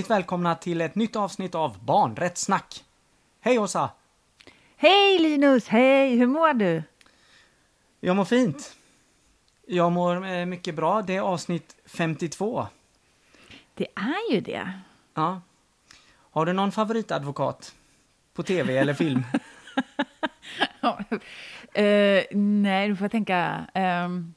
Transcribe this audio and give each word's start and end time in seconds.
Hjärtligt 0.00 0.16
välkomna 0.16 0.54
till 0.54 0.80
ett 0.80 0.94
nytt 0.94 1.16
avsnitt 1.16 1.54
av 1.54 1.84
Barnrättssnack. 1.84 2.84
Hej 3.40 3.58
Åsa! 3.58 3.90
Hej 4.76 5.18
Linus, 5.18 5.68
hej, 5.68 6.16
hur 6.16 6.26
mår 6.26 6.54
du? 6.54 6.82
Jag 8.00 8.16
mår 8.16 8.24
fint. 8.24 8.76
Jag 9.66 9.92
mår 9.92 10.26
eh, 10.26 10.46
mycket 10.46 10.74
bra. 10.74 11.02
Det 11.02 11.16
är 11.16 11.20
avsnitt 11.20 11.76
52. 11.86 12.66
Det 13.74 13.86
är 13.94 14.32
ju 14.34 14.40
det. 14.40 14.72
Ja. 15.14 15.40
Har 16.30 16.46
du 16.46 16.52
någon 16.52 16.72
favoritadvokat? 16.72 17.74
På 18.34 18.42
tv 18.42 18.78
eller 18.78 18.94
film? 18.94 19.22
Eh, 21.74 22.24
nej, 22.36 22.88
du 22.88 22.96
får 22.96 23.04
jag 23.04 23.10
tänka. 23.10 23.66
Ehm, 23.74 24.34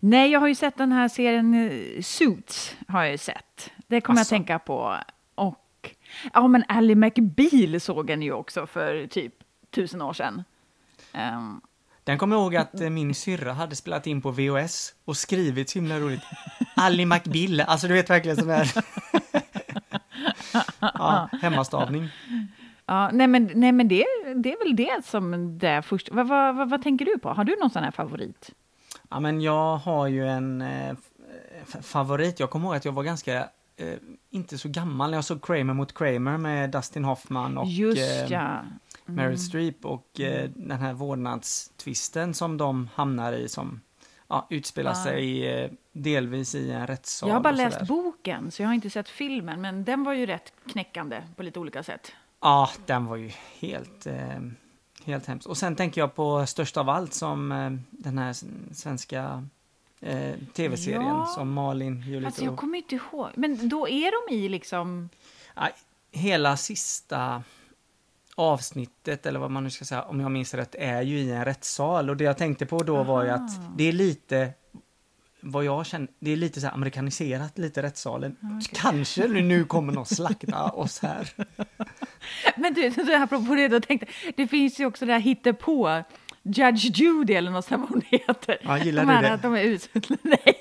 nej, 0.00 0.30
jag 0.30 0.40
har 0.40 0.48
ju 0.48 0.54
sett 0.54 0.76
den 0.76 0.92
här 0.92 1.08
serien 1.08 1.54
eh, 1.54 2.02
Suits. 2.02 2.76
har 2.88 3.04
jag 3.04 3.20
sett. 3.20 3.70
Det 3.92 4.00
kommer 4.00 4.18
jag 4.18 4.22
Asså? 4.22 4.30
tänka 4.34 4.58
på. 4.58 4.96
Och 5.34 5.90
ja, 6.32 6.48
men 6.48 6.64
Ally 6.68 6.94
McBeal 6.94 7.80
såg 7.80 8.10
en 8.10 8.22
ju 8.22 8.32
också 8.32 8.66
för 8.66 9.06
typ 9.06 9.34
tusen 9.70 10.02
år 10.02 10.12
sedan. 10.12 10.44
Ehm, 11.12 11.60
Den 12.04 12.18
kommer 12.18 12.36
jag 12.36 12.42
ihåg 12.42 12.56
att 12.56 12.80
eh, 12.80 12.90
min 12.90 13.14
syrra 13.14 13.52
hade 13.52 13.76
spelat 13.76 14.06
in 14.06 14.22
på 14.22 14.30
VHS 14.30 14.94
och 15.04 15.16
skrivit 15.16 15.70
så 15.70 15.78
himla 15.78 15.98
roligt. 15.98 16.22
Ally 16.76 17.06
McBill, 17.06 17.60
alltså 17.60 17.88
du 17.88 17.94
vet 17.94 18.10
verkligen 18.10 18.36
sån 18.36 18.48
där... 18.48 18.72
ja, 20.80 21.28
hemmastavning. 21.42 22.08
ja, 22.86 23.10
nej, 23.12 23.26
men, 23.26 23.50
nej, 23.54 23.72
men 23.72 23.88
det, 23.88 24.04
det 24.36 24.52
är 24.52 24.64
väl 24.64 24.76
det 24.76 25.04
som 25.06 25.58
det 25.58 25.82
först. 25.82 26.08
Vad, 26.12 26.28
vad, 26.28 26.56
vad, 26.56 26.70
vad 26.70 26.82
tänker 26.82 27.04
du 27.04 27.18
på? 27.18 27.28
Har 27.28 27.44
du 27.44 27.56
någon 27.60 27.70
sån 27.70 27.84
här 27.84 27.90
favorit? 27.90 28.50
Ja, 29.10 29.20
men 29.20 29.40
jag 29.40 29.76
har 29.76 30.08
ju 30.08 30.28
en 30.28 30.62
eh, 30.62 30.96
favorit. 31.82 32.40
Jag 32.40 32.50
kommer 32.50 32.66
ihåg 32.66 32.76
att 32.76 32.84
jag 32.84 32.92
var 32.92 33.02
ganska, 33.02 33.48
eh, 33.76 33.94
inte 34.30 34.58
så 34.58 34.68
gammal 34.68 35.10
när 35.10 35.18
jag 35.18 35.24
såg 35.24 35.44
Kramer 35.44 35.74
mot 35.74 35.94
Kramer 35.94 36.38
med 36.38 36.70
Dustin 36.70 37.04
Hoffman 37.04 37.58
och 37.58 37.68
Just 37.68 37.98
eh, 37.98 38.32
ja. 38.32 38.60
Meryl 39.04 39.38
Streep 39.38 39.84
och 39.84 40.20
eh, 40.20 40.50
den 40.54 40.78
här 40.78 40.92
vårdnadstvisten 40.92 42.34
som 42.34 42.56
de 42.56 42.88
hamnar 42.94 43.32
i 43.32 43.48
som 43.48 43.80
ja, 44.28 44.46
utspelar 44.50 44.90
Ja. 44.90 45.04
sig 45.04 45.78
delvis 45.92 46.54
i 46.54 46.70
en 46.70 46.86
rättssal. 46.86 47.28
Jag 47.28 47.36
har 47.36 47.40
bara 47.42 47.52
läst 47.52 47.88
boken, 47.88 48.50
så 48.50 48.62
jag 48.62 48.68
har 48.68 48.74
inte 48.74 48.90
sett 48.90 49.08
filmen, 49.08 49.60
men 49.60 49.84
den 49.84 50.04
var 50.04 50.12
ju 50.12 50.26
rätt 50.26 50.52
knäckande 50.66 51.22
på 51.36 51.42
lite 51.42 51.58
olika 51.60 51.82
sätt. 51.82 52.12
Ja, 52.40 52.70
den 52.86 53.06
var 53.06 53.16
ju 53.16 53.30
helt, 53.60 54.06
helt 55.04 55.26
hemskt. 55.26 55.46
Och 55.46 55.56
sen 55.56 55.76
tänker 55.76 56.00
jag 56.00 56.14
på 56.14 56.46
störst 56.46 56.76
av 56.76 56.88
allt 56.88 57.14
som 57.14 57.48
den 57.90 58.18
här 58.18 58.32
svenska 58.74 59.48
eh, 60.02 60.34
tv-serien 60.52 61.02
Ja. 61.02 61.26
som 61.34 61.52
Malin, 61.52 62.02
Julia 62.06 62.26
Alltså 62.26 62.44
jag 62.44 62.56
kommer 62.56 62.78
inte 62.78 62.94
ihåg. 62.94 63.30
Men 63.34 63.68
då 63.68 63.88
är 63.88 64.28
de 64.28 64.34
i 64.34 64.48
liksom... 64.48 65.08
Hela 66.14 66.56
sista 66.56 67.42
avsnittet, 68.34 69.26
eller 69.26 69.40
vad 69.40 69.50
man 69.50 69.64
nu 69.64 69.70
ska 69.70 69.84
säga, 69.84 70.02
om 70.02 70.20
jag 70.20 70.30
minns 70.30 70.54
rätt, 70.54 70.74
är 70.78 71.02
ju 71.02 71.18
i 71.18 71.30
en 71.32 71.44
rättssal. 71.44 72.10
Och 72.10 72.16
det 72.16 72.24
jag 72.24 72.38
tänkte 72.38 72.66
på 72.66 72.78
då 72.82 73.02
var 73.02 73.24
ju 73.24 73.30
Aha. 73.30 73.44
att 73.44 73.78
det 73.78 73.84
är 73.84 73.92
lite, 73.92 74.52
vad 75.40 75.64
jag 75.64 75.86
känner, 75.86 76.08
det 76.18 76.30
är 76.30 76.36
lite 76.36 76.60
så 76.60 76.68
amerikaniserat, 76.68 77.58
lite 77.58 77.82
rättssalen. 77.82 78.36
Kanske 78.72 79.28
nu, 79.28 79.42
nu 79.42 79.64
kommer 79.64 79.92
någon 79.92 80.06
slakta 80.16 80.64
oss 80.64 80.98
här. 81.02 81.32
Men 82.56 82.74
du, 82.74 83.14
apropå 83.14 83.54
det, 83.54 83.68
då 83.68 83.80
tänkte 83.80 84.06
det 84.36 84.46
finns 84.48 84.80
ju 84.80 84.86
också 84.86 85.06
det 85.06 85.12
här 85.12 85.20
hittepå, 85.20 86.02
Judge 86.42 86.84
Judy 87.00 87.32
eller 87.34 87.50
något 87.50 87.64
sånt 87.64 87.80
vad 87.80 87.88
hon 87.90 88.02
heter. 88.06 88.58
Ja, 88.62 88.78
gillar 88.78 89.02
de 89.02 89.08
du 89.08 89.14
här 89.14 89.22
det? 89.22 89.32
Att 89.32 89.42
de 89.42 89.54
är 89.54 89.64
usla. 89.64 90.00
Nej, 90.22 90.60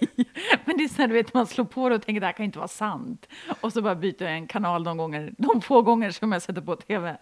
men 0.66 0.78
det 0.78 0.84
är 0.84 0.88
så 0.88 1.02
här, 1.02 1.08
du 1.08 1.14
vet, 1.14 1.34
man 1.34 1.48
slår 1.48 1.66
på 1.66 1.90
det 1.90 1.96
och 1.96 2.02
tänker 2.06 2.20
det 2.20 2.26
här 2.26 2.34
kan 2.34 2.46
inte 2.46 2.58
vara 2.58 2.68
sant. 2.68 3.28
Och 3.62 3.74
så 3.74 3.82
bara 3.82 3.96
byter 3.96 4.24
jag 4.24 4.34
en 4.34 4.48
kanal 4.48 4.84
de 4.84 4.98
gånger, 4.98 5.34
de 5.38 5.62
få 5.62 5.82
gånger 5.82 6.12
som 6.12 6.32
jag 6.32 6.42
sätter 6.42 6.62
på 6.62 6.76
tv. 6.76 7.18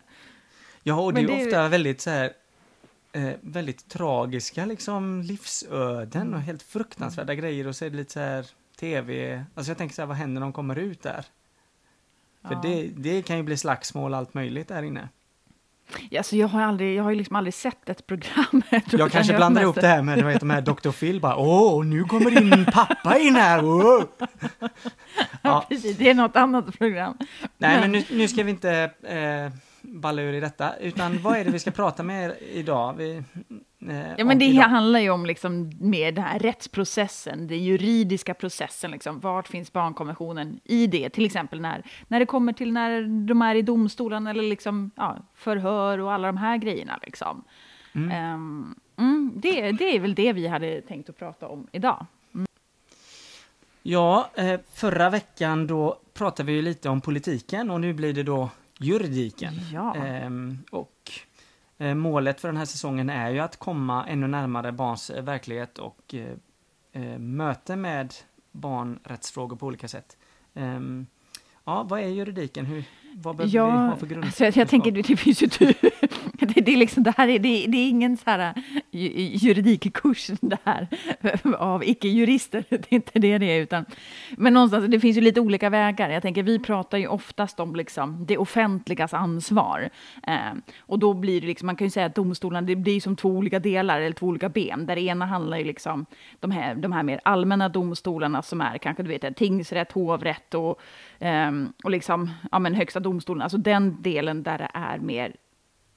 Ja, 0.83 0.99
och 1.01 1.13
det 1.13 1.21
är 1.21 1.27
det 1.27 1.33
är 1.33 1.39
ju- 1.39 1.45
ofta 1.45 1.67
väldigt 1.67 2.01
så 2.01 2.09
här, 2.09 2.31
eh, 3.11 3.29
väldigt 3.41 3.89
tragiska 3.89 4.65
liksom 4.65 5.21
livsöden 5.21 6.33
och 6.33 6.41
helt 6.41 6.61
fruktansvärda 6.63 7.35
grejer 7.35 7.67
och 7.67 7.75
så 7.75 7.85
är 7.85 7.89
det 7.89 7.97
lite 7.97 8.13
så 8.13 8.19
här 8.19 8.45
tv, 8.79 9.43
alltså 9.55 9.69
jag 9.71 9.77
tänker 9.77 9.95
så 9.95 10.01
här, 10.01 10.07
vad 10.07 10.17
händer 10.17 10.39
när 10.39 10.45
de 10.47 10.53
kommer 10.53 10.75
ut 10.75 11.01
där? 11.03 11.25
För 12.41 12.53
Ja. 12.53 12.59
det, 12.63 12.87
det 12.97 13.21
kan 13.21 13.37
ju 13.37 13.43
bli 13.43 13.57
slagsmål 13.57 14.13
allt 14.13 14.33
möjligt 14.33 14.67
där 14.67 14.83
inne. 14.83 15.09
Alltså, 16.17 16.35
jag 16.35 16.47
har 16.47 16.61
aldrig, 16.61 16.95
jag 16.95 17.03
har 17.03 17.11
ju 17.11 17.17
liksom 17.17 17.35
aldrig 17.35 17.53
sett 17.53 17.89
ett 17.89 18.07
program. 18.07 18.61
tror 18.89 18.99
Jag 18.99 19.11
kanske 19.11 19.35
blandar 19.35 19.61
ihop 19.61 19.75
det 19.75 19.87
här 19.87 20.01
med 20.01 20.23
vet, 20.25 20.39
de 20.39 20.49
här 20.49 20.61
Dr. 20.61 20.91
Phil 20.91 21.21
bara 21.21 21.35
åh, 21.37 21.85
nu 21.85 22.03
kommer 22.03 22.31
din 22.31 22.65
pappa 22.65 23.17
in 23.17 23.35
här! 23.35 23.65
Åh! 23.65 24.03
Ja, 25.41 25.65
Precis, 25.69 25.97
det 25.97 26.09
är 26.09 26.13
något 26.13 26.35
annat 26.35 26.77
program. 26.77 27.17
nej, 27.57 27.79
men 27.79 27.91
nu, 27.91 28.03
nu 28.11 28.27
ska 28.27 28.43
vi 28.43 28.51
inte 28.51 28.91
eh, 29.03 29.51
balla 29.81 30.21
ur 30.21 30.33
i 30.33 30.39
detta, 30.39 30.75
utan 30.77 31.21
vad 31.21 31.37
är 31.37 31.45
det 31.45 31.51
vi 31.51 31.59
ska 31.59 31.71
prata 31.71 32.03
med 32.03 32.25
er 32.25 32.35
idag? 32.53 32.93
Vi, 32.97 33.23
Ja, 33.79 34.15
om 34.21 34.27
men 34.27 34.39
det 34.39 34.45
idag? 34.45 34.63
handlar 34.63 34.99
ju 34.99 35.09
om 35.09 35.25
liksom 35.25 35.71
mer 35.79 36.11
den 36.11 36.23
här 36.23 36.39
rättsprocessen, 36.39 37.47
den 37.47 37.63
juridiska 37.63 38.33
processen. 38.33 38.91
Liksom. 38.91 39.19
Vart 39.19 39.47
finns 39.47 39.73
barnkonventionen 39.73 40.59
i 40.63 40.87
det? 40.87 41.09
Till 41.09 41.25
exempel 41.25 41.61
när, 41.61 41.83
när 42.07 42.19
det 42.19 42.25
kommer 42.25 42.53
till 42.53 42.71
när 42.71 43.27
de 43.27 43.41
är 43.41 43.55
i 43.55 43.61
domstolen 43.61 44.27
eller 44.27 44.43
liksom, 44.43 44.91
ja, 44.95 45.17
förhör 45.35 45.97
och 45.97 46.13
alla 46.13 46.27
de 46.27 46.37
här 46.37 46.57
grejerna. 46.57 46.99
Liksom. 47.03 47.43
Mm. 47.93 48.11
Ehm, 48.11 48.75
mm, 48.97 49.31
det, 49.35 49.71
det 49.71 49.95
är 49.95 49.99
väl 49.99 50.15
det 50.15 50.33
vi 50.33 50.47
hade 50.47 50.81
tänkt 50.81 51.09
att 51.09 51.17
prata 51.19 51.47
om 51.47 51.67
idag. 51.71 52.05
Ja, 53.83 54.29
eh, 54.35 54.59
förra 54.73 55.09
veckan 55.09 55.67
då 55.67 55.99
pratade 56.13 56.47
vi 56.47 56.53
ju 56.53 56.61
lite 56.61 56.89
om 56.89 57.01
politiken 57.01 57.69
och 57.69 57.81
nu 57.81 57.93
blir 57.93 58.13
det 58.13 58.23
då 58.23 58.49
juridiken. 58.79 59.53
Ja. 59.73 59.95
Ehm, 59.95 60.57
och 60.71 60.91
eh, 61.05 61.28
målet 61.79 62.41
för 62.41 62.47
den 62.47 62.57
här 62.57 62.65
säsongen 62.65 63.09
är 63.09 63.29
ju 63.29 63.39
att 63.39 63.57
komma 63.57 64.05
ännu 64.07 64.27
närmare 64.27 64.71
barns 64.71 65.09
eh, 65.09 65.23
verklighet 65.23 65.77
och 65.77 66.15
eh, 66.15 66.33
eh, 67.03 67.19
möte 67.19 67.75
med 67.75 68.13
barnrättsfrågor 68.51 69.55
på 69.55 69.65
olika 69.65 69.87
sätt. 69.87 70.17
Ehm, 70.53 71.07
ja, 71.65 71.83
vad 71.83 71.99
är 71.99 72.07
juridiken? 72.07 72.65
Hur, 72.65 72.83
vad 73.15 73.35
behöver 73.35 73.71
vi 73.83 73.89
ha 73.89 73.95
för 73.95 74.07
grund? 74.07 74.25
alltså 74.25 74.43
jag, 74.45 74.57
jag 74.57 74.67
tänker, 74.67 74.91
det, 74.91 75.03
finns 75.03 75.43
ju 75.43 75.47
tu- 75.47 75.73
det, 76.53 76.61
det, 76.61 76.73
är 76.73 76.77
liksom, 76.77 77.03
det 77.03 77.13
här 77.17 77.27
är, 77.27 77.39
det, 77.39 77.65
det 77.67 77.77
är 77.77 77.89
ingen 77.89 78.17
så 78.17 78.29
här 78.29 78.53
ju- 78.91 79.29
juridikkurs 79.33 80.27
det 80.41 80.57
här 80.63 80.87
av 81.57 81.83
icke-jurister. 81.83 82.63
Det 82.69 82.91
är 82.91 82.95
inte 82.95 83.19
det 83.19 83.37
det 83.37 83.45
är, 83.45 83.61
utan 83.61 83.85
men 84.37 84.53
någonstans, 84.53 84.85
det 84.87 84.99
finns 84.99 85.17
ju 85.17 85.21
lite 85.21 85.41
olika 85.41 85.69
vägar. 85.69 86.09
Jag 86.09 86.21
tänker, 86.21 86.43
vi 86.43 86.59
pratar 86.59 86.97
ju 86.97 87.07
oftast 87.07 87.59
om 87.59 87.75
liksom 87.75 88.25
det 88.25 88.37
offentligas 88.37 89.13
ansvar. 89.13 89.89
Eh, 90.27 90.33
och 90.79 90.99
då 90.99 91.13
blir 91.13 91.41
det 91.41 91.47
liksom, 91.47 91.65
man 91.65 91.75
kan 91.75 91.87
ju 91.87 91.91
säga 91.91 92.05
att 92.05 92.15
domstolarna, 92.15 92.67
det 92.67 92.75
blir 92.75 93.01
som 93.01 93.15
två 93.15 93.29
olika 93.29 93.59
delar, 93.59 94.01
eller 94.01 94.15
två 94.15 94.27
olika 94.27 94.49
ben. 94.49 94.85
Där 94.85 94.95
det 94.95 95.01
ena 95.01 95.25
handlar 95.25 95.57
ju 95.57 95.63
liksom 95.63 96.05
de 96.39 96.51
här, 96.51 96.75
de 96.75 96.91
här 96.91 97.03
mer 97.03 97.19
allmänna 97.23 97.69
domstolarna 97.69 98.41
som 98.41 98.61
är 98.61 98.77
kanske, 98.77 99.03
du 99.03 99.09
vet, 99.09 99.35
tingsrätt, 99.35 99.91
hovrätt 99.91 100.53
och, 100.53 100.81
eh, 101.19 101.51
och 101.83 101.91
liksom, 101.91 102.31
ja 102.51 102.59
men 102.59 102.75
högsta 102.75 102.99
domstolen. 102.99 103.41
Alltså 103.41 103.57
den 103.57 104.01
delen 104.01 104.43
där 104.43 104.57
det 104.57 104.69
är 104.73 104.97
mer 104.99 105.33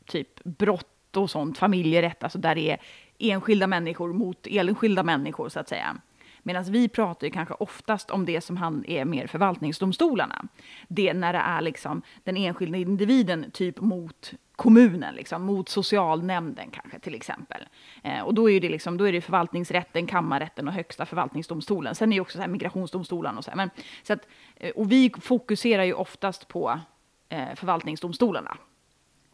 typ 0.07 0.45
brott 0.45 1.17
och 1.17 1.31
sånt, 1.31 1.59
familjerätt, 1.59 2.23
alltså 2.23 2.39
där 2.39 2.55
det 2.55 2.71
är 2.71 2.81
enskilda 3.19 3.67
människor 3.67 4.13
mot 4.13 4.47
enskilda 4.51 5.03
människor 5.03 5.49
så 5.49 5.61
att 5.61 5.69
säga. 5.69 5.97
Medan 6.43 6.65
vi 6.65 6.89
pratar 6.89 7.27
ju 7.27 7.31
kanske 7.31 7.55
oftast 7.55 8.11
om 8.11 8.25
det 8.25 8.41
som 8.41 8.57
han 8.57 8.85
är 8.87 9.05
mer 9.05 9.27
förvaltningsdomstolarna. 9.27 10.45
Det 10.89 11.15
när 11.15 11.33
det 11.33 11.39
är 11.39 11.61
liksom 11.61 12.03
den 12.25 12.37
enskilda 12.37 12.79
individen 12.79 13.51
typ 13.51 13.81
mot 13.81 14.33
kommunen, 14.57 15.15
liksom, 15.15 15.43
mot 15.43 15.69
socialnämnden 15.69 16.71
kanske 16.71 16.99
till 16.99 17.15
exempel. 17.15 17.67
Eh, 18.03 18.21
och 18.21 18.35
då 18.35 18.51
är 18.51 18.61
det 18.61 18.69
liksom, 18.69 18.97
då 18.97 19.05
är 19.05 19.13
det 19.13 19.21
förvaltningsrätten, 19.21 20.07
kammarrätten 20.07 20.69
och 20.69 20.75
högsta 20.75 21.07
förvaltningsdomstolen. 21.07 21.95
Sen 21.95 22.09
är 22.09 22.11
det 22.11 22.15
ju 22.15 22.21
också 22.21 22.37
så 22.37 22.41
här 22.41 22.49
migrationsdomstolen 22.49 23.39
och 23.39 23.45
så 23.45 23.51
här. 23.51 23.57
Men, 23.57 23.71
så 24.03 24.13
att, 24.13 24.27
eh, 24.57 24.71
och 24.71 24.93
vi 24.93 25.13
fokuserar 25.21 25.85
ju 25.85 25.93
oftast 25.93 26.49
på 26.49 26.81
eh, 27.29 27.55
förvaltningsdomstolarna. 27.55 28.57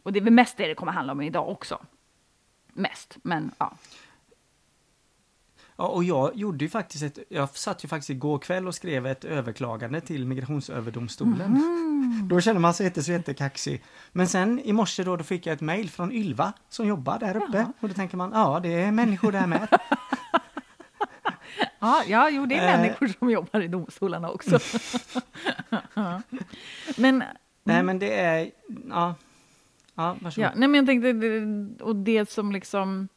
Och 0.09 0.13
det 0.13 0.19
är 0.19 0.23
väl 0.23 0.33
mest 0.33 0.57
det 0.57 0.67
det 0.67 0.75
kommer 0.75 0.91
handla 0.91 1.13
om 1.13 1.21
idag 1.21 1.49
också. 1.49 1.79
Mest, 2.73 3.17
men 3.21 3.51
ja. 3.57 3.73
Ja, 5.75 5.87
och 5.87 6.03
jag 6.03 6.35
gjorde 6.35 6.65
ju 6.65 6.69
faktiskt 6.69 7.03
ett, 7.03 7.19
jag 7.29 7.49
satt 7.49 7.83
ju 7.83 7.87
faktiskt 7.87 8.09
igår 8.09 8.39
kväll 8.39 8.67
och 8.67 8.75
skrev 8.75 9.07
ett 9.07 9.25
överklagande 9.25 10.01
till 10.01 10.25
Migrationsöverdomstolen. 10.25 11.61
Då 12.29 12.41
känner 12.41 12.59
man 12.59 12.73
sig 12.73 12.85
inte 12.85 13.03
så 13.03 13.11
jättekaxig. 13.11 13.83
Men 14.11 14.27
sen 14.27 14.59
i 14.59 14.73
morse 14.73 15.03
då, 15.03 15.15
då 15.15 15.23
fick 15.23 15.45
jag 15.45 15.53
ett 15.53 15.61
mejl 15.61 15.89
från 15.89 16.11
Ylva 16.11 16.53
som 16.69 16.87
jobbar 16.87 17.19
där 17.19 17.37
uppe. 17.37 17.57
Jaha. 17.57 17.73
Och 17.79 17.87
då 17.87 17.93
tänker 17.93 18.17
man, 18.17 18.31
ja 18.33 18.59
det 18.63 18.73
är 18.73 18.91
människor 18.91 19.31
där 19.31 19.47
med. 19.47 19.67
Ja, 21.79 22.03
ja 22.07 22.29
jo, 22.29 22.45
det 22.45 22.55
är 22.55 22.73
Eh. 22.73 22.79
människor 22.81 23.07
som 23.07 23.29
jobbar 23.29 23.61
i 23.61 23.67
domstolarna 23.67 24.29
också. 24.29 24.59
Men, 26.97 27.23
Nej 27.63 27.83
men 27.83 27.99
det 27.99 28.19
är, 28.19 28.51
ja. 28.89 29.15
Ja, 29.99 30.15
varsågod. 30.19 30.45
ja, 30.45 30.51
nej, 30.55 30.67
men 30.67 30.75
jag 30.75 30.85
tänkte, 30.85 31.83
och 31.83 31.95
det 31.95 32.29
som 32.29 32.51
liksom... 32.51 33.07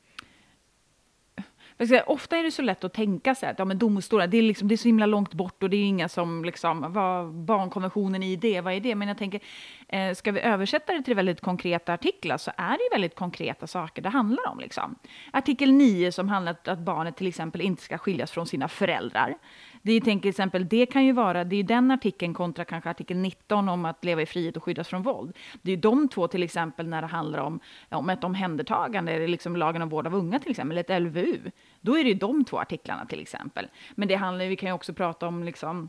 Säga, 1.79 2.03
ofta 2.03 2.37
är 2.37 2.43
det 2.43 2.51
så 2.51 2.63
lätt 2.63 2.85
att 2.85 2.93
tänka 2.93 3.35
sig 3.35 3.49
att 3.49 3.59
ja, 3.59 3.65
men 3.65 3.79
domstolar, 3.79 4.27
det 4.27 4.37
är, 4.37 4.43
liksom, 4.43 4.69
det 4.69 4.75
är 4.75 4.77
så 4.77 4.89
himla 4.89 5.07
långt 5.07 5.35
bort 5.35 5.63
och 5.63 5.71
det 5.71 5.77
är 5.77 5.85
inga 5.85 6.09
som, 6.09 6.45
liksom, 6.45 6.93
vad 6.93 7.35
barnkonventionen 7.35 8.23
i 8.23 8.37
det, 8.37 8.61
vad 8.61 8.73
är 8.73 8.81
det? 8.81 8.95
Men 8.95 9.09
jag 9.09 9.19
tänker, 9.19 9.41
eh, 9.89 10.15
ska 10.15 10.33
vi 10.33 10.41
översätta 10.41 10.93
det 10.93 11.03
till 11.03 11.15
väldigt 11.15 11.41
konkreta 11.41 11.93
artiklar 11.93 12.39
så 12.39 12.51
är 12.57 12.71
det 12.71 12.85
ju 12.85 12.91
väldigt 12.93 13.15
konkreta 13.15 13.67
saker 13.67 14.03
det 14.03 14.09
handlar 14.09 14.49
om. 14.49 14.61
Liksom. 14.61 14.95
Artikel 15.33 15.73
9 15.73 16.13
som 16.13 16.29
handlar 16.29 16.57
om 16.67 16.73
att 16.73 16.79
barnet 16.79 17.17
till 17.17 17.27
exempel 17.27 17.61
inte 17.61 17.83
ska 17.83 17.99
skiljas 17.99 18.31
från 18.31 18.47
sina 18.47 18.69
föräldrar. 18.69 19.35
Det, 19.83 19.93
är, 19.93 20.01
till 20.01 20.29
exempel, 20.29 20.69
det 20.69 20.87
kan 20.87 21.05
ju 21.05 21.13
vara, 21.13 21.45
det 21.45 21.57
är 21.57 21.65
den 21.65 21.91
artikeln 21.91 22.35
kontra 22.35 22.65
kanske 22.65 22.91
artikel 22.91 23.17
19 23.17 23.69
om 23.69 23.85
att 23.85 24.05
leva 24.05 24.23
i 24.23 24.27
frihet 24.27 24.57
och 24.57 24.65
skyddas 24.65 24.89
från 24.89 25.03
våld. 25.03 25.37
Det 25.63 25.71
är 25.71 25.77
ju 25.77 25.81
de 25.81 26.09
två 26.09 26.29
till 26.29 26.43
exempel 26.43 26.89
när 26.89 27.03
det 27.03 27.09
handlar 27.09 27.39
om, 27.39 27.61
om 27.89 28.11
ett 28.11 28.25
omhändertagande, 28.25 29.13
eller 29.13 29.29
liksom 29.29 29.57
lagen 29.57 29.83
om 29.83 29.89
vård 29.89 30.07
av 30.07 30.15
unga 30.15 30.39
till 30.39 30.51
exempel, 30.51 30.79
eller 30.79 30.97
ett 30.97 31.03
LVU. 31.03 31.51
Då 31.81 31.99
är 31.99 32.05
det 32.05 32.11
ju 32.11 32.15
de 32.15 32.45
två 32.45 32.59
artiklarna 32.59 33.07
till 33.07 33.21
exempel. 33.21 33.67
Men 33.95 34.09
det 34.09 34.15
handlar, 34.15 34.47
vi 34.47 34.57
kan 34.57 34.69
ju 34.69 34.73
också 34.73 34.95
prata 34.95 35.27
om 35.27 35.45
liksom, 35.45 35.89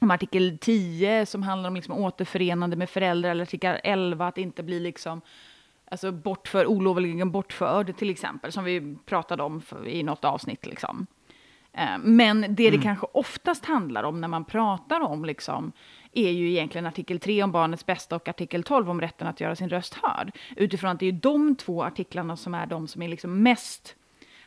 om 0.00 0.10
artikel 0.10 0.58
10 0.60 1.26
som 1.26 1.42
handlar 1.42 1.68
om 1.68 1.76
liksom 1.76 1.94
återförenande 1.94 2.76
med 2.76 2.90
föräldrar, 2.90 3.30
eller 3.30 3.42
artikel 3.42 3.80
11 3.84 4.26
att 4.26 4.38
inte 4.38 4.62
bli 4.62 4.80
liksom 4.80 5.20
alltså 5.90 6.12
bortför, 6.12 6.66
olovligen 6.66 7.30
bortförd 7.30 7.96
till 7.96 8.10
exempel, 8.10 8.52
som 8.52 8.64
vi 8.64 8.96
pratade 9.06 9.42
om 9.42 9.60
för, 9.60 9.88
i 9.88 10.02
något 10.02 10.24
avsnitt. 10.24 10.66
Liksom. 10.66 11.06
Eh, 11.72 11.98
men 11.98 12.40
det 12.40 12.66
mm. 12.68 12.80
det 12.80 12.84
kanske 12.84 13.06
oftast 13.12 13.64
handlar 13.64 14.02
om 14.02 14.20
när 14.20 14.28
man 14.28 14.44
pratar 14.44 15.00
om 15.00 15.24
liksom, 15.24 15.72
är 16.12 16.30
ju 16.30 16.50
egentligen 16.50 16.86
artikel 16.86 17.20
3 17.20 17.42
om 17.42 17.52
barnets 17.52 17.86
bästa 17.86 18.16
och 18.16 18.28
artikel 18.28 18.62
12 18.62 18.90
om 18.90 19.00
rätten 19.00 19.26
att 19.26 19.40
göra 19.40 19.56
sin 19.56 19.68
röst 19.68 19.94
hörd. 19.94 20.36
Utifrån 20.56 20.90
att 20.90 21.00
det 21.00 21.06
är 21.06 21.12
de 21.12 21.56
två 21.56 21.82
artiklarna 21.84 22.36
som 22.36 22.54
är 22.54 22.66
de 22.66 22.88
som 22.88 23.02
är 23.02 23.08
liksom 23.08 23.42
mest 23.42 23.96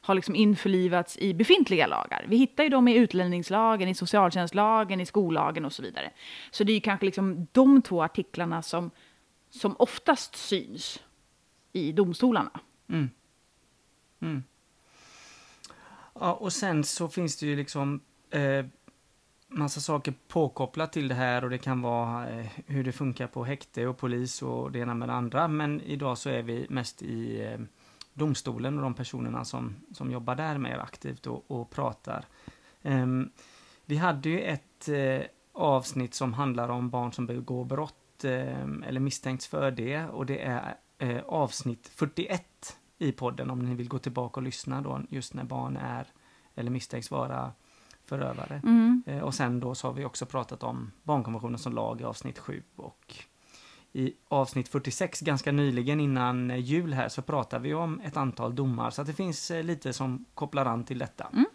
har 0.06 0.16
liksom 0.16 0.36
införlivats 0.36 1.18
i 1.18 1.34
befintliga 1.34 1.88
lagar. 1.88 2.26
Vi 2.28 2.38
hittar 2.38 2.64
ju 2.64 2.70
dem 2.70 2.88
i 2.88 2.96
utlänningslagen, 2.96 3.90
i 3.90 3.96
socialtjänstlagen, 3.96 5.02
i 5.02 5.06
skollagen 5.06 5.66
och 5.66 5.74
så 5.74 5.82
vidare. 5.82 6.12
Så 6.52 6.64
det 6.64 6.72
är 6.72 6.74
ju 6.74 6.82
kanske 6.82 7.06
liksom 7.06 7.48
de 7.52 7.82
två 7.82 8.04
artiklarna 8.04 8.62
som, 8.62 8.92
som 9.50 9.76
oftast 9.80 10.36
syns 10.36 11.04
i 11.74 11.92
domstolarna. 11.92 12.60
Mm. 12.90 13.10
Mm. 14.22 14.44
Ja, 16.14 16.34
och 16.34 16.54
sen 16.54 16.84
så 16.84 17.08
finns 17.08 17.38
det 17.38 17.46
ju 17.46 17.56
liksom 17.56 18.02
eh, 18.30 18.66
massa 19.48 19.80
saker 19.80 20.14
påkopplat 20.28 20.94
till 20.94 21.08
det 21.08 21.16
här 21.16 21.44
och 21.44 21.50
det 21.50 21.58
kan 21.58 21.82
vara 21.82 22.30
eh, 22.30 22.46
hur 22.66 22.84
det 22.84 22.92
funkar 22.92 23.28
på 23.28 23.44
häkte 23.44 23.88
och 23.88 23.98
polis 23.98 24.42
och 24.42 24.72
det 24.72 24.80
ena 24.80 24.94
med 24.94 25.10
det 25.10 25.14
andra. 25.14 25.48
Men 25.48 25.82
idag 25.82 26.18
så 26.18 26.30
är 26.30 26.42
vi 26.42 26.66
mest 26.70 27.02
i 27.02 27.42
eh, 27.42 27.60
domstolen 28.14 28.78
och 28.78 28.84
de 28.84 28.94
personerna 28.94 29.46
som, 29.46 29.76
som 29.92 30.12
jobbar 30.12 30.36
där 30.36 30.58
mer 30.58 30.78
aktivt 30.78 31.28
och, 31.28 31.52
och 31.52 31.70
pratar. 31.70 32.26
Ehm, 32.82 33.30
vi 33.86 33.98
hade 33.98 34.30
ju 34.30 34.42
ett 34.42 34.90
eh, 34.90 35.22
avsnitt 35.54 36.14
som 36.14 36.34
handlar 36.34 36.70
om 36.70 36.90
barn 36.90 37.14
som 37.14 37.28
begår 37.28 37.66
brott 37.66 38.24
ehm, 38.24 38.84
eller 38.88 39.00
misstänks 39.00 39.48
för 39.48 39.72
det 39.72 40.06
och 40.06 40.26
det 40.26 40.42
är 40.42 40.76
eh, 40.98 41.24
avsnitt 41.26 41.92
41 41.96 42.78
i 42.98 43.12
podden 43.12 43.50
om 43.50 43.60
ni 43.60 43.76
vill 43.76 43.88
gå 43.88 44.00
tillbaka 44.00 44.40
och 44.40 44.44
lyssna 44.44 44.82
då 44.82 45.02
just 45.10 45.34
när 45.34 45.44
barn 45.44 45.78
är 45.78 46.08
eller 46.56 46.72
misstänks 46.72 47.12
vara 47.12 47.52
förövare. 48.06 48.62
Mm. 48.64 49.04
och 49.24 49.34
sen 49.34 49.60
då 49.60 49.76
så 49.76 49.88
har 49.88 49.94
vi 49.94 50.06
också 50.06 50.26
pratat 50.26 50.64
om 50.64 50.92
barnkonventionen 51.04 51.60
som 51.60 51.74
lag 51.74 52.02
i 52.02 52.04
avsnitt 52.04 52.40
7 52.40 52.64
och 52.76 53.16
i 53.94 54.14
avsnitt 54.28 54.68
46 54.68 55.22
ganska 55.22 55.52
nyligen 55.52 56.00
innan 56.00 56.52
eh, 56.52 56.58
jul 56.58 56.94
här 56.94 57.10
så 57.10 57.22
pratar 57.22 57.60
vi 57.60 57.74
om 57.74 58.00
ett 58.00 58.18
antal 58.18 58.56
domar 58.56 58.90
så 58.90 59.02
att 59.02 59.08
det 59.08 59.14
finns 59.14 59.52
eh, 59.52 59.64
lite 59.64 59.94
som 59.94 60.26
kopplar 60.34 60.66
an 60.66 60.84
till 60.84 61.00
detta. 61.00 61.28
Mm. 61.34 61.46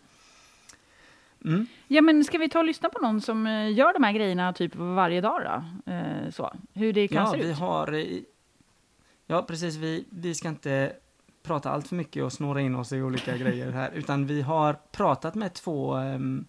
Mm. 1.44 1.66
Ja, 1.88 2.02
men 2.02 2.24
ska 2.24 2.38
vi 2.38 2.48
ta 2.48 2.58
och 2.58 2.64
lyssna 2.64 2.88
på 2.88 2.98
någon 2.98 3.20
som 3.20 3.46
eh, 3.46 3.72
gör 3.72 3.92
de 3.92 4.02
här 4.02 4.12
grejerna 4.12 4.52
typ 4.52 4.76
varje 4.76 5.20
dag 5.20 5.42
då? 5.44 5.92
Eh, 5.92 6.30
så. 6.30 6.52
Hur 6.72 6.92
det 6.92 7.08
kan 7.08 7.16
ja, 7.16 7.32
se 7.32 7.38
vi 7.38 7.50
ut? 7.50 7.58
Har, 7.58 8.04
ja, 9.26 9.42
precis. 9.42 9.76
Vi, 9.76 10.04
vi 10.10 10.34
ska 10.34 10.48
inte 10.48 10.92
prata 11.48 11.70
allt 11.70 11.88
för 11.88 11.96
mycket 11.96 12.24
och 12.24 12.32
snåra 12.32 12.60
in 12.60 12.74
oss 12.74 12.92
i 12.92 13.02
olika 13.02 13.36
grejer 13.36 13.70
här, 13.70 13.90
utan 13.94 14.26
vi 14.26 14.42
har 14.42 14.76
pratat 14.92 15.34
med 15.34 15.54
två 15.54 15.96
um, 15.96 16.46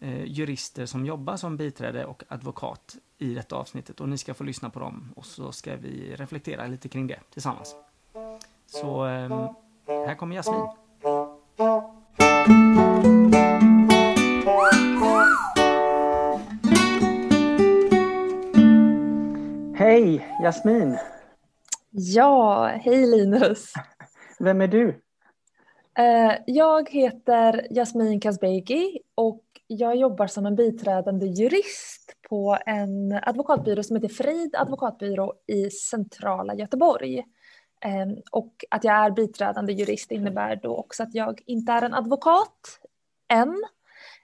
eh, 0.00 0.24
jurister 0.24 0.86
som 0.86 1.06
jobbar 1.06 1.36
som 1.36 1.56
biträde 1.56 2.04
och 2.04 2.22
advokat 2.28 2.96
i 3.18 3.34
detta 3.34 3.56
avsnittet 3.56 4.00
och 4.00 4.08
ni 4.08 4.18
ska 4.18 4.34
få 4.34 4.44
lyssna 4.44 4.70
på 4.70 4.80
dem 4.80 5.12
och 5.16 5.26
så 5.26 5.52
ska 5.52 5.76
vi 5.76 6.16
reflektera 6.16 6.66
lite 6.66 6.88
kring 6.88 7.06
det 7.06 7.20
tillsammans. 7.32 7.74
Så 8.66 9.06
eh, 9.06 9.50
här 9.86 10.14
kommer 10.14 10.36
Jasmin. 10.36 10.66
Hej 19.74 20.28
Jasmin! 20.42 20.98
Ja, 21.90 22.66
hej 22.66 23.06
Linus! 23.06 23.72
Vem 24.38 24.60
är 24.60 24.68
du? 24.68 25.02
Eh, 25.98 26.32
jag 26.46 26.90
heter 26.90 27.66
Jasmin 27.70 28.20
Kazbegi 28.20 28.98
och 29.14 29.42
jag 29.66 29.96
jobbar 29.96 30.26
som 30.26 30.46
en 30.46 30.56
biträdande 30.56 31.26
jurist 31.26 32.16
på 32.28 32.58
en 32.66 33.12
advokatbyrå 33.22 33.82
som 33.82 33.96
heter 33.96 34.08
Frid 34.08 34.54
advokatbyrå 34.54 35.34
i 35.46 35.70
centrala 35.70 36.54
Göteborg. 36.54 37.24
Ehm, 37.80 38.16
och 38.32 38.64
att 38.70 38.84
jag 38.84 38.94
är 38.94 39.10
biträdande 39.10 39.72
jurist 39.72 40.10
innebär 40.10 40.56
då 40.56 40.76
också 40.76 41.02
att 41.02 41.14
jag 41.14 41.42
inte 41.46 41.72
är 41.72 41.82
en 41.82 41.94
advokat 41.94 42.80
än. 43.28 43.62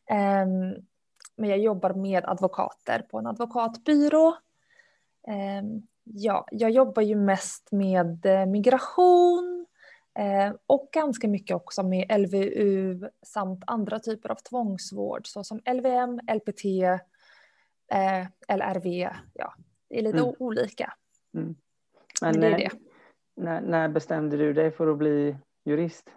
Ehm, 0.06 0.74
men 1.36 1.50
jag 1.50 1.58
jobbar 1.58 1.94
med 1.94 2.24
advokater 2.24 3.06
på 3.10 3.18
en 3.18 3.26
advokatbyrå. 3.26 4.36
Ehm, 5.28 5.82
ja, 6.04 6.46
jag 6.50 6.70
jobbar 6.70 7.02
ju 7.02 7.14
mest 7.14 7.72
med 7.72 8.26
eh, 8.26 8.46
migration, 8.46 9.66
och 10.66 10.88
ganska 10.92 11.28
mycket 11.28 11.56
också 11.56 11.82
med 11.82 12.20
LVU 12.20 13.08
samt 13.26 13.64
andra 13.66 13.98
typer 13.98 14.30
av 14.30 14.34
tvångsvård 14.34 15.26
såsom 15.26 15.60
LVM, 15.74 16.20
LPT, 16.34 16.64
eh, 17.92 18.26
LRV. 18.56 19.08
Ja, 19.34 19.54
det 19.88 19.98
är 19.98 20.02
lite 20.02 20.18
mm. 20.18 20.34
olika. 20.38 20.92
Mm. 21.34 21.54
Men, 22.20 22.32
Men 22.32 22.40
det 22.40 22.46
är 22.46 22.58
det. 22.58 22.70
När, 23.36 23.60
när, 23.60 23.88
bestämde 23.88 24.36
du 24.36 24.52
dig 24.52 24.70
för 24.70 24.86
att 24.86 24.98
bli 24.98 25.36
jurist? 25.64 26.10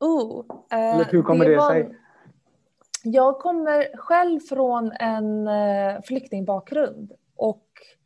Oh, 0.00 0.44
eh, 0.72 0.94
Eller 0.94 1.04
hur 1.04 1.22
kommer 1.22 1.44
det, 1.44 1.50
det 1.50 1.56
var... 1.56 1.70
sig? 1.70 1.96
Jag 3.02 3.38
kommer 3.38 3.96
själv 3.96 4.40
från 4.40 4.92
en 4.92 5.48
eh, 5.48 6.02
flyktingbakgrund 6.02 7.12
och 7.36 7.66
Eh, 7.72 7.99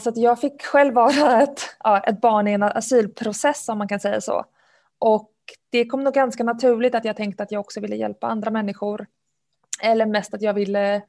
så 0.00 0.08
att 0.08 0.16
jag 0.16 0.40
fick 0.40 0.62
själv 0.62 0.94
vara 0.94 1.42
ett, 1.42 1.60
ja, 1.84 2.00
ett 2.00 2.20
barn 2.20 2.48
i 2.48 2.52
en 2.52 2.62
asylprocess 2.62 3.68
om 3.68 3.78
man 3.78 3.88
kan 3.88 4.00
säga 4.00 4.20
så. 4.20 4.44
Och 4.98 5.30
det 5.70 5.86
kom 5.86 6.04
nog 6.04 6.14
ganska 6.14 6.44
naturligt 6.44 6.94
att 6.94 7.04
jag 7.04 7.16
tänkte 7.16 7.42
att 7.42 7.52
jag 7.52 7.60
också 7.60 7.80
ville 7.80 7.96
hjälpa 7.96 8.26
andra 8.26 8.50
människor. 8.50 9.06
Eller 9.82 10.06
mest 10.06 10.34
att 10.34 10.42
jag 10.42 10.54
ville 10.54 11.02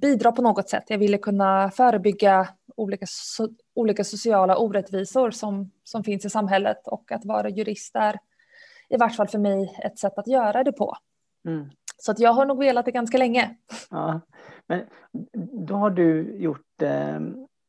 bidra 0.00 0.32
på 0.32 0.42
något 0.42 0.68
sätt. 0.68 0.84
Jag 0.88 0.98
ville 0.98 1.18
kunna 1.18 1.70
förebygga 1.70 2.48
olika, 2.76 3.06
so 3.08 3.48
olika 3.74 4.04
sociala 4.04 4.56
orättvisor 4.56 5.30
som, 5.30 5.70
som 5.84 6.04
finns 6.04 6.24
i 6.24 6.30
samhället 6.30 6.88
och 6.88 7.12
att 7.12 7.24
vara 7.24 7.48
jurist 7.48 7.96
är 7.96 8.18
i 8.88 8.96
vart 8.96 9.14
fall 9.16 9.28
för 9.28 9.38
mig 9.38 9.78
ett 9.84 9.98
sätt 9.98 10.18
att 10.18 10.26
göra 10.26 10.64
det 10.64 10.72
på. 10.72 10.96
Mm. 11.46 11.70
Så 11.96 12.12
att 12.12 12.18
jag 12.18 12.32
har 12.32 12.46
nog 12.46 12.58
velat 12.58 12.84
det 12.84 12.90
ganska 12.90 13.18
länge. 13.18 13.56
Ja, 13.90 14.20
men 14.66 14.84
då 15.66 15.74
har 15.74 15.90
du 15.90 16.36
gjort 16.36 16.82
eh, 16.82 17.20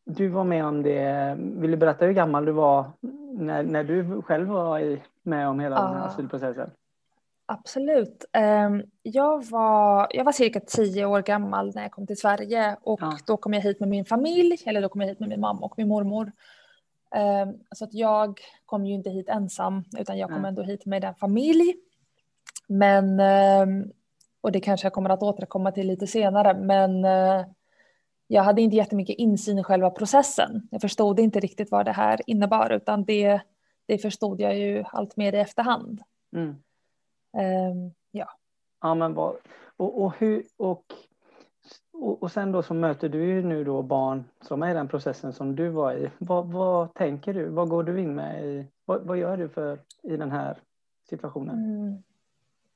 du 0.09 0.27
var 0.27 0.43
med 0.43 0.65
om 0.65 0.83
det. 0.83 1.35
Vill 1.39 1.71
du 1.71 1.77
berätta 1.77 2.05
hur 2.05 2.13
gammal 2.13 2.45
du 2.45 2.51
var 2.51 2.85
när, 3.33 3.63
när 3.63 3.83
du 3.83 4.21
själv 4.21 4.47
var 4.47 4.79
i, 4.79 5.01
med 5.23 5.47
om 5.47 5.59
hela 5.59 5.75
ja. 5.75 5.83
den 5.83 5.97
här 5.97 6.07
asylprocessen? 6.07 6.69
Absolut. 7.45 8.25
Ehm, 8.33 8.83
jag 9.03 9.49
var, 9.49 10.07
jag 10.09 10.23
var 10.23 10.31
cirka 10.31 10.59
tio 10.59 11.05
år 11.05 11.21
gammal 11.21 11.71
när 11.75 11.81
jag 11.81 11.91
kom 11.91 12.07
till 12.07 12.17
Sverige 12.17 12.77
och 12.81 12.99
ja. 13.01 13.17
då 13.27 13.37
kom 13.37 13.53
jag 13.53 13.61
hit 13.61 13.79
med 13.79 13.89
min 13.89 14.05
familj, 14.05 14.57
eller 14.65 14.81
då 14.81 14.89
kom 14.89 15.01
jag 15.01 15.07
hit 15.07 15.19
med 15.19 15.29
min 15.29 15.39
mamma 15.39 15.65
och 15.65 15.73
min 15.77 15.87
mormor. 15.87 16.31
Ehm, 17.15 17.53
så 17.75 17.83
att 17.83 17.93
jag 17.93 18.39
kom 18.65 18.85
ju 18.85 18.93
inte 18.93 19.09
hit 19.09 19.29
ensam 19.29 19.83
utan 19.97 20.17
jag 20.17 20.29
kom 20.29 20.45
ändå 20.45 20.61
hit 20.61 20.85
med 20.85 21.03
en 21.03 21.15
familj. 21.15 21.73
Men, 22.67 23.19
ehm, 23.19 23.91
och 24.41 24.51
det 24.51 24.59
kanske 24.59 24.85
jag 24.85 24.93
kommer 24.93 25.09
att 25.09 25.23
återkomma 25.23 25.71
till 25.71 25.87
lite 25.87 26.07
senare, 26.07 26.53
men 26.53 27.05
eh, 27.05 27.45
jag 28.31 28.43
hade 28.43 28.61
inte 28.61 28.75
jättemycket 28.75 29.15
insyn 29.17 29.59
i 29.59 29.63
själva 29.63 29.89
processen. 29.89 30.67
Jag 30.71 30.81
förstod 30.81 31.19
inte 31.19 31.39
riktigt 31.39 31.71
vad 31.71 31.85
det 31.85 31.91
här 31.91 32.19
innebar 32.25 32.69
utan 32.69 33.05
det, 33.05 33.41
det 33.85 33.97
förstod 33.97 34.41
jag 34.41 34.57
ju 34.57 34.83
allt 34.87 35.17
mer 35.17 35.33
i 35.33 35.37
efterhand. 35.37 36.01
Mm. 36.35 36.49
Um, 36.49 37.93
ja. 38.11 38.29
Ja 38.81 38.95
men 38.95 39.13
vad, 39.13 39.35
och, 39.77 40.03
och, 40.03 40.13
hur, 40.17 40.43
och, 40.57 40.83
och, 41.93 42.23
och 42.23 42.31
sen 42.31 42.51
då 42.51 42.63
så 42.63 42.73
möter 42.73 43.09
du 43.09 43.25
ju 43.25 43.43
nu 43.43 43.63
då 43.63 43.81
barn 43.81 44.23
som 44.41 44.63
är 44.63 44.71
i 44.71 44.73
den 44.73 44.87
processen 44.87 45.33
som 45.33 45.55
du 45.55 45.69
var 45.69 45.93
i. 45.93 46.09
Vad, 46.17 46.51
vad 46.51 46.93
tänker 46.93 47.33
du? 47.33 47.49
Vad 47.49 47.69
går 47.69 47.83
du 47.83 48.01
in 48.01 48.15
med 48.15 48.45
i? 48.45 48.67
Vad, 48.85 49.01
vad 49.01 49.17
gör 49.17 49.37
du 49.37 49.49
för 49.49 49.79
i 50.03 50.17
den 50.17 50.31
här 50.31 50.57
situationen? 51.09 51.55
Mm. 51.55 52.03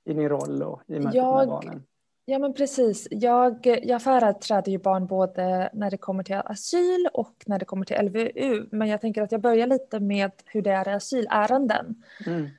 I 0.04 0.14
din 0.14 0.30
roll 0.30 0.64
och 0.64 0.82
i 0.88 1.00
mötet 1.00 1.14
jag, 1.14 1.38
med 1.38 1.48
barnen? 1.48 1.84
Ja 2.26 2.40
men 2.40 2.54
precis. 2.54 3.08
Jag, 3.12 3.80
jag 3.84 4.02
företräder 4.02 4.72
ju 4.72 4.78
barn 4.78 5.08
både 5.08 5.70
när 5.74 5.92
det 5.92 5.98
kommer 5.98 6.24
till 6.24 6.36
asyl 6.36 7.08
och 7.14 7.36
när 7.46 7.60
det 7.60 7.66
kommer 7.66 7.86
till 7.86 8.06
LVU. 8.06 8.68
Men 8.72 8.88
jag 8.88 9.02
tänker 9.02 9.22
att 9.22 9.32
jag 9.32 9.42
börjar 9.42 9.68
lite 9.68 10.00
med 10.00 10.32
hur 10.46 10.62
det 10.62 10.72
är 10.72 10.90
i 10.90 10.94
asylärenden. 10.94 12.04
Mm. 12.26 12.50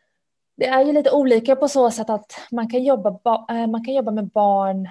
Det 0.56 0.66
är 0.66 0.84
ju 0.84 0.92
lite 0.92 1.10
olika 1.10 1.56
på 1.56 1.68
så 1.68 1.90
sätt 1.90 2.10
att 2.10 2.32
man 2.50 2.70
kan 2.70 2.84
jobba, 2.84 3.10
eh, 3.50 3.66
man 3.66 3.84
kan 3.84 3.94
jobba 3.94 4.10
med 4.10 4.28
barn 4.28 4.88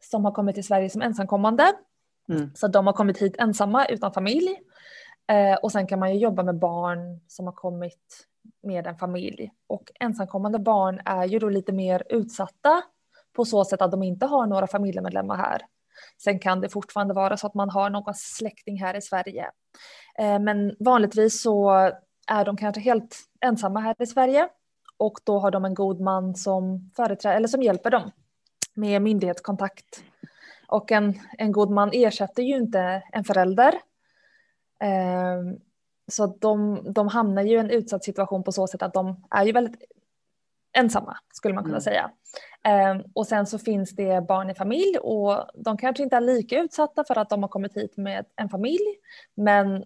som 0.00 0.24
har 0.24 0.32
kommit 0.32 0.54
till 0.54 0.64
Sverige 0.64 0.90
som 0.90 1.02
ensamkommande. 1.02 1.72
Mm. 2.28 2.50
Så 2.54 2.68
de 2.68 2.86
har 2.86 2.94
kommit 2.94 3.18
hit 3.18 3.36
ensamma 3.38 3.86
utan 3.86 4.12
familj. 4.12 4.56
Eh, 5.26 5.54
och 5.54 5.72
sen 5.72 5.86
kan 5.86 5.98
man 5.98 6.14
ju 6.14 6.20
jobba 6.20 6.42
med 6.42 6.58
barn 6.58 7.20
som 7.28 7.46
har 7.46 7.52
kommit 7.52 8.26
med 8.62 8.86
en 8.86 8.96
familj. 8.96 9.52
Och 9.66 9.92
ensamkommande 10.00 10.58
barn 10.58 11.00
är 11.04 11.24
ju 11.24 11.38
då 11.38 11.48
lite 11.48 11.72
mer 11.72 12.02
utsatta 12.08 12.82
på 13.36 13.44
så 13.44 13.64
sätt 13.64 13.82
att 13.82 13.90
de 13.90 14.02
inte 14.02 14.26
har 14.26 14.46
några 14.46 14.66
familjemedlemmar 14.66 15.36
här. 15.36 15.62
Sen 16.22 16.38
kan 16.38 16.60
det 16.60 16.68
fortfarande 16.68 17.14
vara 17.14 17.36
så 17.36 17.46
att 17.46 17.54
man 17.54 17.70
har 17.70 17.90
någon 17.90 18.14
släkting 18.14 18.80
här 18.80 18.96
i 18.96 19.02
Sverige. 19.02 19.50
Eh, 20.18 20.38
men 20.38 20.76
vanligtvis 20.80 21.42
så 21.42 21.70
är 22.26 22.44
de 22.44 22.56
kanske 22.56 22.80
helt 22.80 23.16
ensamma 23.40 23.80
här 23.80 23.96
i 23.98 24.06
Sverige 24.06 24.48
och 24.96 25.20
då 25.24 25.38
har 25.38 25.50
de 25.50 25.64
en 25.64 25.74
god 25.74 26.00
man 26.00 26.34
som 26.34 26.90
eller 27.24 27.48
som 27.48 27.62
hjälper 27.62 27.90
dem 27.90 28.10
med 28.74 29.02
myndighetskontakt. 29.02 30.04
Och 30.68 30.92
en, 30.92 31.14
en 31.38 31.52
god 31.52 31.70
man 31.70 31.90
ersätter 31.92 32.42
ju 32.42 32.56
inte 32.56 33.02
en 33.12 33.24
förälder. 33.24 33.74
Eh, 34.80 35.58
så 36.08 36.26
de, 36.26 36.80
de 36.92 37.08
hamnar 37.08 37.42
ju 37.42 37.56
i 37.56 37.60
en 37.60 37.70
utsatt 37.70 38.04
situation 38.04 38.44
på 38.44 38.52
så 38.52 38.66
sätt 38.66 38.82
att 38.82 38.94
de 38.94 39.24
är 39.30 39.44
ju 39.44 39.52
väldigt 39.52 39.82
ensamma 40.72 41.16
skulle 41.32 41.54
man 41.54 41.64
kunna 41.64 41.76
mm. 41.76 41.80
säga. 41.80 42.10
Ehm, 42.66 43.02
och 43.14 43.26
sen 43.26 43.46
så 43.46 43.58
finns 43.58 43.90
det 43.90 44.26
barn 44.28 44.50
i 44.50 44.54
familj 44.54 44.98
och 44.98 45.46
de 45.54 45.76
kanske 45.76 46.02
inte 46.02 46.16
är 46.16 46.20
lika 46.20 46.60
utsatta 46.60 47.04
för 47.04 47.18
att 47.18 47.30
de 47.30 47.42
har 47.42 47.48
kommit 47.48 47.76
hit 47.76 47.96
med 47.96 48.24
en 48.36 48.48
familj. 48.48 48.96
Men 49.34 49.84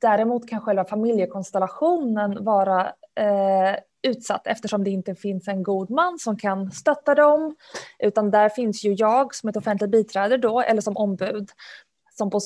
däremot 0.00 0.48
kan 0.48 0.60
själva 0.60 0.84
familjekonstellationen 0.84 2.44
vara 2.44 2.86
eh, 3.20 3.76
utsatt 4.02 4.46
eftersom 4.46 4.84
det 4.84 4.90
inte 4.90 5.14
finns 5.14 5.48
en 5.48 5.62
god 5.62 5.90
man 5.90 6.18
som 6.18 6.36
kan 6.36 6.70
stötta 6.70 7.14
dem. 7.14 7.56
Utan 7.98 8.30
där 8.30 8.48
finns 8.48 8.84
ju 8.84 8.92
jag 8.92 9.34
som 9.34 9.48
ett 9.48 9.56
offentligt 9.56 9.90
biträde 9.90 10.36
då, 10.36 10.60
eller 10.60 10.80
som 10.80 10.96
ombud, 10.96 11.50
som 12.10 12.30
på, 12.30 12.40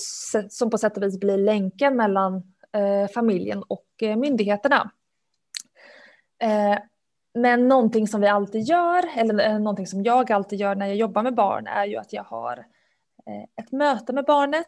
som 0.50 0.70
på 0.70 0.78
sätt 0.78 0.96
och 0.96 1.02
vis 1.02 1.20
blir 1.20 1.38
länken 1.38 1.96
mellan 1.96 2.36
eh, 2.72 3.12
familjen 3.14 3.62
och 3.68 3.86
eh, 4.02 4.16
myndigheterna. 4.16 4.90
Eh, 6.42 6.78
men 7.40 7.68
någonting 7.68 8.08
som 8.08 8.20
vi 8.20 8.26
alltid 8.26 8.62
gör, 8.62 9.04
eller 9.16 9.50
eh, 9.50 9.58
någonting 9.58 9.86
som 9.86 10.02
jag 10.02 10.32
alltid 10.32 10.60
gör 10.60 10.74
när 10.74 10.86
jag 10.86 10.96
jobbar 10.96 11.22
med 11.22 11.34
barn 11.34 11.66
är 11.66 11.86
ju 11.86 11.96
att 11.96 12.12
jag 12.12 12.24
har 12.24 12.58
eh, 13.26 13.64
ett 13.64 13.72
möte 13.72 14.12
med 14.12 14.24
barnet 14.24 14.66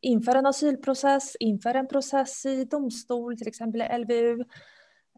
inför 0.00 0.34
en 0.34 0.46
asylprocess, 0.46 1.36
inför 1.40 1.74
en 1.74 1.88
process 1.88 2.46
i 2.46 2.64
domstol, 2.64 3.36
till 3.36 3.48
exempel 3.48 3.82
i 3.82 3.98
LVU. 3.98 4.40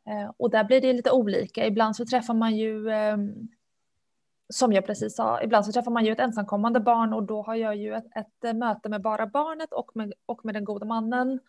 Eh, 0.06 0.30
och 0.36 0.50
där 0.50 0.64
blir 0.64 0.80
det 0.80 0.92
lite 0.92 1.10
olika. 1.10 1.66
Ibland 1.66 1.96
så 1.96 2.06
träffar 2.06 2.34
man 2.34 2.56
ju, 2.56 2.90
ehm, 2.90 3.48
som 4.48 4.72
jag 4.72 4.86
precis 4.86 5.16
sa, 5.16 5.42
ibland 5.42 5.66
så 5.66 5.72
träffar 5.72 5.90
man 5.90 6.04
ju 6.04 6.12
ett 6.12 6.20
ensamkommande 6.20 6.80
barn 6.80 7.12
och 7.12 7.22
då 7.22 7.42
har 7.42 7.54
jag 7.54 7.76
ju 7.76 7.94
ett, 7.94 8.16
ett 8.16 8.56
möte 8.56 8.88
med 8.88 9.02
bara 9.02 9.26
barnet 9.26 9.72
och 9.72 9.90
med, 9.94 10.12
och 10.26 10.44
med 10.44 10.54
den 10.54 10.64
gode 10.64 10.86
mannen. 10.86 11.40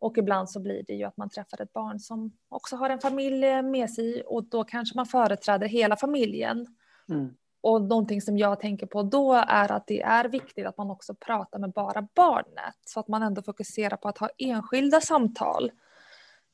Och 0.00 0.18
ibland 0.18 0.50
så 0.50 0.60
blir 0.60 0.82
det 0.86 0.92
ju 0.92 1.04
att 1.04 1.16
man 1.16 1.30
träffar 1.30 1.62
ett 1.62 1.72
barn 1.72 1.98
som 1.98 2.32
också 2.48 2.76
har 2.76 2.90
en 2.90 3.00
familj 3.00 3.62
med 3.62 3.90
sig 3.90 4.22
och 4.22 4.44
då 4.44 4.64
kanske 4.64 4.96
man 4.96 5.06
företräder 5.06 5.66
hela 5.66 5.96
familjen. 5.96 6.66
Mm. 7.08 7.34
Och 7.60 7.82
någonting 7.82 8.20
som 8.20 8.38
jag 8.38 8.60
tänker 8.60 8.86
på 8.86 9.02
då 9.02 9.32
är 9.32 9.72
att 9.72 9.86
det 9.86 10.02
är 10.02 10.28
viktigt 10.28 10.66
att 10.66 10.78
man 10.78 10.90
också 10.90 11.14
pratar 11.14 11.58
med 11.58 11.72
bara 11.72 12.08
barnet 12.14 12.74
så 12.86 13.00
att 13.00 13.08
man 13.08 13.22
ändå 13.22 13.42
fokuserar 13.42 13.96
på 13.96 14.08
att 14.08 14.18
ha 14.18 14.28
enskilda 14.38 15.00
samtal. 15.00 15.70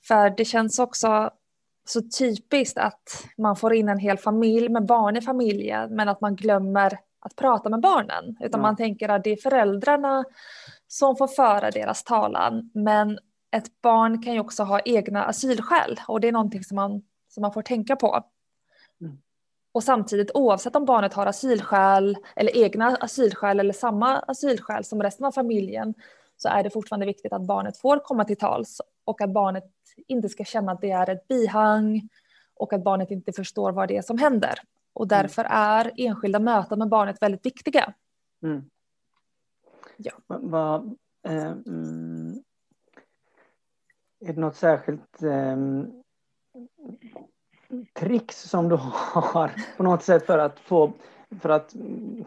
För 0.07 0.31
det 0.31 0.45
känns 0.45 0.79
också 0.79 1.31
så 1.85 2.01
typiskt 2.19 2.79
att 2.79 3.25
man 3.37 3.57
får 3.57 3.75
in 3.75 3.89
en 3.89 3.99
hel 3.99 4.19
familj 4.19 4.69
med 4.69 4.87
barn 4.87 5.17
i 5.17 5.21
familjen 5.21 5.95
men 5.95 6.09
att 6.09 6.21
man 6.21 6.37
glömmer 6.37 6.99
att 7.21 7.37
prata 7.37 7.69
med 7.69 7.81
barnen. 7.81 8.37
Utan 8.41 8.61
ja. 8.61 8.63
man 8.63 8.77
tänker 8.77 9.09
att 9.09 9.25
det 9.25 9.31
är 9.31 9.37
föräldrarna 9.37 10.25
som 10.89 11.17
får 11.17 11.27
föra 11.27 11.71
deras 11.71 12.05
talan. 12.05 12.71
Men 12.75 13.19
ett 13.55 13.81
barn 13.83 14.23
kan 14.23 14.33
ju 14.33 14.41
också 14.41 14.63
ha 14.63 14.81
egna 14.81 15.25
asylskäl 15.25 16.01
och 16.09 16.21
det 16.21 16.29
är 16.29 16.33
någonting 16.33 16.65
som 16.65 16.75
man, 16.75 17.03
som 17.29 17.41
man 17.41 17.53
får 17.53 17.63
tänka 17.63 17.97
på. 17.97 18.25
Mm. 19.01 19.19
Och 19.73 19.85
samtidigt 19.85 20.31
oavsett 20.35 20.77
om 20.77 20.85
barnet 20.85 21.15
har 21.15 21.27
asylskäl 21.27 22.17
eller 22.37 22.57
egna 22.57 22.97
asylskäl 22.97 23.61
eller 23.61 23.73
samma 23.73 24.19
asylskäl 24.19 24.85
som 24.85 25.03
resten 25.03 25.27
av 25.27 25.33
familjen 25.33 25.95
så 26.37 26.49
är 26.49 26.63
det 26.63 26.71
fortfarande 26.71 27.07
viktigt 27.07 27.33
att 27.33 27.47
barnet 27.47 27.79
får 27.79 27.99
komma 27.99 28.25
till 28.25 28.37
tals 28.37 28.81
och 29.05 29.21
att 29.21 29.31
barnet 29.31 29.65
inte 30.07 30.29
ska 30.29 30.45
känna 30.45 30.73
att 30.73 30.81
det 30.81 30.91
är 30.91 31.11
ett 31.11 31.29
bihang 31.29 32.09
och 32.55 32.73
att 32.73 32.85
barnet 32.85 33.11
inte 33.11 33.33
förstår 33.33 33.73
vad 33.73 33.89
det 33.89 33.97
är 33.97 34.03
som 34.03 34.19
händer. 34.19 34.55
Och 34.93 35.05
mm. 35.05 35.09
därför 35.09 35.47
är 35.51 35.93
enskilda 35.97 36.39
möten 36.39 36.79
med 36.79 36.89
barnet 36.89 37.23
väldigt 37.23 37.47
viktiga. 37.47 37.95
Mm. 38.43 38.71
Ja. 39.97 40.13
Va, 40.29 40.85
eh, 41.27 41.47
mm, 41.47 42.43
är 44.25 44.33
det 44.33 44.41
något 44.41 44.57
särskilt 44.57 45.23
eh, 45.23 45.57
tricks 47.93 48.43
som 48.43 48.69
du 48.69 48.77
har 49.15 49.53
på 49.77 49.83
något 49.83 50.03
sätt 50.03 50.27
för 50.27 50.39
att 50.39 50.61
få 50.61 50.93
för 51.41 51.49
att, 51.49 51.75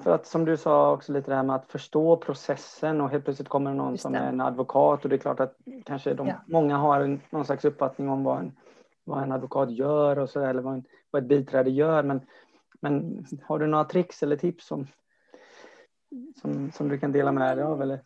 för 0.04 0.12
att 0.12 0.26
som 0.26 0.46
du 0.46 0.58
sa 0.58 0.92
också 0.92 1.14
lite 1.14 1.32
det 1.32 1.36
här 1.36 1.44
med 1.44 1.56
att 1.56 1.72
förstå 1.72 2.18
processen 2.18 3.02
och 3.02 3.10
helt 3.10 3.24
plötsligt 3.24 3.50
kommer 3.50 3.74
någon 3.74 3.98
som 3.98 4.16
är 4.16 4.30
en 4.30 4.42
advokat 4.42 5.04
och 5.04 5.10
det 5.10 5.16
är 5.16 5.18
klart 5.18 5.40
att 5.40 5.56
kanske 5.86 6.14
de, 6.14 6.28
ja. 6.28 6.36
många 6.48 6.78
har 6.78 7.02
en, 7.02 7.22
någon 7.30 7.46
slags 7.46 7.66
uppfattning 7.66 8.10
om 8.10 8.24
vad 8.24 8.40
en, 8.40 8.52
vad 9.04 9.24
en 9.24 9.32
advokat 9.32 9.72
gör 9.72 10.20
och 10.20 10.30
så 10.30 10.42
eller 10.42 10.62
vad, 10.62 10.74
en, 10.74 10.84
vad 11.12 11.22
ett 11.24 11.30
biträde 11.30 11.70
gör 11.70 12.04
men, 12.04 12.22
men 12.80 13.26
har 13.44 13.60
du 13.60 13.68
några 13.68 13.84
tricks 13.84 14.24
eller 14.24 14.36
tips 14.36 14.68
som, 14.68 14.88
som, 16.42 16.72
som 16.72 16.90
du 16.90 17.00
kan 17.00 17.12
dela 17.12 17.32
med 17.32 17.58
dig 17.58 17.66
av? 17.66 17.82
Eller? 17.82 18.02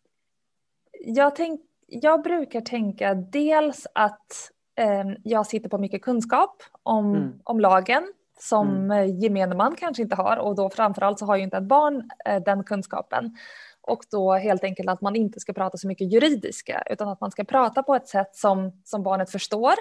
Jag, 1.00 1.36
tänk, 1.36 1.62
jag 1.92 2.24
brukar 2.24 2.62
tänka 2.62 3.14
dels 3.14 3.88
att 3.96 4.52
eh, 4.76 5.04
jag 5.24 5.48
sitter 5.48 5.70
på 5.70 5.78
mycket 5.78 6.02
kunskap 6.02 6.64
om, 6.84 7.16
mm. 7.16 7.40
om 7.44 7.60
lagen 7.60 8.14
som 8.40 8.92
mm. 8.92 9.20
gemene 9.20 9.56
man 9.56 9.76
kanske 9.76 10.04
inte 10.04 10.16
har 10.16 10.38
och 10.38 10.56
då 10.56 10.70
framförallt 10.70 11.20
så 11.20 11.26
har 11.26 11.36
ju 11.36 11.44
inte 11.44 11.58
ett 11.58 11.64
barn 11.64 12.10
eh, 12.26 12.44
den 12.44 12.64
kunskapen. 12.64 13.38
Och 13.82 14.04
då 14.12 14.34
helt 14.34 14.64
enkelt 14.64 14.90
att 14.90 15.02
man 15.02 15.16
inte 15.16 15.40
ska 15.40 15.54
prata 15.54 15.78
så 15.78 15.88
mycket 15.88 16.12
juridiska 16.12 16.84
utan 16.90 17.08
att 17.10 17.22
man 17.22 17.32
ska 17.32 17.44
prata 17.44 17.84
på 17.84 17.96
ett 17.96 18.08
sätt 18.08 18.36
som, 18.36 18.82
som 18.84 19.04
barnet 19.04 19.32
förstår. 19.32 19.74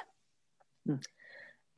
Mm. 0.88 1.00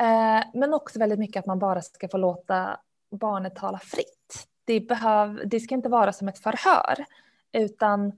Eh, 0.03 0.45
men 0.55 0.75
också 0.75 0.99
väldigt 0.99 1.19
mycket 1.19 1.41
att 1.41 1.47
man 1.47 1.59
bara 1.59 1.83
ska 1.83 2.09
få 2.09 2.17
låta 2.17 2.81
barnet 3.11 3.57
tala 3.57 3.79
fritt. 3.79 4.49
Det, 4.65 4.81
behöv, 4.81 5.43
det 5.45 5.61
ska 5.61 5.75
inte 5.75 5.89
vara 5.89 6.13
som 6.13 6.29
ett 6.29 6.39
förhör 6.39 7.05
utan 7.53 8.13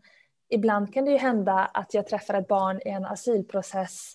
ibland 0.54 0.94
kan 0.94 1.04
det 1.04 1.10
ju 1.10 1.16
hända 1.16 1.52
att 1.52 1.94
jag 1.94 2.06
träffar 2.06 2.34
ett 2.34 2.48
barn 2.48 2.80
i 2.84 2.88
en 2.88 3.04
asylprocess 3.04 4.14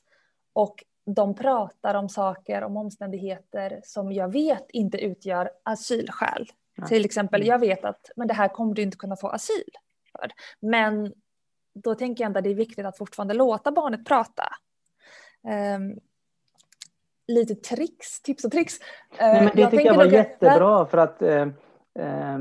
och 0.53 0.84
de 1.05 1.36
pratar 1.36 1.96
om 1.96 2.10
saker, 2.10 2.63
om 2.63 2.77
omständigheter 2.77 3.81
som 3.84 4.12
jag 4.12 4.31
vet 4.31 4.65
inte 4.69 4.98
utgör 4.98 5.51
asylskäl. 5.63 6.48
Ja. 6.75 6.88
Till 6.88 7.05
exempel, 7.05 7.46
jag 7.46 7.60
vet 7.60 7.86
att 7.86 8.12
men 8.15 8.27
det 8.27 8.34
här 8.34 8.48
kommer 8.48 8.74
du 8.74 8.81
inte 8.81 8.98
kunna 8.98 9.15
få 9.15 9.27
asyl 9.27 9.69
för. 10.12 10.31
Men 10.60 11.13
då 11.74 11.96
tänker 11.96 12.24
jag 12.24 12.25
ändå 12.25 12.38
att 12.38 12.43
det 12.43 12.50
är 12.50 12.55
viktigt 12.55 12.86
att 12.86 12.98
fortfarande 12.98 13.34
låta 13.34 13.72
barnet 13.72 14.05
prata. 14.05 14.43
Um, 15.75 16.00
lite 17.27 17.55
tricks, 17.55 18.22
tips 18.22 18.46
och 18.46 18.51
tricks. 18.51 18.79
Nej, 19.19 19.43
men 19.43 19.55
det 19.55 19.62
jag 19.62 19.72
tycker 19.72 19.86
jag 19.86 19.96
var 19.96 20.05
jättebra 20.05 20.86
för 20.86 20.98
att 20.98 21.22
eh, 21.22 21.48
eh, 22.00 22.39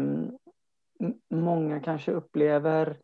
många 1.31 1.81
kanske 1.81 2.13
upplever 2.13 2.97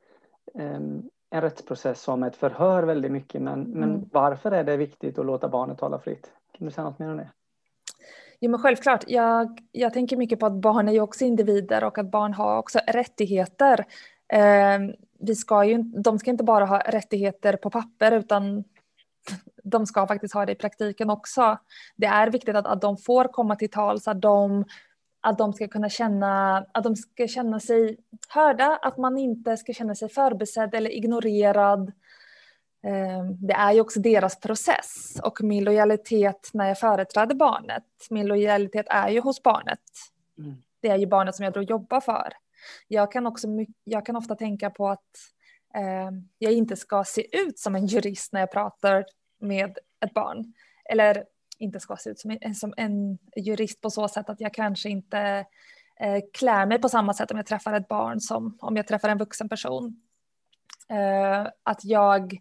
en 0.54 1.10
rättsprocess 1.34 2.00
som 2.00 2.22
ett 2.22 2.36
förhör 2.36 2.82
väldigt 2.82 3.12
mycket. 3.12 3.42
Men, 3.42 3.60
mm. 3.66 3.80
men 3.80 4.08
varför 4.12 4.52
är 4.52 4.64
det 4.64 4.76
viktigt 4.76 5.18
att 5.18 5.26
låta 5.26 5.48
barnet 5.48 5.78
tala 5.78 5.98
fritt? 5.98 6.32
Kan 6.58 6.66
du 6.66 6.72
säga 6.72 6.84
något 6.84 6.98
mer 6.98 7.10
om 7.10 7.16
det? 7.16 7.30
Jo, 8.40 8.50
men 8.50 8.60
självklart. 8.60 9.04
Jag, 9.06 9.58
jag 9.72 9.92
tänker 9.92 10.16
mycket 10.16 10.40
på 10.40 10.46
att 10.46 10.60
barn 10.60 10.88
är 10.88 10.92
ju 10.92 11.00
också 11.00 11.24
individer 11.24 11.84
och 11.84 11.98
att 11.98 12.10
barn 12.10 12.34
har 12.34 12.58
också 12.58 12.78
rättigheter. 12.88 13.84
Eh, 14.32 14.78
vi 15.20 15.34
ska 15.34 15.64
ju, 15.64 15.78
de 15.82 16.18
ska 16.18 16.30
inte 16.30 16.44
bara 16.44 16.64
ha 16.64 16.78
rättigheter 16.78 17.56
på 17.56 17.70
papper 17.70 18.12
utan 18.12 18.64
de 19.64 19.86
ska 19.86 20.06
faktiskt 20.06 20.34
ha 20.34 20.46
det 20.46 20.52
i 20.52 20.54
praktiken 20.54 21.10
också. 21.10 21.58
Det 21.96 22.06
är 22.06 22.30
viktigt 22.30 22.56
att, 22.56 22.66
att 22.66 22.80
de 22.80 22.96
får 22.96 23.24
komma 23.24 23.56
till 23.56 23.70
tals, 23.70 24.08
att 24.08 24.20
de 24.20 24.64
att 25.24 25.38
de 25.38 25.52
ska 25.52 25.68
kunna 25.68 25.88
känna, 25.88 26.58
att 26.72 26.84
de 26.84 26.96
ska 26.96 27.28
känna 27.28 27.60
sig 27.60 27.96
hörda, 28.28 28.78
att 28.82 28.98
man 28.98 29.18
inte 29.18 29.56
ska 29.56 29.72
känna 29.72 29.94
sig 29.94 30.08
förbesedd 30.08 30.74
eller 30.74 30.90
ignorerad. 30.90 31.92
Ehm, 32.82 33.46
det 33.46 33.52
är 33.54 33.72
ju 33.72 33.80
också 33.80 34.00
deras 34.00 34.40
process 34.40 35.20
och 35.22 35.42
min 35.42 35.64
lojalitet 35.64 36.50
när 36.52 36.68
jag 36.68 36.78
företräder 36.78 37.34
barnet, 37.34 37.84
min 38.10 38.26
lojalitet 38.26 38.86
är 38.90 39.08
ju 39.08 39.20
hos 39.20 39.42
barnet. 39.42 39.80
Mm. 40.38 40.56
Det 40.80 40.88
är 40.88 40.96
ju 40.96 41.06
barnet 41.06 41.34
som 41.34 41.44
jag 41.44 41.52
då 41.52 41.62
jobbar 41.62 42.00
för. 42.00 42.32
Jag 42.88 43.12
kan, 43.12 43.26
också, 43.26 43.48
jag 43.84 44.06
kan 44.06 44.16
ofta 44.16 44.34
tänka 44.34 44.70
på 44.70 44.88
att 44.88 45.10
eh, 45.74 46.10
jag 46.38 46.52
inte 46.52 46.76
ska 46.76 47.04
se 47.04 47.36
ut 47.36 47.58
som 47.58 47.74
en 47.74 47.86
jurist 47.86 48.32
när 48.32 48.40
jag 48.40 48.52
pratar 48.52 49.04
med 49.40 49.78
ett 50.04 50.14
barn. 50.14 50.54
Eller 50.84 51.24
inte 51.64 51.80
ska 51.80 51.96
se 51.96 52.10
ut 52.10 52.18
som 52.18 52.38
en, 52.40 52.54
som 52.54 52.74
en 52.76 53.18
jurist 53.36 53.80
på 53.80 53.90
så 53.90 54.08
sätt 54.08 54.30
att 54.30 54.40
jag 54.40 54.54
kanske 54.54 54.88
inte 54.88 55.46
eh, 56.00 56.20
klär 56.32 56.66
mig 56.66 56.80
på 56.80 56.88
samma 56.88 57.14
sätt 57.14 57.30
om 57.30 57.36
jag 57.36 57.46
träffar 57.46 57.72
ett 57.72 57.88
barn 57.88 58.20
som 58.20 58.58
om 58.60 58.76
jag 58.76 58.86
träffar 58.86 59.08
en 59.08 59.18
vuxen 59.18 59.48
person. 59.48 60.00
Eh, 60.90 61.46
att 61.62 61.84
jag 61.84 62.40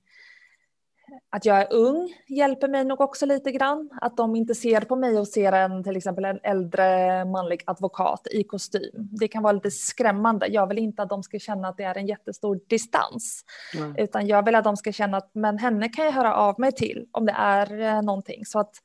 att 1.30 1.46
jag 1.46 1.62
är 1.62 1.74
ung 1.74 2.14
hjälper 2.28 2.68
mig 2.68 2.86
nog 2.86 3.02
också 3.02 3.26
lite 3.26 3.52
grann. 3.52 3.90
Att 4.02 4.18
de 4.18 4.36
inte 4.36 4.56
ser 4.56 4.82
på 4.82 4.96
mig 4.96 5.20
och 5.20 5.28
ser 5.28 5.52
en 5.52 5.84
till 5.84 5.98
exempel 5.98 6.26
en 6.26 6.40
äldre 6.44 7.26
manlig 7.26 7.62
advokat 7.66 8.28
i 8.32 8.44
kostym. 8.44 9.10
Det 9.20 9.28
kan 9.28 9.44
vara 9.44 9.54
lite 9.54 9.72
skrämmande. 9.72 10.48
Jag 10.48 10.68
vill 10.68 10.78
inte 10.78 11.02
att 11.02 11.10
de 11.10 11.24
ska 11.24 11.40
känna 11.40 11.68
att 11.68 11.78
det 11.78 11.84
är 11.84 11.98
en 11.98 12.08
jättestor 12.08 12.60
distans. 12.68 13.46
Mm. 13.78 13.96
Utan 13.98 14.28
jag 14.28 14.46
vill 14.46 14.56
att 14.56 14.64
de 14.64 14.78
ska 14.78 14.92
känna 14.92 15.18
att 15.18 15.30
men 15.34 15.58
henne 15.58 15.90
kan 15.90 16.06
jag 16.06 16.12
höra 16.12 16.36
av 16.36 16.60
mig 16.60 16.72
till 16.72 17.08
om 17.12 17.26
det 17.26 17.36
är 17.38 17.82
eh, 17.82 18.02
någonting. 18.02 18.46
Så 18.46 18.60
att 18.60 18.76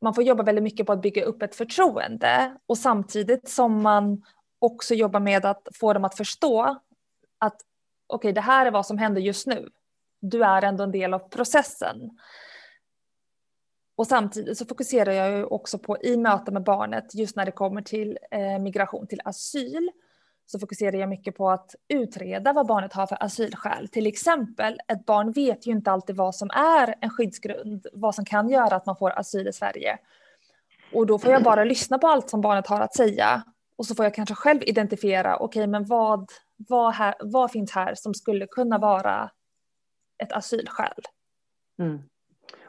man 0.00 0.14
får 0.14 0.24
jobba 0.24 0.42
väldigt 0.42 0.64
mycket 0.64 0.86
på 0.86 0.92
att 0.92 1.02
bygga 1.02 1.24
upp 1.24 1.42
ett 1.42 1.54
förtroende 1.54 2.56
och 2.66 2.78
samtidigt 2.78 3.48
som 3.48 3.82
man 3.82 4.22
också 4.58 4.94
jobbar 4.94 5.20
med 5.20 5.44
att 5.44 5.68
få 5.74 5.92
dem 5.92 6.04
att 6.04 6.16
förstå 6.16 6.80
att 7.38 7.56
okej, 8.06 8.16
okay, 8.16 8.32
det 8.32 8.40
här 8.40 8.66
är 8.66 8.70
vad 8.70 8.86
som 8.86 8.98
händer 8.98 9.20
just 9.20 9.46
nu 9.46 9.70
du 10.20 10.44
är 10.44 10.62
ändå 10.62 10.84
en 10.84 10.92
del 10.92 11.14
av 11.14 11.18
processen. 11.18 12.18
Och 13.96 14.06
samtidigt 14.06 14.58
så 14.58 14.66
fokuserar 14.66 15.12
jag 15.12 15.30
ju 15.30 15.44
också 15.44 15.78
på 15.78 15.98
i 16.02 16.16
möte 16.16 16.52
med 16.52 16.62
barnet, 16.62 17.14
just 17.14 17.36
när 17.36 17.46
det 17.46 17.52
kommer 17.52 17.82
till 17.82 18.18
eh, 18.30 18.58
migration 18.58 19.06
till 19.06 19.20
asyl, 19.24 19.90
så 20.50 20.58
fokuserar 20.58 20.96
jag 20.96 21.08
mycket 21.08 21.36
på 21.36 21.50
att 21.50 21.74
utreda 21.88 22.52
vad 22.52 22.66
barnet 22.66 22.92
har 22.92 23.06
för 23.06 23.22
asylskäl. 23.22 23.88
Till 23.88 24.06
exempel, 24.06 24.80
ett 24.88 25.06
barn 25.06 25.32
vet 25.32 25.66
ju 25.66 25.70
inte 25.72 25.90
alltid 25.90 26.16
vad 26.16 26.34
som 26.34 26.50
är 26.50 26.94
en 27.00 27.10
skyddsgrund, 27.10 27.86
vad 27.92 28.14
som 28.14 28.24
kan 28.24 28.48
göra 28.48 28.76
att 28.76 28.86
man 28.86 28.96
får 28.96 29.18
asyl 29.18 29.48
i 29.48 29.52
Sverige. 29.52 29.98
Och 30.92 31.06
då 31.06 31.18
får 31.18 31.32
jag 31.32 31.42
bara 31.42 31.64
lyssna 31.64 31.98
på 31.98 32.08
allt 32.08 32.30
som 32.30 32.40
barnet 32.40 32.66
har 32.66 32.80
att 32.80 32.94
säga 32.94 33.42
och 33.76 33.86
så 33.86 33.94
får 33.94 34.04
jag 34.04 34.14
kanske 34.14 34.34
själv 34.34 34.62
identifiera, 34.62 35.36
okej, 35.36 35.44
okay, 35.44 35.66
men 35.66 35.86
vad, 35.86 36.30
vad, 36.56 36.94
här, 36.94 37.14
vad 37.20 37.50
finns 37.50 37.72
här 37.72 37.94
som 37.94 38.14
skulle 38.14 38.46
kunna 38.46 38.78
vara 38.78 39.30
ett 40.22 40.32
asylskäl. 40.32 41.02
Mm. 41.78 42.02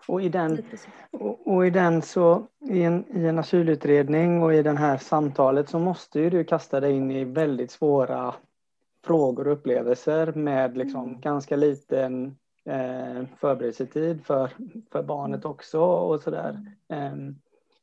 Och, 0.07 0.21
i 0.21 0.29
den, 0.29 0.63
och, 1.11 1.47
och, 1.47 1.67
i 1.67 1.69
den 1.69 2.01
så, 2.01 2.47
i 2.69 2.83
en, 2.83 3.05
i 3.17 3.25
en 3.25 3.39
asylutredning 3.39 4.43
och 4.43 4.53
i 4.53 4.63
det 4.63 4.71
här 4.71 4.97
samtalet 4.97 5.69
så 5.69 5.79
måste 5.79 6.19
ju 6.19 6.29
du 6.29 6.43
kasta 6.43 6.79
dig 6.79 6.93
in 6.93 7.11
i 7.11 7.23
väldigt 7.23 7.71
svåra 7.71 8.33
frågor 9.05 9.47
och 9.47 9.53
upplevelser 9.53 10.33
med 10.33 10.77
liksom 10.77 11.03
mm. 11.03 11.21
ganska 11.21 11.55
liten 11.55 12.37
eh, 12.65 13.25
förberedelsetid 13.37 14.25
för, 14.25 14.49
för 14.91 15.03
barnet 15.03 15.45
mm. 15.45 15.51
också 15.51 15.79
och 15.81 16.21
sådär. 16.21 16.65
Eh, 16.87 17.15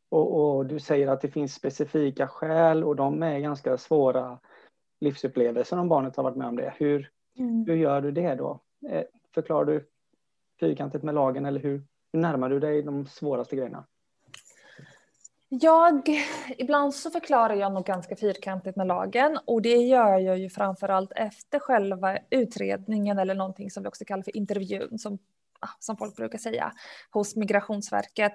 och, 0.09 0.57
och, 0.57 0.67
du 0.67 0.81
säger 0.81 1.09
att 1.09 1.21
det 1.21 1.29
finns 1.29 1.55
specifika 1.55 2.29
skäl 2.29 2.85
och 2.85 2.97
de 2.97 3.23
är 3.23 3.39
ganska 3.39 3.79
svåra 3.79 4.39
livsupplevelser 5.01 5.79
om 5.79 5.89
barnet 5.89 6.17
har 6.17 6.25
varit 6.25 6.37
med 6.37 6.49
om 6.49 6.57
det. 6.57 6.75
Hur, 6.77 7.11
mm. 7.39 7.65
hur 7.67 7.77
gör 7.77 8.01
du 8.01 8.11
det 8.11 8.35
då? 8.35 8.61
Eh, 8.89 9.05
förklarar 9.35 9.65
du 9.65 9.87
fyrkantigt 10.61 11.05
med 11.05 11.15
lagen 11.15 11.47
eller 11.47 11.61
hur, 11.61 11.83
hur 12.13 12.21
närmar 12.21 12.49
du 12.49 12.61
dig 12.61 12.83
de 12.83 13.07
svåraste 13.07 13.57
grejerna? 13.57 13.85
Jag, 15.51 16.09
ibland 16.59 16.95
så 16.95 17.11
förklarar 17.11 17.55
jag 17.55 17.73
nog 17.73 17.85
ganska 17.85 18.17
fyrkantigt 18.17 18.77
med 18.77 18.87
lagen 18.87 19.39
och 19.45 19.63
det 19.63 19.77
gör 19.77 20.19
jag 20.19 20.39
ju 20.39 20.51
framförallt 20.51 21.13
efter 21.13 21.59
själva 21.59 22.19
utredningen 22.31 23.19
eller 23.19 23.35
någonting 23.35 23.71
som 23.71 23.83
vi 23.83 23.89
också 23.89 24.05
kallar 24.05 24.23
för 24.23 24.37
intervjun 24.37 24.99
som, 24.99 25.19
ah, 25.61 25.69
som 25.79 25.97
folk 25.97 26.17
brukar 26.17 26.39
säga 26.39 26.73
hos 27.11 27.37
Migrationsverket. 27.37 28.35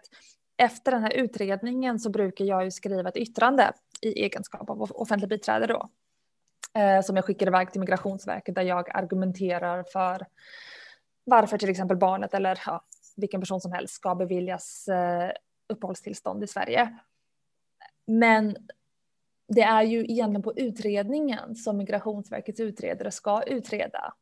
Efter 0.58 0.92
den 0.92 1.04
här 1.04 1.14
utredningen 1.14 2.00
så 2.00 2.10
brukar 2.10 2.46
jag 2.46 2.64
ju 2.64 2.72
skriva 2.72 3.10
ett 3.10 3.18
yttrande 3.18 3.72
i 4.02 4.24
egenskap 4.24 4.70
av 4.70 4.82
offentlig 4.82 5.30
biträde 5.30 5.68
då. 5.68 5.90
Eh, 6.80 7.02
som 7.02 7.16
jag 7.16 7.26
skickar 7.26 7.48
iväg 7.48 7.72
till 7.72 7.80
Migrationsverket 7.80 8.56
där 8.56 8.64
jag 8.64 8.96
argumenterar 8.96 9.84
för 9.84 10.28
varför 11.24 11.58
till 11.58 11.70
exempel 11.70 11.98
barnet 11.98 12.34
eller 12.34 12.62
ja, 12.66 12.84
vilken 13.16 13.42
person 13.42 13.62
som 13.62 13.72
helst 13.72 13.94
ska 13.94 14.16
beviljas 14.16 14.88
eh, 14.88 15.32
uppehållstillstånd 15.70 16.44
i 16.44 16.48
Sverige. 16.48 17.00
Men 18.08 18.56
det 19.48 19.62
är 19.62 19.84
ju 19.84 20.00
egentligen 20.00 20.44
på 20.44 20.54
utredningen 20.56 21.56
som 21.56 21.78
Migrationsverkets 21.78 22.60
utredare 22.60 23.12
ska 23.12 23.44
utreda. 23.44 24.14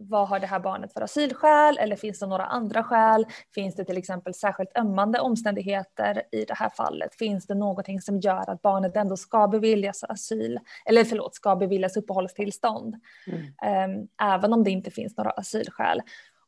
Vad 0.00 0.28
har 0.28 0.40
det 0.40 0.46
här 0.46 0.60
barnet 0.60 0.92
för 0.92 1.00
asylskäl 1.00 1.78
eller 1.78 1.96
finns 1.96 2.18
det 2.18 2.26
några 2.26 2.44
andra 2.46 2.84
skäl? 2.84 3.26
Finns 3.54 3.74
det 3.74 3.84
till 3.84 3.96
exempel 3.96 4.34
särskilt 4.34 4.78
ömmande 4.78 5.20
omständigheter 5.20 6.22
i 6.32 6.44
det 6.44 6.54
här 6.54 6.70
fallet? 6.70 7.14
Finns 7.14 7.46
det 7.46 7.54
någonting 7.54 8.00
som 8.00 8.20
gör 8.20 8.50
att 8.50 8.62
barnet 8.62 8.96
ändå 8.96 9.16
ska 9.16 9.48
beviljas 9.48 10.04
asyl 10.04 10.58
eller 10.84 11.04
förlåt, 11.04 11.34
ska 11.34 11.56
beviljas 11.56 11.96
uppehållstillstånd? 11.96 12.94
Mm. 13.26 14.00
Um, 14.00 14.08
även 14.22 14.52
om 14.52 14.64
det 14.64 14.70
inte 14.70 14.90
finns 14.90 15.16
några 15.16 15.30
asylskäl. 15.30 16.02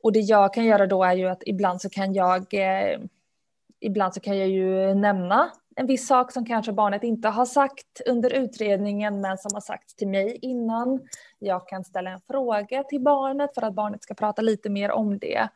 Och 0.09 0.13
det 0.13 0.21
jag 0.21 0.55
kan 0.55 0.65
göra 0.65 0.87
då 0.87 1.05
är 1.05 1.15
ju 1.15 1.29
att 1.29 1.43
ibland 1.47 1.81
så 1.81 1.91
kan 1.91 2.15
jag 2.15 2.55
eh, 2.55 3.01
ibland 3.81 4.15
så 4.15 4.21
kan 4.21 4.39
jag 4.39 4.49
ju 4.49 4.95
nämna 4.95 5.51
en 5.77 5.87
viss 5.87 6.07
sak 6.07 6.33
som 6.33 6.47
kanske 6.47 6.73
barnet 6.73 7.03
inte 7.03 7.29
har 7.29 7.45
sagt 7.45 8.01
under 8.07 8.35
utredningen 8.35 9.21
men 9.21 9.39
som 9.39 9.51
har 9.55 9.61
sagts 9.61 9.95
till 9.95 10.09
mig 10.09 10.39
innan. 10.43 11.01
Jag 11.39 11.69
kan 11.69 11.85
ställa 11.85 12.11
en 12.11 12.21
fråga 12.21 12.83
till 12.83 13.01
barnet 13.01 13.55
för 13.55 13.63
att 13.63 13.75
barnet 13.75 14.03
ska 14.03 14.15
prata 14.15 14.43
lite 14.43 14.71
mer 14.71 14.91
om 14.91 15.19
det. 15.19 15.49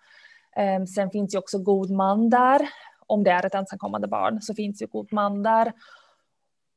Ehm, 0.56 0.86
sen 0.86 1.10
finns 1.10 1.34
ju 1.34 1.38
också 1.38 1.58
god 1.58 1.90
man 1.90 2.30
där. 2.30 2.68
Om 3.06 3.24
det 3.24 3.30
är 3.30 3.46
ett 3.46 3.54
ensamkommande 3.54 4.08
barn 4.08 4.42
så 4.42 4.54
finns 4.54 4.82
ju 4.82 4.86
god 4.86 5.12
man 5.12 5.42
där. 5.42 5.72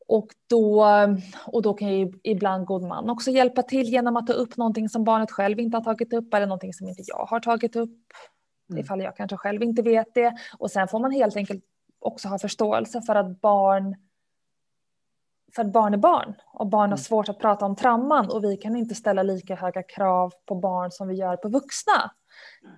Och 0.08 0.28
då, 0.50 0.86
och 1.48 1.62
då 1.62 1.74
kan 1.74 2.00
ju 2.00 2.12
ibland 2.24 2.66
god 2.66 2.84
man 2.84 3.10
också 3.10 3.32
hjälpa 3.32 3.64
till 3.64 3.90
genom 3.90 4.18
att 4.18 4.28
ta 4.28 4.34
upp 4.34 4.58
någonting 4.58 4.90
som 4.90 5.04
barnet 5.04 5.32
själv 5.32 5.60
inte 5.60 5.78
har 5.78 5.84
tagit 5.84 6.14
upp 6.14 6.34
eller 6.34 6.46
någonting 6.46 6.74
som 6.74 6.88
inte 6.88 7.04
jag 7.06 7.26
har 7.26 7.40
tagit 7.40 7.76
upp. 7.76 8.00
Mm. 8.70 8.82
Ifall 8.82 9.02
jag 9.02 9.16
kanske 9.16 9.38
själv 9.38 9.64
inte 9.64 9.82
vet 9.82 10.14
det. 10.14 10.36
Och 10.58 10.72
sen 10.72 10.88
får 10.88 11.00
man 11.00 11.12
helt 11.12 11.36
enkelt 11.36 11.64
också 12.00 12.28
ha 12.28 12.40
förståelse 12.40 13.02
för 13.02 13.16
att 13.16 13.42
barn 13.42 13.96
för 15.56 15.62
att 15.62 15.74
barn 15.74 15.94
är 15.94 15.98
barn 15.98 16.36
och 16.54 16.68
barn 16.68 16.80
har 16.80 16.88
mm. 16.88 16.98
svårt 16.98 17.30
att 17.30 17.40
prata 17.40 17.66
om 17.66 17.76
trauman 17.76 18.30
och 18.30 18.44
vi 18.44 18.58
kan 18.58 18.76
inte 18.76 18.96
ställa 18.96 19.24
lika 19.24 19.56
höga 19.56 19.84
krav 19.84 20.34
på 20.46 20.56
barn 20.56 20.92
som 20.92 21.08
vi 21.08 21.16
gör 21.16 21.38
på 21.38 21.50
vuxna. 21.50 22.12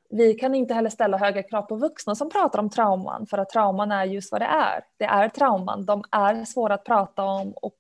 Vi 0.10 0.34
kan 0.34 0.56
inte 0.56 0.74
heller 0.74 0.89
ställa 0.89 1.17
höga 1.17 1.43
krav 1.43 1.62
på 1.62 1.76
vuxna 1.76 2.15
som 2.15 2.30
pratar 2.30 2.60
om 2.60 2.70
trauman 2.70 3.28
för 3.28 3.38
att 3.38 3.50
trauman 3.50 3.91
är 3.91 4.06
just 4.06 4.32
vad 4.32 4.41
det 4.41 4.46
är. 4.46 4.84
Det 4.98 5.06
är 5.06 5.30
trauman, 5.30 5.86
de 5.86 6.04
är 6.12 6.46
svåra 6.46 6.74
att 6.74 6.86
prata 6.86 7.24
om 7.24 7.54
och 7.54 7.76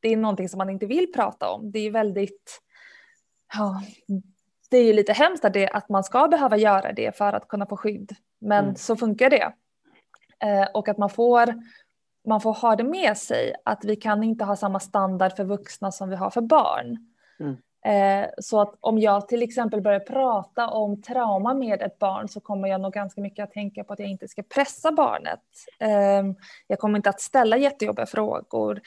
det 0.00 0.08
är 0.08 0.16
någonting 0.16 0.48
som 0.48 0.58
man 0.58 0.70
inte 0.70 0.86
vill 0.86 1.12
prata 1.12 1.50
om. 1.50 1.70
Det 1.72 1.78
är 1.78 1.90
väldigt, 1.90 2.62
ja, 3.54 3.82
det 4.70 4.76
är 4.76 4.84
ju 4.84 4.92
lite 4.92 5.12
hemskt 5.12 5.44
att, 5.44 5.52
det, 5.52 5.68
att 5.68 5.88
man 5.88 6.04
ska 6.04 6.28
behöva 6.28 6.56
göra 6.56 6.92
det 6.92 7.16
för 7.16 7.32
att 7.32 7.48
kunna 7.48 7.66
få 7.66 7.76
skydd. 7.76 8.12
Men 8.38 8.64
mm. 8.64 8.76
så 8.76 8.96
funkar 8.96 9.30
det. 9.30 9.52
Eh, 10.40 10.68
och 10.74 10.88
att 10.88 10.98
man 10.98 11.10
får, 11.10 11.62
man 12.28 12.40
får 12.40 12.52
ha 12.52 12.76
det 12.76 12.84
med 12.84 13.16
sig 13.16 13.54
att 13.64 13.84
vi 13.84 13.96
kan 13.96 14.22
inte 14.22 14.44
ha 14.44 14.56
samma 14.56 14.80
standard 14.80 15.36
för 15.36 15.44
vuxna 15.44 15.92
som 15.92 16.10
vi 16.10 16.16
har 16.16 16.30
för 16.30 16.40
barn. 16.40 17.12
Mm. 17.40 17.56
Eh, 17.86 18.28
så 18.38 18.60
att 18.60 18.74
om 18.80 18.98
jag 18.98 19.28
till 19.28 19.42
exempel 19.42 19.80
börjar 19.80 20.00
prata 20.00 20.68
om 20.68 21.02
trauma 21.02 21.54
med 21.54 21.82
ett 21.82 21.98
barn 21.98 22.28
så 22.28 22.40
kommer 22.40 22.68
jag 22.68 22.80
nog 22.80 22.92
ganska 22.92 23.20
mycket 23.20 23.42
att 23.42 23.52
tänka 23.52 23.84
på 23.84 23.92
att 23.92 23.98
jag 23.98 24.08
inte 24.08 24.28
ska 24.28 24.42
pressa 24.42 24.92
barnet. 24.92 25.40
Eh, 25.80 26.22
jag 26.66 26.78
kommer 26.78 26.98
inte 26.98 27.10
att 27.10 27.20
ställa 27.20 27.56
jättejobbiga 27.56 28.06
frågor. 28.06 28.80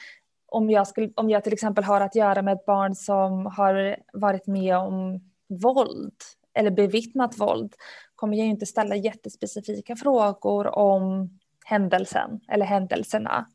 Om 0.46 0.70
jag, 0.70 0.86
skulle, 0.86 1.12
om 1.16 1.30
jag 1.30 1.44
till 1.44 1.52
exempel 1.52 1.84
har 1.84 2.00
att 2.00 2.14
göra 2.14 2.42
med 2.42 2.54
ett 2.54 2.66
barn 2.66 2.94
som 2.94 3.46
har 3.46 3.96
varit 4.12 4.46
med 4.46 4.76
om 4.76 5.20
våld 5.48 6.16
eller 6.54 6.70
bevittnat 6.70 7.38
våld 7.38 7.74
kommer 8.14 8.36
jag 8.36 8.46
inte 8.46 8.66
ställa 8.66 8.96
jättespecifika 8.96 9.96
frågor 9.96 10.78
om 10.78 11.30
händelsen 11.64 12.40
eller 12.48 12.66
händelserna. 12.66 13.46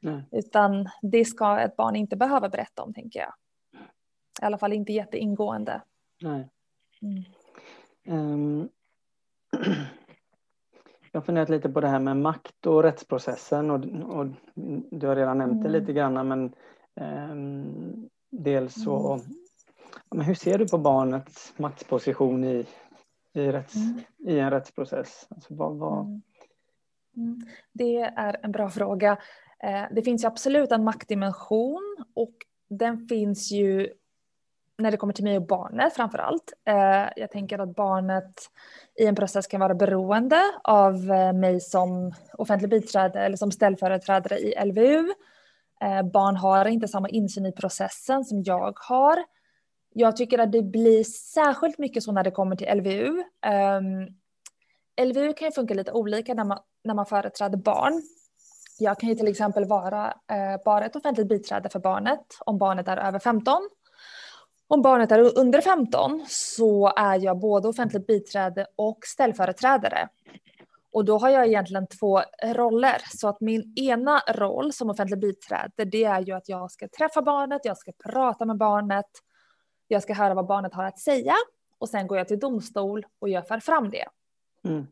Nej. 0.00 0.22
Utan 0.32 0.88
det 1.02 1.24
ska 1.24 1.58
ett 1.58 1.76
barn 1.76 1.96
inte 1.96 2.16
behöva 2.16 2.48
berätta 2.48 2.82
om 2.82 2.94
tänker 2.94 3.20
jag. 3.20 3.32
I 4.42 4.44
alla 4.44 4.58
fall 4.58 4.72
inte 4.72 4.92
jätteingående. 4.92 5.82
Nej. 6.20 6.48
Mm. 7.02 7.24
Um, 8.06 8.68
jag 11.12 11.20
har 11.20 11.24
funderat 11.24 11.48
lite 11.48 11.68
på 11.68 11.80
det 11.80 11.88
här 11.88 11.98
med 11.98 12.16
makt 12.16 12.66
och 12.66 12.82
rättsprocessen 12.82 13.70
och, 13.70 13.84
och 14.16 14.26
du 14.90 15.06
har 15.06 15.16
redan 15.16 15.38
nämnt 15.38 15.52
mm. 15.52 15.62
det 15.62 15.78
lite 15.78 15.92
grann 15.92 16.28
men 16.28 16.54
um, 17.30 18.08
dels 18.30 18.84
så 18.84 19.12
mm. 19.12 19.26
men 20.10 20.26
hur 20.26 20.34
ser 20.34 20.58
du 20.58 20.68
på 20.68 20.78
barnets 20.78 21.54
maktposition 21.56 22.44
i, 22.44 22.66
i, 23.32 23.52
rätts, 23.52 23.76
mm. 23.76 24.00
i 24.18 24.38
en 24.38 24.50
rättsprocess? 24.50 25.26
Alltså, 25.30 25.54
vad, 25.54 25.76
vad... 25.76 26.00
Mm. 26.00 26.22
mm. 27.16 27.40
Det 27.72 28.00
är 28.00 28.36
en 28.42 28.52
bra 28.52 28.70
fråga. 28.70 29.18
Eh, 29.62 29.84
det 29.90 30.02
finns 30.02 30.24
ju 30.24 30.28
absolut 30.28 30.72
en 30.72 30.84
maktdimension 30.84 32.04
och 32.14 32.34
den 32.68 33.08
finns 33.08 33.52
ju 33.52 33.92
när 34.78 34.90
det 34.90 34.96
kommer 34.96 35.12
till 35.12 35.24
mig 35.24 35.36
och 35.36 35.46
barnet 35.46 35.94
framför 35.94 36.18
allt. 36.18 36.52
Eh, 36.68 37.08
jag 37.16 37.30
tänker 37.30 37.58
att 37.58 37.74
barnet 37.76 38.34
i 39.00 39.06
en 39.06 39.14
process 39.14 39.46
kan 39.46 39.60
vara 39.60 39.74
beroende 39.74 40.40
av 40.64 40.94
eh, 40.94 41.32
mig 41.32 41.60
som 41.60 42.12
offentlig 42.38 42.70
biträde 42.70 43.20
eller 43.20 43.36
som 43.36 43.50
ställföreträdare 43.50 44.38
i 44.38 44.64
LVU. 44.64 45.12
Eh, 45.82 46.02
barn 46.02 46.36
har 46.36 46.64
inte 46.66 46.88
samma 46.88 47.08
insyn 47.08 47.46
i 47.46 47.52
processen 47.52 48.24
som 48.24 48.42
jag 48.42 48.78
har. 48.88 49.24
Jag 49.94 50.16
tycker 50.16 50.38
att 50.38 50.52
det 50.52 50.62
blir 50.62 51.04
särskilt 51.04 51.78
mycket 51.78 52.02
så 52.02 52.12
när 52.12 52.24
det 52.24 52.30
kommer 52.30 52.56
till 52.56 52.78
LVU. 52.78 53.22
Ehm, 53.46 54.06
LVU 55.06 55.32
kan 55.32 55.48
ju 55.48 55.52
funka 55.52 55.74
lite 55.74 55.92
olika 55.92 56.34
när 56.34 56.44
man, 56.44 56.58
när 56.84 56.94
man 56.94 57.06
företräder 57.06 57.58
barn. 57.58 58.02
Jag 58.78 59.00
kan 59.00 59.08
ju 59.08 59.14
till 59.14 59.28
exempel 59.28 59.64
vara 59.64 60.06
eh, 60.06 60.62
bara 60.64 60.84
ett 60.84 60.96
offentligt 60.96 61.28
biträde 61.28 61.68
för 61.68 61.78
barnet 61.78 62.26
om 62.40 62.58
barnet 62.58 62.88
är 62.88 62.96
över 62.96 63.18
15. 63.18 63.68
Om 64.72 64.82
barnet 64.82 65.12
är 65.12 65.38
under 65.38 65.60
15 65.60 66.24
så 66.28 66.92
är 66.96 67.18
jag 67.18 67.38
både 67.38 67.68
offentligt 67.68 68.06
biträde 68.06 68.66
och 68.76 68.98
ställföreträdare. 69.06 70.08
Och 70.92 71.04
då 71.04 71.18
har 71.18 71.28
jag 71.28 71.46
egentligen 71.46 71.86
två 71.86 72.22
roller. 72.44 73.02
Så 73.16 73.28
att 73.28 73.40
min 73.40 73.74
ena 73.76 74.22
roll 74.28 74.72
som 74.72 74.90
offentligt 74.90 75.20
biträde 75.20 75.84
det 75.84 76.04
är 76.04 76.20
ju 76.20 76.32
att 76.32 76.48
jag 76.48 76.70
ska 76.70 76.88
träffa 76.88 77.22
barnet, 77.22 77.60
jag 77.64 77.78
ska 77.78 77.92
prata 78.04 78.44
med 78.44 78.56
barnet, 78.56 79.06
jag 79.88 80.02
ska 80.02 80.14
höra 80.14 80.34
vad 80.34 80.46
barnet 80.46 80.74
har 80.74 80.84
att 80.84 80.98
säga 80.98 81.34
och 81.78 81.88
sen 81.88 82.06
går 82.06 82.18
jag 82.18 82.28
till 82.28 82.38
domstol 82.38 83.06
och 83.18 83.28
jag 83.28 83.48
för 83.48 83.60
fram 83.60 83.90
det. 83.90 84.06
Mm. 84.64 84.86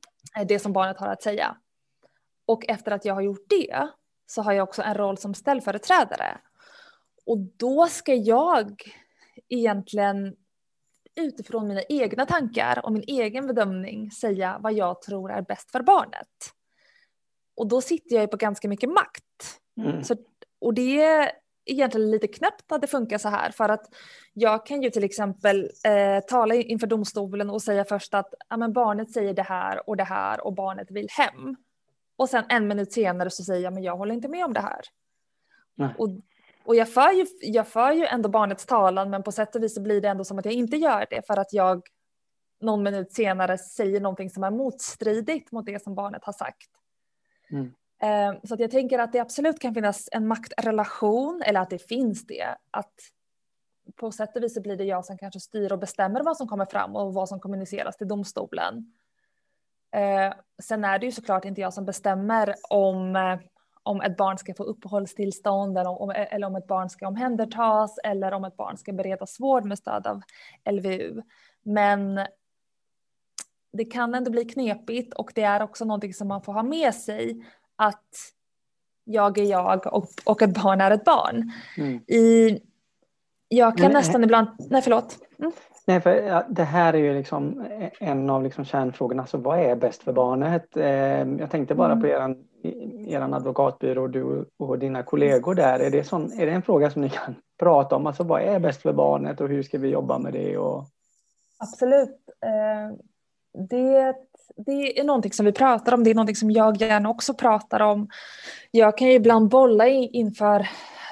Det 0.46 0.58
som 0.58 0.72
barnet 0.72 0.98
har 0.98 1.08
att 1.08 1.22
säga. 1.22 1.56
Och 2.46 2.68
efter 2.68 2.92
att 2.92 3.04
jag 3.04 3.14
har 3.14 3.22
gjort 3.22 3.46
det 3.48 3.88
så 4.26 4.42
har 4.42 4.52
jag 4.52 4.68
också 4.68 4.82
en 4.82 4.94
roll 4.94 5.18
som 5.18 5.34
ställföreträdare. 5.34 6.38
Och 7.26 7.38
då 7.38 7.86
ska 7.86 8.14
jag 8.14 8.82
egentligen 9.48 10.36
utifrån 11.14 11.68
mina 11.68 11.82
egna 11.88 12.26
tankar 12.26 12.84
och 12.84 12.92
min 12.92 13.04
egen 13.06 13.46
bedömning 13.46 14.10
säga 14.10 14.58
vad 14.60 14.72
jag 14.72 15.02
tror 15.02 15.32
är 15.32 15.42
bäst 15.42 15.70
för 15.70 15.82
barnet. 15.82 16.28
Och 17.54 17.68
då 17.68 17.80
sitter 17.80 18.14
jag 18.14 18.22
ju 18.22 18.28
på 18.28 18.36
ganska 18.36 18.68
mycket 18.68 18.90
makt. 18.90 19.60
Mm. 19.76 20.04
Så, 20.04 20.16
och 20.58 20.74
det 20.74 21.02
är 21.02 21.32
egentligen 21.64 22.10
lite 22.10 22.28
knäppt 22.28 22.72
att 22.72 22.80
det 22.80 22.86
funkar 22.86 23.18
så 23.18 23.28
här 23.28 23.50
för 23.50 23.68
att 23.68 23.94
jag 24.32 24.66
kan 24.66 24.82
ju 24.82 24.90
till 24.90 25.04
exempel 25.04 25.70
eh, 25.84 26.24
tala 26.28 26.54
inför 26.54 26.86
domstolen 26.86 27.50
och 27.50 27.62
säga 27.62 27.84
först 27.84 28.14
att 28.14 28.34
ja, 28.48 28.56
men 28.56 28.72
barnet 28.72 29.12
säger 29.12 29.34
det 29.34 29.42
här 29.42 29.88
och 29.88 29.96
det 29.96 30.04
här 30.04 30.46
och 30.46 30.54
barnet 30.54 30.90
vill 30.90 31.08
hem. 31.10 31.56
Och 32.16 32.28
sen 32.28 32.44
en 32.48 32.68
minut 32.68 32.92
senare 32.92 33.30
så 33.30 33.44
säger 33.44 33.64
jag, 33.64 33.72
men 33.72 33.82
jag 33.82 33.96
håller 33.96 34.14
inte 34.14 34.28
med 34.28 34.44
om 34.44 34.52
det 34.52 34.60
här. 34.60 34.80
Och, 35.98 36.08
och 36.70 36.76
jag, 36.76 36.88
för 36.88 37.12
ju, 37.12 37.26
jag 37.40 37.68
för 37.68 37.92
ju 37.92 38.04
ändå 38.04 38.28
barnets 38.28 38.66
talan, 38.66 39.10
men 39.10 39.22
på 39.22 39.32
sätt 39.32 39.56
och 39.56 39.62
vis 39.62 39.74
så 39.74 39.80
blir 39.80 40.00
det 40.00 40.08
ändå 40.08 40.24
som 40.24 40.38
att 40.38 40.44
jag 40.44 40.54
inte 40.54 40.76
gör 40.76 41.06
det 41.10 41.26
för 41.26 41.36
att 41.36 41.52
jag 41.52 41.82
någon 42.60 42.82
minut 42.82 43.12
senare 43.12 43.58
säger 43.58 44.00
någonting 44.00 44.30
som 44.30 44.44
är 44.44 44.50
motstridigt 44.50 45.52
mot 45.52 45.66
det 45.66 45.82
som 45.82 45.94
barnet 45.94 46.24
har 46.24 46.32
sagt. 46.32 46.68
Mm. 47.50 47.72
Eh, 48.02 48.40
så 48.44 48.54
att 48.54 48.60
jag 48.60 48.70
tänker 48.70 48.98
att 48.98 49.12
det 49.12 49.18
absolut 49.18 49.58
kan 49.58 49.74
finnas 49.74 50.08
en 50.12 50.28
maktrelation, 50.28 51.42
eller 51.46 51.60
att 51.60 51.70
det 51.70 51.88
finns 51.88 52.26
det. 52.26 52.56
Att 52.70 52.94
på 53.96 54.12
sätt 54.12 54.36
och 54.36 54.42
vis 54.42 54.54
så 54.54 54.60
blir 54.60 54.76
det 54.76 54.84
jag 54.84 55.04
som 55.04 55.18
kanske 55.18 55.40
styr 55.40 55.72
och 55.72 55.78
bestämmer 55.78 56.22
vad 56.22 56.36
som 56.36 56.48
kommer 56.48 56.66
fram 56.66 56.96
och 56.96 57.14
vad 57.14 57.28
som 57.28 57.40
kommuniceras 57.40 57.96
till 57.96 58.08
domstolen. 58.08 58.92
Eh, 59.96 60.34
sen 60.62 60.84
är 60.84 60.98
det 60.98 61.06
ju 61.06 61.12
såklart 61.12 61.44
inte 61.44 61.60
jag 61.60 61.74
som 61.74 61.84
bestämmer 61.84 62.54
om, 62.70 63.16
eh, 63.16 63.38
om 63.90 64.00
ett 64.00 64.16
barn 64.16 64.38
ska 64.38 64.54
få 64.54 64.62
uppehållstillstånd 64.62 65.78
eller 65.78 66.02
om, 66.02 66.10
eller 66.16 66.46
om 66.46 66.56
ett 66.56 66.66
barn 66.66 66.90
ska 66.90 67.08
omhändertas 67.08 67.98
eller 68.04 68.32
om 68.32 68.44
ett 68.44 68.56
barn 68.56 68.76
ska 68.76 68.92
beredas 68.92 69.40
vård 69.40 69.64
med 69.64 69.78
stöd 69.78 70.06
av 70.06 70.22
LVU. 70.70 71.22
Men 71.62 72.20
det 73.72 73.84
kan 73.84 74.14
ändå 74.14 74.30
bli 74.30 74.44
knepigt 74.44 75.14
och 75.14 75.32
det 75.34 75.42
är 75.42 75.62
också 75.62 75.84
någonting 75.84 76.14
som 76.14 76.28
man 76.28 76.42
får 76.42 76.52
ha 76.52 76.62
med 76.62 76.94
sig 76.94 77.46
att 77.76 78.32
jag 79.04 79.38
är 79.38 79.44
jag 79.44 79.86
och, 79.86 80.08
och 80.24 80.42
ett 80.42 80.62
barn 80.62 80.80
är 80.80 80.90
ett 80.90 81.04
barn. 81.04 81.52
Mm. 81.76 82.00
I, 82.06 82.58
jag 83.48 83.76
kan 83.76 83.86
Men, 83.86 83.92
nästan 83.92 84.24
ibland, 84.24 84.48
nej 84.70 84.82
förlåt. 84.82 85.18
Mm. 85.38 85.52
Nej, 85.86 86.00
för 86.00 86.10
ja, 86.10 86.46
det 86.48 86.64
här 86.64 86.92
är 86.92 86.98
ju 86.98 87.14
liksom 87.14 87.66
en 87.98 88.30
av 88.30 88.42
liksom 88.42 88.64
kärnfrågorna. 88.64 89.22
Alltså, 89.22 89.36
vad 89.36 89.58
är 89.58 89.76
bäst 89.76 90.02
för 90.02 90.12
barnet? 90.12 90.76
Eh, 90.76 90.84
jag 91.38 91.50
tänkte 91.50 91.74
bara 91.74 91.92
mm. 91.92 92.02
på 92.02 92.08
er 92.08 92.36
Eh, 92.62 93.14
er 93.14 93.20
advokatbyrå, 93.20 94.06
du 94.06 94.44
och 94.56 94.78
dina 94.78 95.02
kollegor 95.02 95.54
där. 95.54 95.80
Är 95.80 95.90
det, 95.90 96.04
sån, 96.04 96.32
är 96.32 96.46
det 96.46 96.52
en 96.52 96.62
fråga 96.62 96.90
som 96.90 97.02
ni 97.02 97.10
kan 97.10 97.34
prata 97.58 97.96
om? 97.96 98.06
Alltså, 98.06 98.24
vad 98.24 98.42
är 98.42 98.58
bäst 98.58 98.82
för 98.82 98.92
barnet 98.92 99.40
och 99.40 99.48
hur 99.48 99.62
ska 99.62 99.78
vi 99.78 99.88
jobba 99.88 100.18
med 100.18 100.32
det? 100.32 100.58
Och... 100.58 100.84
Absolut. 101.58 102.18
Eh, 102.44 102.96
det, 103.68 104.14
det 104.56 105.00
är 105.00 105.04
någonting 105.04 105.32
som 105.32 105.46
vi 105.46 105.52
pratar 105.52 105.94
om. 105.94 106.04
Det 106.04 106.10
är 106.10 106.14
någonting 106.14 106.36
som 106.36 106.50
jag 106.50 106.76
gärna 106.76 107.10
också 107.10 107.34
pratar 107.34 107.80
om. 107.80 108.08
Jag 108.70 108.98
kan 108.98 109.08
ju 109.08 109.14
ibland 109.14 109.48
bolla 109.48 109.88
inför 109.88 110.60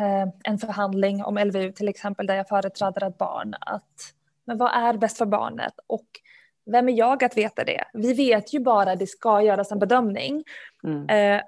eh, 0.01 0.29
en 0.45 0.59
förhandling 0.59 1.25
om 1.25 1.39
LVU 1.39 1.73
till 1.73 1.89
exempel 1.89 2.27
där 2.27 2.35
jag 2.35 2.49
företräder 2.49 3.09
ett 3.09 3.19
barn. 3.19 3.55
Att 3.61 4.15
men 4.45 4.59
vad 4.59 4.71
är 4.73 4.93
bäst 4.93 5.19
för 5.19 5.27
barnet? 5.27 5.73
Och 5.87 6.07
vem 6.72 6.88
är 6.88 6.92
jag 6.92 7.24
att 7.24 7.37
veta 7.37 7.64
det? 7.64 7.85
Vi 7.92 8.12
vet 8.12 8.54
ju 8.54 8.61
bara 8.61 8.92
att 8.92 8.98
det 8.98 9.07
ska 9.07 9.42
göras 9.42 9.72
en 9.72 9.78
bedömning. 9.78 10.44
Mm. 10.85 11.09
Eh, 11.09 11.42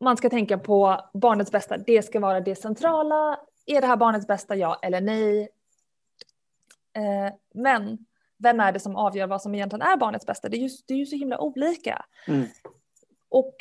man 0.00 0.16
ska 0.16 0.30
tänka 0.30 0.58
på 0.58 1.00
barnets 1.14 1.50
bästa. 1.50 1.78
Det 1.78 2.02
ska 2.02 2.20
vara 2.20 2.40
det 2.40 2.54
centrala. 2.54 3.40
Är 3.66 3.80
det 3.80 3.86
här 3.86 3.96
barnets 3.96 4.26
bästa, 4.26 4.56
ja 4.56 4.78
eller 4.82 5.00
nej? 5.00 5.48
Eh, 6.92 7.34
men 7.54 8.06
vem 8.38 8.60
är 8.60 8.72
det 8.72 8.80
som 8.80 8.96
avgör 8.96 9.26
vad 9.26 9.42
som 9.42 9.54
egentligen 9.54 9.82
är 9.82 9.96
barnets 9.96 10.26
bästa? 10.26 10.48
Det 10.48 10.56
är 10.56 10.68
ju, 10.68 10.70
det 10.86 10.94
är 10.94 10.98
ju 10.98 11.06
så 11.06 11.16
himla 11.16 11.38
olika. 11.38 12.04
Mm. 12.28 12.46
Och 13.28 13.54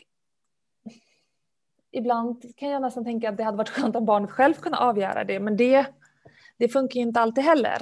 ibland 1.91 2.57
kan 2.57 2.69
jag 2.69 2.81
nästan 2.81 3.05
tänka 3.05 3.29
att 3.29 3.37
det 3.37 3.43
hade 3.43 3.57
varit 3.57 3.69
skönt 3.69 3.95
om 3.95 4.05
barnet 4.05 4.31
själv 4.31 4.53
kunde 4.53 4.77
avgöra 4.77 5.23
det, 5.23 5.39
men 5.39 5.57
det 5.57 5.85
det 6.59 6.69
funkar 6.69 6.95
ju 6.95 7.01
inte 7.01 7.19
alltid 7.19 7.43
heller. 7.43 7.77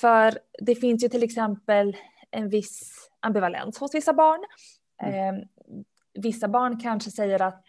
För 0.00 0.38
det 0.58 0.74
finns 0.74 1.04
ju 1.04 1.08
till 1.08 1.22
exempel 1.22 1.96
en 2.30 2.48
viss 2.48 3.10
ambivalens 3.20 3.78
hos 3.78 3.94
vissa 3.94 4.12
barn. 4.12 4.44
Mm. 5.02 5.34
Eh, 5.34 5.44
vissa 6.14 6.48
barn 6.48 6.80
kanske 6.80 7.10
säger 7.10 7.42
att 7.42 7.64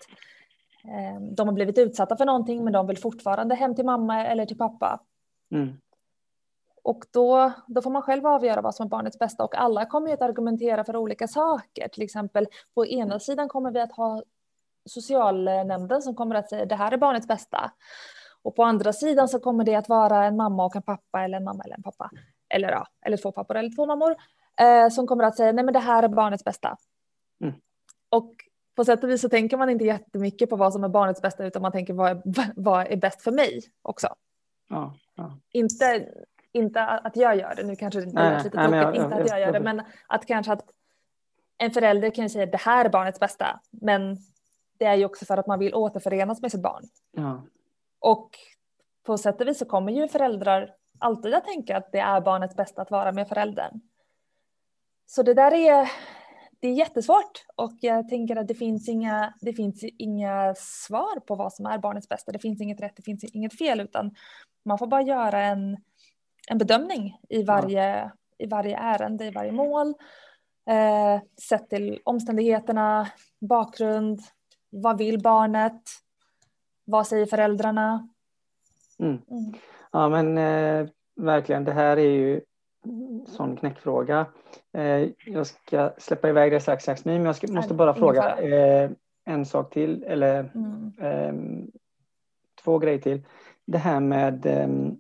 eh, 0.84 1.22
de 1.22 1.48
har 1.48 1.54
blivit 1.54 1.78
utsatta 1.78 2.18
för 2.18 2.26
någonting 2.26 2.64
men 2.64 2.74
de 2.74 2.88
vill 2.88 2.98
fortfarande 2.98 3.56
hem 3.56 3.76
till 3.76 3.86
mamma 3.86 4.26
eller 4.26 4.46
till 4.46 4.58
pappa. 4.58 5.00
Mm. 5.52 5.78
Och 6.84 7.06
då, 7.12 7.52
då 7.68 7.82
får 7.82 7.92
man 7.92 8.02
själv 8.02 8.28
avgöra 8.28 8.62
vad 8.62 8.76
som 8.76 8.86
är 8.86 8.90
barnets 8.90 9.20
bästa 9.20 9.44
och 9.44 9.56
alla 9.56 9.86
kommer 9.86 10.08
ju 10.08 10.14
att 10.14 10.22
argumentera 10.22 10.84
för 10.84 10.96
olika 10.96 11.28
saker. 11.28 11.88
Till 11.88 12.04
exempel 12.04 12.48
på 12.74 12.86
ena 12.86 13.20
sidan 13.20 13.48
kommer 13.48 13.72
vi 13.72 13.80
att 13.80 13.92
ha 13.92 14.24
socialnämnden 14.86 16.02
som 16.02 16.16
kommer 16.16 16.36
att 16.36 16.50
säga 16.50 16.66
det 16.66 16.76
här 16.76 16.92
är 16.92 16.98
barnets 16.98 17.28
bästa. 17.28 17.72
Och 18.46 18.56
på 18.56 18.64
andra 18.64 18.94
sidan 18.94 19.28
så 19.28 19.40
kommer 19.40 19.64
det 19.64 19.76
att 19.76 19.90
vara 19.90 20.26
en 20.26 20.36
mamma 20.36 20.66
och 20.66 20.76
en 20.76 20.82
pappa 20.82 21.24
eller 21.24 21.38
en 21.38 21.44
mamma 21.44 21.64
eller 21.64 21.76
en 21.76 21.84
pappa. 21.84 22.12
Eller, 22.50 22.72
ja, 22.72 22.88
eller 23.06 23.18
två 23.18 23.32
pappor 23.32 23.56
eller 23.58 23.76
två 23.76 23.86
mammor. 23.86 24.16
Eh, 24.60 24.90
som 24.90 25.08
kommer 25.08 25.24
att 25.24 25.36
säga 25.36 25.52
nej 25.52 25.66
men 25.66 25.74
det 25.74 25.80
här 25.80 26.04
är 26.04 26.08
barnets 26.08 26.44
bästa. 26.44 26.78
Mm. 27.42 27.54
Och 28.10 28.34
på 28.76 28.86
sätt 28.86 29.04
och 29.04 29.10
vis 29.10 29.22
så 29.22 29.30
tänker 29.30 29.58
man 29.58 29.70
inte 29.70 29.86
jättemycket 29.86 30.50
på 30.50 30.56
vad 30.56 30.74
som 30.74 30.84
är 30.84 30.90
barnets 30.90 31.22
bästa 31.22 31.46
utan 31.46 31.62
man 31.62 31.72
tänker 31.72 31.94
vad 31.94 32.12
är, 32.12 32.22
vad 32.56 32.88
är 32.88 32.98
bäst 32.98 33.22
för 33.22 33.32
mig 33.32 33.62
också. 33.82 34.08
Ja, 34.70 34.94
ja. 35.16 35.40
Inte, 35.52 36.08
inte 36.52 36.82
att 36.82 37.16
jag 37.16 37.36
gör 37.36 37.56
det, 37.56 37.64
nu 37.64 37.76
kanske 37.76 38.00
det 38.00 38.06
låter 38.06 38.38
lite 38.38 38.50
tråkigt, 38.50 38.76
jag, 38.76 38.96
inte 38.96 39.16
att 39.16 39.30
jag 39.30 39.40
gör 39.40 39.52
det, 39.52 39.60
men 39.60 39.82
att 40.08 40.26
kanske 40.26 40.54
att 40.54 40.66
en 41.58 41.72
förälder 41.72 42.10
kan 42.10 42.30
säga 42.30 42.46
det 42.46 42.62
här 42.62 42.86
är 42.86 42.90
barnets 42.90 43.20
bästa, 43.20 43.60
men 43.72 44.18
det 44.78 44.86
är 44.86 44.96
ju 44.96 45.06
också 45.06 45.26
för 45.26 45.38
att 45.38 45.48
man 45.48 45.60
vill 45.60 45.74
återförenas 45.74 46.42
med 46.42 46.52
sitt 46.52 46.62
barn. 46.62 46.84
Ja. 47.12 47.44
Och 48.06 48.30
på 49.06 49.18
sätt 49.18 49.42
och 49.42 49.48
vis 49.48 49.60
så 49.60 49.66
kommer 49.66 49.92
ju 49.92 50.08
föräldrar 50.08 50.70
alltid 51.00 51.34
att 51.34 51.46
tänka 51.46 51.78
att 51.78 51.92
det 51.92 52.00
är 52.00 52.22
barnets 52.22 52.56
bästa 52.56 52.82
att 52.82 52.92
vara 52.92 53.12
med 53.12 53.28
föräldern. 53.28 53.82
Så 55.06 55.24
det 55.24 55.34
där 55.34 55.54
är, 55.54 55.92
det 56.60 56.68
är 56.68 56.74
jättesvårt 56.74 57.46
och 57.56 57.74
jag 57.82 58.10
tänker 58.10 58.36
att 58.36 58.48
det 58.48 58.56
finns, 58.56 58.90
inga, 58.90 59.34
det 59.42 59.54
finns 59.54 59.84
inga 59.84 60.56
svar 60.58 61.20
på 61.20 61.36
vad 61.36 61.54
som 61.54 61.66
är 61.66 61.78
barnets 61.78 62.10
bästa. 62.10 62.32
Det 62.32 62.40
finns 62.40 62.62
inget 62.62 62.82
rätt, 62.82 62.96
det 62.96 63.04
finns 63.04 63.24
inget 63.24 63.58
fel 63.58 63.80
utan 63.82 64.16
man 64.66 64.78
får 64.78 64.88
bara 64.88 65.02
göra 65.02 65.44
en, 65.44 65.78
en 66.50 66.58
bedömning 66.58 67.18
i 67.30 67.44
varje, 67.44 68.00
ja. 68.00 68.12
i 68.38 68.48
varje 68.48 68.78
ärende, 68.78 69.26
i 69.26 69.32
varje 69.32 69.52
mål. 69.52 69.94
Eh, 70.70 71.22
sett 71.50 71.70
till 71.70 72.00
omständigheterna, 72.06 73.12
bakgrund, 73.50 74.22
vad 74.70 74.98
vill 74.98 75.22
barnet, 75.22 75.82
vad 76.86 77.08
säger 77.08 77.26
föräldrarna? 77.26 78.10
Mm. 79.00 79.22
Mm. 79.30 79.54
Ja 79.92 80.10
men 80.10 80.38
eh, 80.38 80.88
verkligen, 81.16 81.64
det 81.64 81.72
här 81.72 81.98
är 81.98 82.12
ju 82.12 82.42
sån 83.28 83.56
knäckfråga. 83.56 84.26
Eh, 84.74 85.10
jag 85.26 85.48
ska 85.48 85.94
släppa 85.98 86.30
iväg 86.30 86.52
det 86.52 86.60
strax, 86.60 86.86
Jasmin, 86.86 87.16
men 87.16 87.26
jag 87.26 87.36
ska, 87.36 87.54
måste 87.54 87.74
bara 87.74 87.94
fråga 87.94 88.38
eh, 88.38 88.92
en 89.26 89.46
sak 89.46 89.74
till, 89.74 90.04
eller 90.04 90.52
mm. 90.56 90.94
eh, 91.00 91.66
två 92.64 92.80
grejer 92.80 93.00
till. 93.00 93.22
Det 93.66 93.78
här 93.78 94.00
med, 94.00 94.46
ehm, 94.46 94.98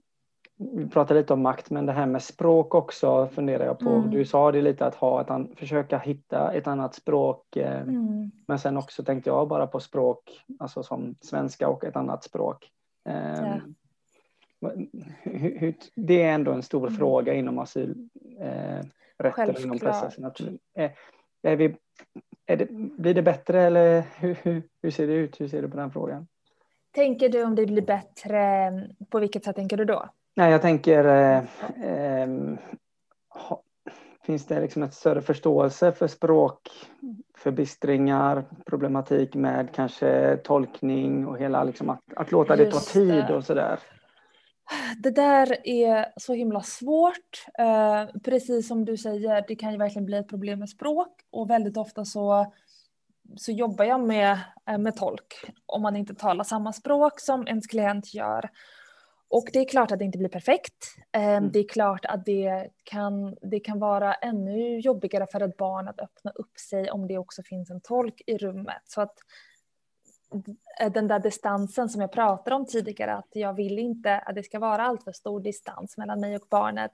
vi 0.57 0.89
pratade 0.89 1.19
lite 1.19 1.33
om 1.33 1.41
makt, 1.41 1.69
men 1.69 1.85
det 1.85 1.91
här 1.91 2.05
med 2.05 2.23
språk 2.23 2.75
också 2.75 3.27
funderar 3.27 3.65
jag 3.65 3.79
på. 3.79 3.89
Mm. 3.89 4.09
Du 4.09 4.25
sa 4.25 4.51
det 4.51 4.61
lite 4.61 4.85
att 4.85 4.95
ha 4.95 5.21
ett, 5.21 5.59
försöka 5.59 5.97
hitta 5.97 6.53
ett 6.53 6.67
annat 6.67 6.95
språk, 6.95 7.55
eh, 7.55 7.81
mm. 7.81 8.31
men 8.47 8.59
sen 8.59 8.77
också 8.77 9.03
tänkte 9.03 9.29
jag 9.29 9.47
bara 9.47 9.67
på 9.67 9.79
språk, 9.79 10.45
alltså 10.59 10.83
som 10.83 11.15
svenska 11.21 11.67
och 11.69 11.83
ett 11.83 11.95
annat 11.95 12.23
språk. 12.23 12.71
Ehm, 13.09 13.43
ja 13.43 14.71
det 15.95 16.21
är 16.21 16.33
ändå 16.33 16.51
en 16.51 16.63
stor 16.63 16.87
mm. 16.87 16.97
fråga 16.97 17.33
inom 17.33 17.59
asylrätten 17.59 18.91
eh, 19.19 19.63
inom 19.63 19.79
processen. 19.79 20.31
Är, 20.73 20.91
är 21.41 21.55
vi, 21.55 21.75
är 22.45 22.57
det, 22.57 22.67
blir 22.71 23.13
det 23.13 23.21
bättre 23.21 23.61
eller 23.61 24.03
hur, 24.17 24.37
hur, 24.43 24.63
hur, 24.81 24.91
ser 24.91 25.07
det 25.07 25.13
ut? 25.13 25.41
Hur 25.41 25.47
ser 25.47 25.61
du 25.61 25.69
på 25.69 25.77
den 25.77 25.91
frågan? 25.91 26.27
Tänker 26.91 27.29
du 27.29 27.43
om 27.43 27.55
det 27.55 27.65
blir 27.65 27.81
bättre, 27.81 28.71
på 29.09 29.19
vilket 29.19 29.43
sätt 29.43 29.55
tänker 29.55 29.77
du 29.77 29.85
då? 29.85 30.09
Nej, 30.38 30.52
jag 30.52 30.62
tänker, 30.62 31.06
eh, 31.06 31.38
eh, 31.91 32.28
ha, 33.30 33.62
finns 34.26 34.45
det 34.45 34.62
liksom 34.62 34.84
ett 34.84 34.93
större 34.93 35.21
förståelse 35.21 35.91
för 35.91 36.08
språkförbistringar, 36.08 38.45
problematik 38.65 39.36
med 39.36 39.76
kanske 39.76 40.38
tolkning 40.38 41.28
och 41.28 41.38
hela 41.38 41.63
liksom 41.63 41.89
att, 41.89 42.04
att 42.15 42.32
låta 42.32 42.56
det 42.56 42.71
ta 42.71 42.80
tid 42.80 43.30
och 43.30 43.45
sådär? 43.45 43.80
Det 44.98 45.12
där 45.12 45.58
är 45.63 46.06
så 46.17 46.34
himla 46.34 46.62
svårt. 46.62 47.45
Eh, 47.60 48.06
precis 48.24 48.67
som 48.67 48.86
du 48.86 48.98
säger, 48.98 49.45
det 49.48 49.56
kan 49.56 49.71
ju 49.71 49.78
verkligen 49.78 50.06
bli 50.06 50.17
ett 50.17 50.30
problem 50.30 50.60
med 50.60 50.69
språk 50.69 51.21
och 51.32 51.50
väldigt 51.50 51.78
ofta 51.78 52.06
så, 52.06 52.54
så 53.36 53.52
jobbar 53.52 53.86
jag 53.86 54.00
med, 54.00 54.39
eh, 54.69 54.78
med 54.78 54.95
tolk 54.95 55.52
om 55.65 55.82
man 55.82 55.95
inte 55.95 56.15
talar 56.15 56.43
samma 56.43 56.74
språk 56.74 57.19
som 57.19 57.48
ens 57.48 57.67
klient 57.67 58.13
gör. 58.13 58.50
Och 59.27 59.49
det 59.53 59.59
är 59.59 59.65
klart 59.65 59.91
att 59.91 59.99
det 59.99 60.05
inte 60.05 60.17
blir 60.17 60.29
perfekt. 60.29 60.95
Eh, 61.11 61.23
mm. 61.23 61.51
Det 61.51 61.59
är 61.59 61.67
klart 61.67 62.05
att 62.05 62.25
det 62.25 62.69
kan, 62.83 63.35
det 63.41 63.59
kan 63.59 63.79
vara 63.79 64.13
ännu 64.13 64.79
jobbigare 64.79 65.27
för 65.31 65.41
ett 65.41 65.57
barn 65.57 65.88
att 65.88 65.99
öppna 65.99 66.31
upp 66.31 66.57
sig 66.59 66.91
om 66.91 67.07
det 67.07 67.17
också 67.17 67.43
finns 67.43 67.69
en 67.69 67.81
tolk 67.81 68.21
i 68.27 68.38
rummet. 68.38 68.81
Så 68.85 69.01
att 69.01 69.15
Eh, 70.79 70.91
den 70.91 71.07
där 71.07 71.19
distansen 71.19 71.89
som 71.89 72.01
jag 72.01 72.11
pratade 72.11 72.55
om 72.55 72.65
tidigare, 72.65 73.13
att 73.13 73.29
jag 73.31 73.53
vill 73.53 73.79
inte 73.79 74.19
att 74.19 74.35
det 74.35 74.43
ska 74.43 74.59
vara 74.59 74.83
alltför 74.83 75.11
stor 75.11 75.39
distans 75.39 75.97
mellan 75.97 76.19
mig 76.19 76.35
och 76.35 76.47
barnet. 76.49 76.91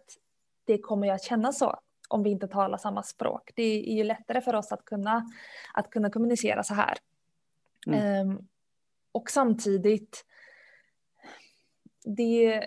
Det 0.66 0.78
kommer 0.78 1.08
jag 1.08 1.16
att 1.16 1.24
känna 1.24 1.52
så 1.52 1.80
om 2.08 2.24
vi 2.24 2.30
inte 2.30 2.48
talar 2.48 2.78
samma 2.78 3.04
språk. 3.04 3.52
Det 3.56 3.92
är 3.92 3.96
ju 3.96 4.04
lättare 4.04 4.42
för 4.42 4.56
oss 4.56 4.72
att 4.72 4.86
kunna, 4.86 5.32
att 5.74 5.90
kunna 5.90 6.10
kommunicera 6.10 6.64
så 6.64 6.74
här. 6.74 6.98
Mm. 7.88 8.30
Um, 8.30 8.48
och 9.12 9.30
samtidigt, 9.30 10.26
det, 12.06 12.66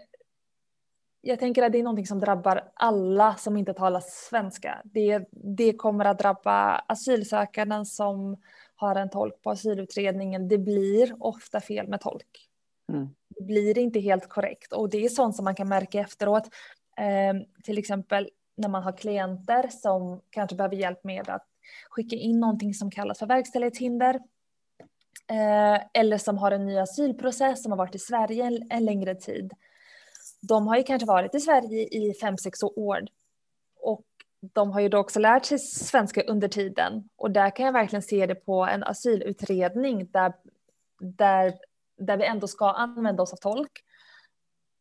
jag 1.20 1.38
tänker 1.38 1.62
att 1.62 1.72
det 1.72 1.78
är 1.78 1.82
någonting 1.82 2.06
som 2.06 2.20
drabbar 2.20 2.70
alla 2.74 3.34
som 3.34 3.56
inte 3.56 3.74
talar 3.74 4.02
svenska. 4.06 4.82
Det, 4.84 5.28
det 5.30 5.72
kommer 5.72 6.04
att 6.04 6.18
drabba 6.18 6.74
asylsökanden 6.78 7.86
som 7.86 8.36
har 8.76 8.96
en 8.96 9.10
tolk 9.10 9.42
på 9.42 9.50
asylutredningen, 9.50 10.48
det 10.48 10.58
blir 10.58 11.16
ofta 11.20 11.60
fel 11.60 11.88
med 11.88 12.00
tolk. 12.00 12.48
Mm. 12.92 13.08
Det 13.28 13.44
blir 13.44 13.78
inte 13.78 14.00
helt 14.00 14.28
korrekt 14.28 14.72
och 14.72 14.90
det 14.90 15.04
är 15.04 15.08
sånt 15.08 15.36
som 15.36 15.44
man 15.44 15.54
kan 15.54 15.68
märka 15.68 16.00
efteråt. 16.00 16.48
Eh, 16.96 17.62
till 17.64 17.78
exempel 17.78 18.30
när 18.56 18.68
man 18.68 18.82
har 18.82 18.92
klienter 18.92 19.68
som 19.68 20.20
kanske 20.30 20.56
behöver 20.56 20.76
hjälp 20.76 21.04
med 21.04 21.28
att 21.28 21.46
skicka 21.88 22.16
in 22.16 22.40
någonting 22.40 22.74
som 22.74 22.90
kallas 22.90 23.18
för 23.18 23.26
verkställighetshinder. 23.26 24.20
Eh, 25.30 25.82
eller 25.94 26.18
som 26.18 26.38
har 26.38 26.50
en 26.50 26.66
ny 26.66 26.78
asylprocess 26.78 27.62
som 27.62 27.72
har 27.72 27.76
varit 27.76 27.94
i 27.94 27.98
Sverige 27.98 28.60
en, 28.70 28.84
längre 28.84 29.14
tid. 29.14 29.52
De 30.42 30.66
har 30.66 30.76
ju 30.76 30.82
kanske 30.82 31.06
varit 31.06 31.34
i 31.34 31.40
Sverige 31.40 31.82
i 31.82 32.14
fem, 32.20 32.38
sex 32.38 32.62
år 32.62 33.06
och 33.80 34.04
de 34.40 34.70
har 34.70 34.80
ju 34.80 34.88
då 34.88 34.98
också 34.98 35.20
lärt 35.20 35.44
sig 35.44 35.58
svenska 35.58 36.22
under 36.22 36.48
tiden 36.48 37.08
och 37.16 37.30
där 37.30 37.56
kan 37.56 37.66
jag 37.66 37.72
verkligen 37.72 38.02
se 38.02 38.26
det 38.26 38.34
på 38.34 38.66
en 38.66 38.84
asylutredning 38.84 40.06
där, 40.10 40.32
där, 41.00 41.54
där 41.98 42.16
vi 42.16 42.24
ändå 42.24 42.46
ska 42.46 42.70
använda 42.70 43.22
oss 43.22 43.32
av 43.32 43.36
tolk. 43.36 43.84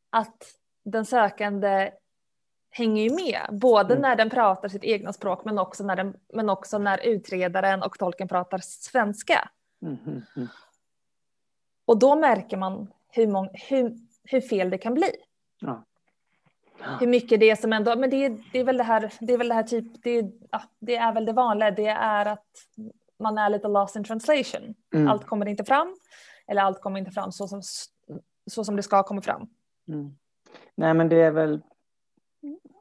Att 0.10 0.44
den 0.84 1.06
sökande 1.06 1.92
hänger 2.70 3.04
ju 3.04 3.10
med, 3.10 3.60
både 3.60 3.94
mm. 3.94 4.02
när 4.02 4.16
den 4.16 4.30
pratar 4.30 4.70
sitt 4.70 4.84
egna 4.84 5.14
språk 5.14 5.46
men 5.46 5.60
också 5.60 5.84
när, 5.84 5.96
den, 5.96 6.16
men 6.34 6.50
också 6.50 6.78
när 6.78 7.06
utredaren 7.06 7.84
och 7.84 8.00
tolken 8.00 8.28
pratar 8.28 8.60
svenska. 8.64 9.50
Mm, 9.84 10.22
och 11.86 12.00
då 12.00 12.16
märker 12.16 12.58
man 12.58 12.88
hur, 13.08 13.28
mång, 13.28 13.50
hur, 13.70 13.98
hur 14.24 14.42
fel 14.42 14.70
det 14.70 14.78
kan 14.78 14.94
bli. 14.94 15.12
Ja 15.60 15.84
hur 17.00 17.08
mycket 17.08 17.40
det 17.40 17.50
är 17.50 17.56
som 17.56 17.74
ändå, 17.74 17.96
men 17.96 18.10
det, 18.10 18.30
det, 18.52 18.60
är 18.60 18.64
väl 18.64 18.78
det 18.78 18.84
här, 18.84 19.14
det 19.20 19.34
är 19.34 19.38
väl 19.38 19.48
det 19.48 19.54
här 19.54 19.64
typ, 19.64 20.04
det, 20.04 20.32
ja, 20.52 20.62
det 20.80 20.96
är 20.96 21.14
väl 21.14 21.26
det 21.26 21.34
vanliga, 21.34 21.72
det 21.72 21.88
är 21.88 22.26
att 22.26 22.48
man 23.20 23.38
är 23.38 23.50
lite 23.50 23.68
lost 23.68 23.96
in 23.96 24.04
translation. 24.04 24.76
Mm. 24.94 25.08
Allt 25.08 25.26
kommer 25.26 25.48
inte 25.48 25.64
fram, 25.64 25.96
eller 26.48 26.62
allt 26.62 26.82
kommer 26.82 27.00
inte 27.00 27.12
fram 27.12 27.32
så 27.32 27.48
som, 27.48 27.62
så 28.52 28.64
som 28.64 28.76
det 28.76 28.84
ska 28.84 29.04
komma 29.04 29.22
fram. 29.22 29.48
Mm. 29.88 30.16
Nej 30.76 30.94
men 30.94 31.10
det 31.10 31.22
är 31.22 31.32
väl 31.32 31.62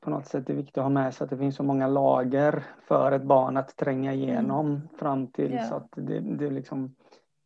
på 0.03 0.11
något 0.11 0.27
sätt 0.27 0.47
det 0.47 0.53
viktigt 0.53 0.79
att 0.79 0.85
ha 0.85 0.91
med 0.91 1.15
sig 1.15 1.25
att 1.25 1.31
det 1.31 1.39
finns 1.39 1.57
så 1.57 1.63
många 1.63 1.87
lager 1.87 2.65
för 2.87 3.13
ett 3.13 3.23
barn 3.23 3.57
att 3.57 3.77
tränga 3.77 4.13
mm. 4.13 4.23
igenom 4.23 4.67
mm. 4.67 4.89
fram 4.99 5.27
till 5.27 5.53
yeah. 5.53 5.69
så 5.69 5.75
att 5.75 5.89
det, 5.91 6.21
det 6.21 6.51
liksom 6.51 6.95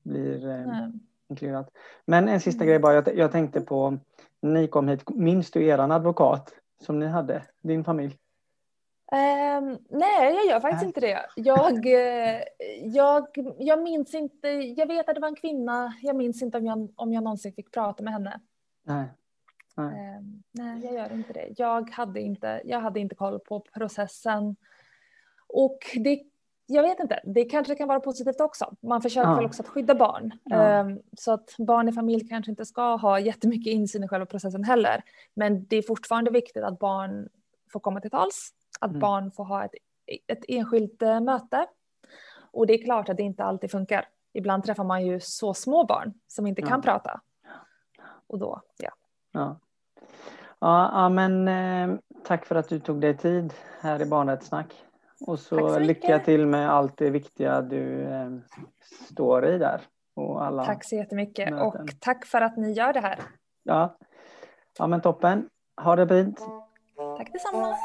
blir 0.02 0.48
eh, 0.48 0.88
inkluderat. 1.28 1.70
Men 2.04 2.28
en 2.28 2.40
sista 2.40 2.64
mm. 2.64 2.68
grej 2.68 2.78
bara, 2.78 2.94
jag, 2.94 3.16
jag 3.16 3.32
tänkte 3.32 3.60
på 3.60 3.98
ni 4.42 4.66
kom 4.68 4.88
hit, 4.88 5.10
minns 5.10 5.50
du 5.50 5.66
eran 5.66 5.92
advokat 5.92 6.54
som 6.82 6.98
ni 6.98 7.06
hade, 7.06 7.42
din 7.62 7.84
familj? 7.84 8.18
Um, 9.12 9.78
nej, 9.88 10.34
jag 10.34 10.46
gör 10.46 10.60
faktiskt 10.60 10.82
nej. 10.82 10.86
inte 10.86 11.00
det. 11.00 11.26
Jag, 11.36 11.86
eh, 11.86 12.42
jag, 12.82 13.26
jag 13.58 13.82
minns 13.82 14.14
inte, 14.14 14.48
jag 14.48 14.86
vet 14.86 15.08
att 15.08 15.14
det 15.14 15.20
var 15.20 15.28
en 15.28 15.36
kvinna, 15.36 15.94
jag 16.02 16.16
minns 16.16 16.42
inte 16.42 16.58
om 16.58 16.66
jag, 16.66 16.88
om 16.96 17.12
jag 17.12 17.24
någonsin 17.24 17.52
fick 17.52 17.72
prata 17.72 18.02
med 18.02 18.12
henne. 18.12 18.40
Nej. 18.84 19.06
Nej. 19.76 20.16
Um, 20.18 20.42
nej, 20.52 20.84
jag 20.84 20.94
gör 20.94 21.12
inte 21.12 21.32
det. 21.32 21.48
Jag 21.56 21.90
hade 21.90 22.20
inte, 22.20 22.62
jag 22.64 22.80
hade 22.80 23.00
inte 23.00 23.14
koll 23.14 23.40
på 23.40 23.60
processen. 23.60 24.56
Och 25.46 25.78
det 25.94 26.22
jag 26.68 26.82
vet 26.82 27.00
inte, 27.00 27.20
det 27.24 27.44
kanske 27.44 27.74
kan 27.74 27.88
vara 27.88 28.00
positivt 28.00 28.40
också. 28.40 28.76
Man 28.80 29.02
försöker 29.02 29.30
ja. 29.30 29.36
väl 29.36 29.44
också 29.44 29.62
att 29.62 29.68
skydda 29.68 29.94
barn. 29.94 30.38
Ja. 30.44 30.80
Um, 30.80 31.00
så 31.18 31.32
att 31.32 31.54
barn 31.58 31.88
i 31.88 31.92
familj 31.92 32.28
kanske 32.28 32.50
inte 32.50 32.64
ska 32.64 32.96
ha 32.96 33.20
jättemycket 33.20 33.72
insyn 33.72 34.04
i 34.04 34.08
själva 34.08 34.26
processen 34.26 34.64
heller. 34.64 35.02
Men 35.34 35.66
det 35.66 35.76
är 35.76 35.82
fortfarande 35.82 36.30
viktigt 36.30 36.62
att 36.64 36.78
barn 36.78 37.28
får 37.72 37.80
komma 37.80 38.00
till 38.00 38.10
tals, 38.10 38.50
att 38.80 38.90
mm. 38.90 39.00
barn 39.00 39.30
får 39.30 39.44
ha 39.44 39.64
ett, 39.64 39.74
ett 40.26 40.44
enskilt 40.48 41.02
uh, 41.02 41.20
möte. 41.20 41.66
Och 42.50 42.66
det 42.66 42.74
är 42.74 42.84
klart 42.84 43.08
att 43.08 43.16
det 43.16 43.22
inte 43.22 43.44
alltid 43.44 43.70
funkar. 43.70 44.08
Ibland 44.32 44.64
träffar 44.64 44.84
man 44.84 45.06
ju 45.06 45.20
så 45.20 45.54
små 45.54 45.84
barn 45.84 46.14
som 46.28 46.46
inte 46.46 46.60
ja. 46.60 46.68
kan 46.68 46.82
prata. 46.82 47.20
Och 48.26 48.38
då, 48.38 48.62
ja. 48.78 48.90
Ja, 49.32 49.58
ja, 50.60 51.08
men 51.08 51.48
eh, 51.48 51.98
tack 52.24 52.46
för 52.46 52.54
att 52.54 52.68
du 52.68 52.78
tog 52.78 53.00
dig 53.00 53.16
tid 53.16 53.54
här 53.80 54.02
i 54.02 54.06
Barnrättssnack. 54.06 54.74
Och 55.20 55.38
så, 55.38 55.68
så 55.68 55.78
lycka 55.78 56.18
till 56.18 56.46
med 56.46 56.70
allt 56.70 56.96
det 56.96 57.10
viktiga 57.10 57.62
du 57.62 58.02
eh, 58.02 58.30
står 59.08 59.46
i 59.46 59.58
där. 59.58 59.80
Och 60.14 60.44
alla 60.44 60.64
tack 60.64 60.84
så 60.84 60.96
jättemycket 60.96 61.50
möten. 61.50 61.82
och 61.82 62.00
tack 62.00 62.26
för 62.26 62.40
att 62.40 62.56
ni 62.56 62.72
gör 62.72 62.92
det 62.92 63.00
här. 63.00 63.20
Ja, 63.62 63.96
ja 64.78 64.86
men 64.86 65.00
toppen. 65.00 65.48
Ha 65.82 65.96
det 65.96 66.08
fint. 66.08 66.40
Tack 67.18 67.32
detsamma. 67.32 67.76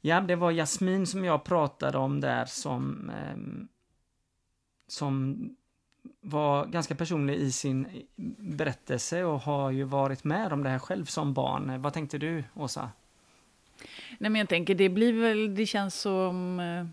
Ja, 0.00 0.20
det 0.20 0.36
var 0.36 0.50
Jasmin 0.50 1.06
som 1.06 1.24
jag 1.24 1.44
pratade 1.44 1.98
om 1.98 2.20
där 2.20 2.44
som, 2.44 3.10
eh, 3.10 3.66
som 4.88 5.38
var 6.20 6.66
ganska 6.66 6.94
personlig 6.94 7.34
i 7.34 7.52
sin 7.52 7.86
berättelse 8.38 9.24
och 9.24 9.40
har 9.40 9.70
ju 9.70 9.84
varit 9.84 10.24
med 10.24 10.52
om 10.52 10.62
det 10.62 10.70
här 10.70 10.78
själv 10.78 11.04
som 11.04 11.32
barn. 11.32 11.82
Vad 11.82 11.92
tänkte 11.92 12.18
du, 12.18 12.44
Åsa? 12.54 12.90
Nej, 14.18 14.30
men 14.30 14.34
jag 14.34 14.48
tänker, 14.48 14.74
det 14.74 14.88
blir 14.88 15.12
väl, 15.12 15.54
det 15.54 15.66
känns 15.66 16.00
som... 16.00 16.60
Eh, 16.60 16.86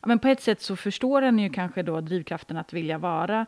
ja, 0.00 0.08
men 0.08 0.18
på 0.18 0.28
ett 0.28 0.42
sätt 0.42 0.60
så 0.60 0.76
förstår 0.76 1.22
en 1.22 1.38
ju 1.38 1.50
kanske 1.50 1.82
då 1.82 2.00
drivkraften 2.00 2.56
att 2.56 2.72
vilja 2.72 2.98
vara 2.98 3.40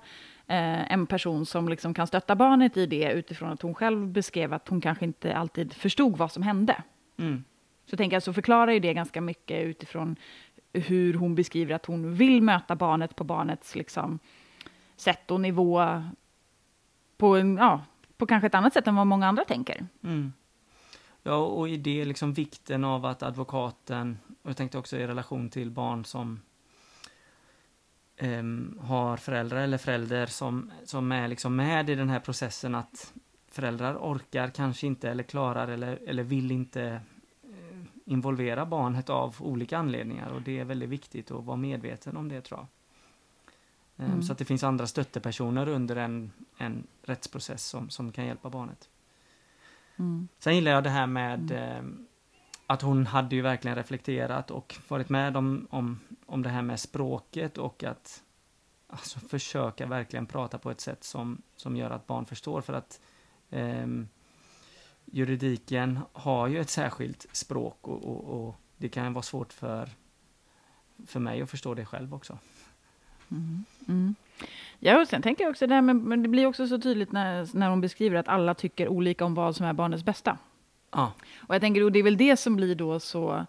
eh, 0.46 0.92
en 0.92 1.06
person 1.06 1.46
som 1.46 1.68
liksom 1.68 1.94
kan 1.94 2.06
stötta 2.06 2.36
barnet 2.36 2.76
i 2.76 2.86
det 2.86 3.12
utifrån 3.12 3.50
att 3.50 3.62
hon 3.62 3.74
själv 3.74 4.06
beskrev 4.06 4.52
att 4.52 4.68
hon 4.68 4.80
kanske 4.80 5.04
inte 5.04 5.36
alltid 5.36 5.72
förstod 5.72 6.16
vad 6.16 6.32
som 6.32 6.42
hände. 6.42 6.82
Mm. 7.18 7.44
Så 7.86 7.96
tänker 7.96 8.16
jag 8.16 8.22
så 8.22 8.32
förklarar 8.32 8.72
ju 8.72 8.80
det 8.80 8.94
ganska 8.94 9.20
mycket 9.20 9.64
utifrån 9.64 10.16
hur 10.72 11.14
hon 11.14 11.34
beskriver 11.34 11.74
att 11.74 11.86
hon 11.86 12.14
vill 12.14 12.42
möta 12.42 12.76
barnet 12.76 13.16
på 13.16 13.24
barnets 13.24 13.74
liksom, 13.74 14.18
sätt 15.02 15.30
och 15.30 15.40
nivå 15.40 16.02
på, 17.16 17.38
ja, 17.38 17.84
på 18.16 18.26
kanske 18.26 18.46
ett 18.46 18.54
annat 18.54 18.72
sätt 18.72 18.86
än 18.86 18.96
vad 18.96 19.06
många 19.06 19.28
andra 19.28 19.44
tänker. 19.44 19.86
Mm. 20.02 20.32
Ja, 21.22 21.36
och 21.36 21.68
i 21.68 21.76
det 21.76 22.04
liksom 22.04 22.32
vikten 22.32 22.84
av 22.84 23.06
att 23.06 23.22
advokaten, 23.22 24.18
och 24.42 24.50
jag 24.50 24.56
tänkte 24.56 24.78
också 24.78 24.96
i 24.96 25.06
relation 25.06 25.50
till 25.50 25.70
barn 25.70 26.04
som 26.04 26.40
um, 28.22 28.78
har 28.82 29.16
föräldrar 29.16 29.60
eller 29.60 29.78
förälder 29.78 30.26
som, 30.26 30.72
som 30.84 31.12
är 31.12 31.28
liksom 31.28 31.56
med 31.56 31.90
i 31.90 31.94
den 31.94 32.08
här 32.10 32.20
processen 32.20 32.74
att 32.74 33.12
föräldrar 33.48 33.94
orkar 33.94 34.48
kanske 34.48 34.86
inte 34.86 35.10
eller 35.10 35.22
klarar 35.22 35.68
eller, 35.68 35.98
eller 36.06 36.22
vill 36.22 36.50
inte 36.50 36.82
eh, 37.42 37.82
involvera 38.04 38.66
barnet 38.66 39.10
av 39.10 39.36
olika 39.40 39.78
anledningar 39.78 40.30
och 40.30 40.42
det 40.42 40.58
är 40.58 40.64
väldigt 40.64 40.88
viktigt 40.88 41.30
att 41.30 41.44
vara 41.44 41.56
medveten 41.56 42.16
om 42.16 42.28
det 42.28 42.40
tror 42.40 42.60
jag. 42.60 42.66
Ehm, 44.02 44.10
mm. 44.10 44.22
Så 44.22 44.32
att 44.32 44.38
det 44.38 44.44
finns 44.44 44.64
andra 44.64 44.86
stöttepersoner 44.86 45.68
under 45.68 45.96
en, 45.96 46.32
en 46.58 46.86
rättsprocess 47.02 47.64
som, 47.64 47.90
som 47.90 48.12
kan 48.12 48.26
hjälpa 48.26 48.50
barnet. 48.50 48.88
Mm. 49.96 50.28
Sen 50.38 50.54
gillar 50.54 50.72
jag 50.72 50.84
det 50.84 50.90
här 50.90 51.06
med 51.06 51.50
mm. 51.50 51.98
eh, 51.98 52.06
att 52.66 52.82
hon 52.82 53.06
hade 53.06 53.36
ju 53.36 53.42
verkligen 53.42 53.76
reflekterat 53.76 54.50
och 54.50 54.76
varit 54.88 55.08
med 55.08 55.36
om, 55.36 55.66
om, 55.70 56.00
om 56.26 56.42
det 56.42 56.48
här 56.48 56.62
med 56.62 56.80
språket 56.80 57.58
och 57.58 57.84
att 57.84 58.22
alltså, 58.86 59.20
försöka 59.20 59.86
verkligen 59.86 60.26
prata 60.26 60.58
på 60.58 60.70
ett 60.70 60.80
sätt 60.80 61.04
som, 61.04 61.42
som 61.56 61.76
gör 61.76 61.90
att 61.90 62.06
barn 62.06 62.26
förstår. 62.26 62.60
För 62.60 62.72
att 62.72 63.00
eh, 63.50 63.86
juridiken 65.04 66.00
har 66.12 66.48
ju 66.48 66.60
ett 66.60 66.70
särskilt 66.70 67.26
språk 67.32 67.88
och, 67.88 68.04
och, 68.04 68.48
och, 68.48 68.56
det 68.76 68.88
kan 68.88 69.12
vara 69.12 69.22
svårt 69.22 69.52
för, 69.52 69.90
för 71.06 71.20
mig 71.20 71.42
att 71.42 71.50
förstå 71.50 71.74
det 71.74 71.84
själv 71.84 72.14
också. 72.14 72.38
Mm. 73.32 73.64
Mm. 73.88 74.14
Ja, 74.78 75.00
och 75.00 75.08
sen 75.08 75.22
tänker 75.22 75.44
jag 75.44 75.50
också 75.50 75.66
det 75.66 75.74
här 75.74 75.82
med, 75.82 75.96
men 75.96 76.22
det 76.22 76.28
blir 76.28 76.46
också 76.46 76.66
så 76.66 76.78
tydligt 76.78 77.12
när, 77.12 77.56
när 77.56 77.70
hon 77.70 77.80
beskriver 77.80 78.16
att 78.16 78.28
alla 78.28 78.54
tycker 78.54 78.88
olika 78.88 79.24
om 79.24 79.34
vad 79.34 79.56
som 79.56 79.66
är 79.66 79.72
barnets 79.72 80.04
bästa. 80.04 80.38
Ja. 80.90 81.12
Och 81.36 81.54
jag 81.54 81.60
tänker, 81.60 81.84
och 81.84 81.92
det 81.92 81.98
är 81.98 82.02
väl 82.02 82.16
det 82.16 82.36
som 82.36 82.56
blir 82.56 82.74
då 82.74 83.00
så 83.00 83.46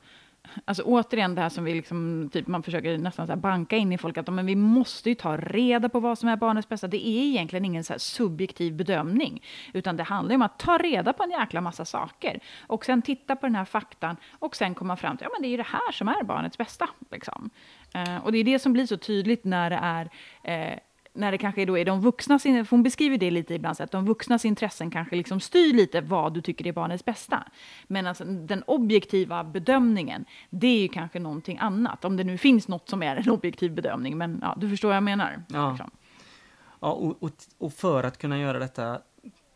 Alltså 0.66 0.84
återigen 0.84 1.36
det 1.36 1.42
här 1.42 1.50
som 1.50 1.64
vi 1.64 1.74
liksom, 1.74 2.30
typ 2.34 2.48
man 2.48 2.64
försöker 2.64 2.98
nästan 2.98 3.28
så 3.28 3.36
banka 3.36 3.78
in 3.78 3.92
i 3.92 3.98
folk, 3.98 4.18
att 4.18 4.34
men 4.34 4.46
vi 4.46 4.56
måste 4.56 5.10
ju 5.10 5.16
ta 5.16 5.38
reda 5.38 5.90
på 5.90 6.00
vad 6.00 6.18
som 6.18 6.30
är 6.30 6.36
barnets 6.36 6.70
bästa. 6.70 6.88
Det 6.88 7.08
är 7.08 7.24
egentligen 7.24 7.66
ingen 7.66 7.84
så 7.84 7.94
subjektiv 7.98 8.74
bedömning, 8.74 9.44
utan 9.74 9.98
det 9.98 10.04
handlar 10.04 10.36
om 10.36 10.42
att 10.42 10.60
ta 10.60 10.78
reda 10.78 11.14
på 11.14 11.24
en 11.24 11.32
jäkla 11.32 11.62
massa 11.62 11.86
saker 11.86 12.40
och 12.68 12.86
sen 12.86 13.02
titta 13.02 13.36
på 13.36 13.46
den 13.46 13.56
här 13.56 13.66
faktan 13.66 14.18
och 14.32 14.56
sen 14.56 14.76
komma 14.76 14.96
fram 14.96 15.18
till, 15.18 15.26
ja 15.26 15.30
men 15.34 15.42
det 15.42 15.48
är 15.48 15.52
ju 15.52 15.58
det 15.58 15.64
här 15.64 15.92
som 15.92 16.08
är 16.08 16.24
barnets 16.24 16.58
bästa. 16.58 16.90
Liksom. 17.12 17.50
Eh, 17.94 18.18
och 18.18 18.32
det 18.32 18.38
är 18.38 18.44
det 18.44 18.60
som 18.60 18.74
blir 18.74 18.86
så 18.86 18.98
tydligt 18.98 19.44
när 19.44 19.70
det 19.70 19.80
är 19.82 20.10
eh, 20.44 20.80
när 21.16 21.32
det 21.32 21.38
kanske 21.38 21.66
då 21.66 21.78
är 21.78 21.86
de 21.86 22.02
vuxnas, 22.02 22.44
för 22.44 22.70
hon 22.70 22.84
beskriver 22.84 23.18
det 23.18 23.32
lite 23.32 23.54
ibland, 23.54 23.78
så 23.78 23.84
att 23.84 23.92
de 23.92 24.06
vuxnas 24.06 24.46
intressen 24.46 24.92
kanske 24.92 25.16
liksom 25.16 25.40
styr 25.40 25.74
lite 25.74 26.02
vad 26.02 26.34
du 26.34 26.42
tycker 26.42 26.68
är 26.68 26.72
barnets 26.72 27.06
bästa. 27.06 27.44
Men 27.88 28.08
alltså, 28.08 28.24
den 28.24 28.64
objektiva 28.64 29.44
bedömningen, 29.44 30.26
det 30.50 30.68
är 30.68 30.82
ju 30.82 30.88
kanske 30.88 31.20
någonting 31.20 31.58
annat. 31.58 32.06
Om 32.06 32.18
det 32.18 32.24
nu 32.24 32.38
finns 32.38 32.68
något 32.68 32.90
som 32.90 33.04
är 33.04 33.16
en 33.16 33.30
objektiv 33.30 33.74
bedömning, 33.76 34.18
men 34.18 34.40
ja, 34.42 34.56
du 34.58 34.70
förstår 34.70 34.88
vad 34.88 34.96
jag 34.96 35.04
menar. 35.04 35.44
Ja, 35.48 35.70
liksom. 35.70 35.92
ja 36.80 36.92
och, 36.92 37.24
och, 37.24 37.32
och 37.58 37.74
för 37.74 38.04
att 38.04 38.18
kunna 38.18 38.40
göra 38.40 38.60
detta 38.60 39.00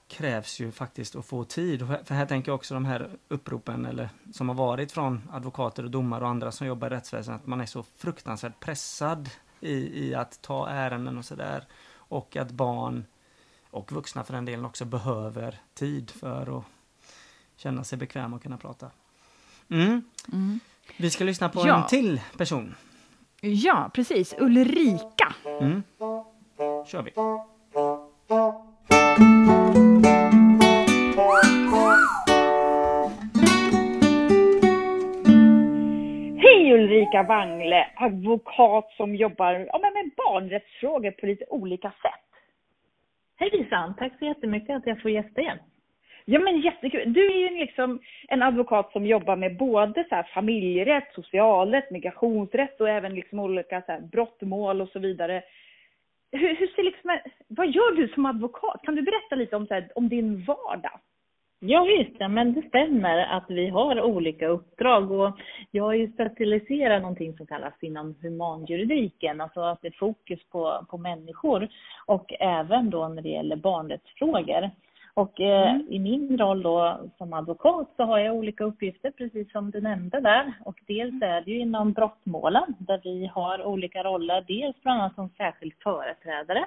krävs 0.08 0.60
ju 0.60 0.72
faktiskt 0.72 1.16
att 1.16 1.26
få 1.26 1.44
tid. 1.44 1.88
För 2.04 2.14
här 2.16 2.26
tänker 2.26 2.52
jag 2.52 2.56
också 2.56 2.74
de 2.74 2.86
här 2.86 3.10
uppropen 3.28 3.86
eller, 3.86 4.10
som 4.34 4.50
har 4.50 4.56
varit 4.56 4.92
från 4.92 5.30
advokater 5.32 5.84
och 5.84 5.92
domare 5.92 6.24
och 6.24 6.30
andra 6.30 6.52
som 6.52 6.68
jobbar 6.68 6.88
i 6.88 6.90
rättsväsendet, 6.90 7.42
att 7.42 7.48
man 7.48 7.62
är 7.62 7.66
så 7.66 7.84
fruktansvärt 7.84 8.60
pressad 8.60 9.30
i, 9.60 10.08
i 10.08 10.16
att 10.16 10.42
ta 10.42 10.70
ärenden 10.70 11.18
och 11.18 11.26
sådär. 11.26 11.64
Och 11.96 12.36
att 12.36 12.52
barn, 12.52 13.06
och 13.70 13.92
vuxna 13.92 14.24
för 14.24 14.34
den 14.34 14.46
delen 14.46 14.66
också, 14.66 14.86
behöver 14.86 15.60
tid 15.74 16.12
för 16.12 16.58
att 16.60 16.66
känna 17.56 17.84
sig 17.84 17.98
bekväma 17.98 18.36
och 18.36 18.44
kunna 18.44 18.58
prata. 18.58 18.92
Mm. 19.70 20.02
Mm. 20.34 20.60
Vi 20.98 21.10
ska 21.10 21.24
lyssna 21.24 21.50
på 21.50 21.68
ja. 21.68 21.82
en 21.82 21.88
till 21.88 22.22
person. 22.38 22.76
Ja, 23.42 23.92
precis. 23.94 24.36
Ulrika. 24.40 25.36
Mm. 25.46 25.84
kör 26.86 27.02
vi. 27.02 27.12
Ulrika 37.08 37.24
Wangle, 37.24 37.88
advokat 37.96 38.92
som 38.98 39.16
jobbar 39.16 39.54
ja, 39.54 39.80
med 39.80 40.12
barnrättsfrågor 40.18 41.12
på 41.12 41.26
lite 41.26 41.46
olika 41.50 41.88
sätt. 41.90 42.42
Hej 43.40 43.50
Visan, 43.54 43.96
tack 43.96 44.12
så 44.20 44.26
jättemycket 44.26 44.76
att 44.76 44.88
jag 44.88 45.02
får 45.02 45.12
gästa 45.12 45.42
igen. 45.42 45.58
Ja 46.26 46.40
men 46.40 46.62
jättekul. 46.62 47.14
Du 47.14 47.26
är 47.26 47.38
ju 47.38 47.60
liksom 47.60 48.00
en 48.28 48.44
advokat 48.44 48.92
som 48.92 49.06
jobbar 49.06 49.36
med 49.36 49.58
både 49.58 50.06
så 50.10 50.24
familjerätt, 50.34 51.14
socialrätt, 51.14 51.92
migrationsrätt 51.92 52.82
och 52.82 52.90
även 52.90 53.16
liksom 53.16 53.40
olika 53.40 53.82
så 53.82 53.98
brottmål 54.12 54.82
och 54.82 54.90
så 54.90 55.00
vidare. 55.00 55.44
Hur, 56.32 56.56
hur 56.56 56.68
ser 56.68 56.84
liksom, 56.84 57.20
vad 57.48 57.68
gör 57.68 57.96
du 57.96 58.08
som 58.08 58.26
advokat? 58.26 58.82
Kan 58.84 58.96
du 58.96 59.02
berätta 59.02 59.36
lite 59.36 59.56
om, 59.56 59.68
så 59.68 59.74
här, 59.74 59.90
om 59.96 60.10
din 60.10 60.44
vardag? 60.44 61.00
Ja, 61.60 61.84
visst, 61.84 62.16
ja, 62.20 62.28
men 62.28 62.54
det 62.54 62.68
stämmer 62.68 63.18
att 63.18 63.46
vi 63.48 63.70
har 63.70 64.02
olika 64.02 64.48
uppdrag 64.48 65.12
och 65.12 65.40
jag 65.72 65.94
är 65.94 65.98
ju 65.98 66.12
specialiserad 66.12 67.02
någonting 67.02 67.38
som 67.38 67.46
kallas 67.46 67.74
inom 67.82 68.16
humanjuridiken, 68.22 69.42
alltså 69.42 69.62
att 69.62 69.82
det 69.82 69.88
är 69.88 69.98
fokus 70.00 70.40
på, 70.50 70.86
på 70.90 70.98
människor 70.98 71.68
och 72.06 72.34
även 72.40 72.90
då 72.90 73.08
när 73.08 73.22
det 73.22 73.30
gäller 73.30 73.56
barnrättsfrågor. 73.56 74.70
Och 75.18 75.42
eh, 75.42 75.70
mm. 75.70 75.88
i 75.90 76.00
min 76.00 76.38
roll 76.38 76.62
då 76.62 77.00
som 77.18 77.34
advokat 77.34 77.88
så 77.96 78.04
har 78.04 78.20
jag 78.20 78.36
olika 78.36 78.64
uppgifter, 78.64 79.12
precis 79.12 79.52
som 79.52 79.72
du 79.72 79.82
nämnde 79.82 80.20
där. 80.20 80.54
Och 80.66 80.80
dels 80.88 81.22
är 81.22 81.42
det 81.42 81.52
ju 81.52 81.60
inom 81.60 81.94
brottmålen 81.94 82.76
där 82.80 83.02
vi 83.04 83.32
har 83.34 83.66
olika 83.66 84.04
roller, 84.04 84.44
dels 84.48 84.82
bland 84.84 85.02
annat 85.02 85.16
som 85.16 85.30
särskild 85.30 85.74
företrädare 85.84 86.66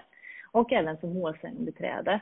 och 0.53 0.73
även 0.73 0.97
som 0.97 1.15
målsägandebiträde. 1.15 2.21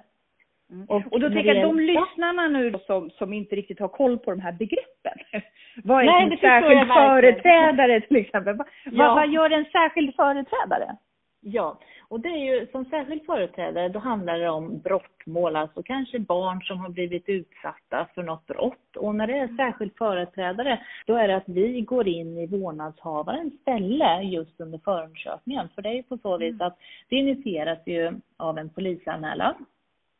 Mm. 0.70 0.86
Och, 0.88 1.12
och 1.12 1.20
då 1.20 1.30
tänker 1.30 1.54
jag, 1.54 1.68
de 1.68 1.80
lyssnarna 1.80 2.48
nu 2.48 2.78
som, 2.86 3.10
som 3.10 3.32
inte 3.32 3.56
riktigt 3.56 3.80
har 3.80 3.88
koll 3.88 4.18
på 4.18 4.30
de 4.30 4.40
här 4.40 4.52
begreppen. 4.52 5.18
Vad 5.84 6.00
är 6.00 6.06
Nej, 6.06 6.22
en 6.22 6.38
särskild 6.38 6.88
företrädare 6.88 8.00
till 8.00 8.16
exempel? 8.16 8.56
Va, 8.56 8.64
ja. 8.84 9.14
vad 9.14 9.28
gör 9.28 9.50
en 9.50 9.64
särskild 9.64 10.16
företrädare? 10.16 10.96
Ja, 11.40 11.78
och 12.08 12.20
det 12.20 12.28
är 12.28 12.56
ju 12.60 12.66
som 12.66 12.84
särskild 12.84 13.26
företrädare, 13.26 13.88
då 13.88 13.98
handlar 13.98 14.38
det 14.38 14.48
om 14.48 14.78
brottmål, 14.78 15.56
alltså 15.56 15.82
kanske 15.82 16.18
barn 16.18 16.62
som 16.62 16.78
har 16.78 16.88
blivit 16.88 17.28
utsatta 17.28 18.08
för 18.14 18.22
något 18.22 18.46
brott. 18.46 18.96
Och 18.96 19.14
när 19.14 19.26
det 19.26 19.38
är 19.38 19.56
särskild 19.56 19.96
företrädare, 19.98 20.80
då 21.06 21.14
är 21.14 21.28
det 21.28 21.36
att 21.36 21.48
vi 21.48 21.80
går 21.80 22.08
in 22.08 22.38
i 22.38 22.46
vårdnadshavarens 22.46 23.60
ställe 23.60 24.22
just 24.22 24.60
under 24.60 24.78
förundersökningen. 24.78 25.68
För 25.74 25.82
det 25.82 25.88
är 25.88 25.94
ju 25.94 26.02
på 26.02 26.18
så 26.18 26.38
vis 26.38 26.54
mm. 26.54 26.66
att 26.66 26.78
det 27.08 27.16
initieras 27.16 27.78
ju 27.86 28.20
av 28.36 28.58
en 28.58 28.70
polisanmälan 28.70 29.54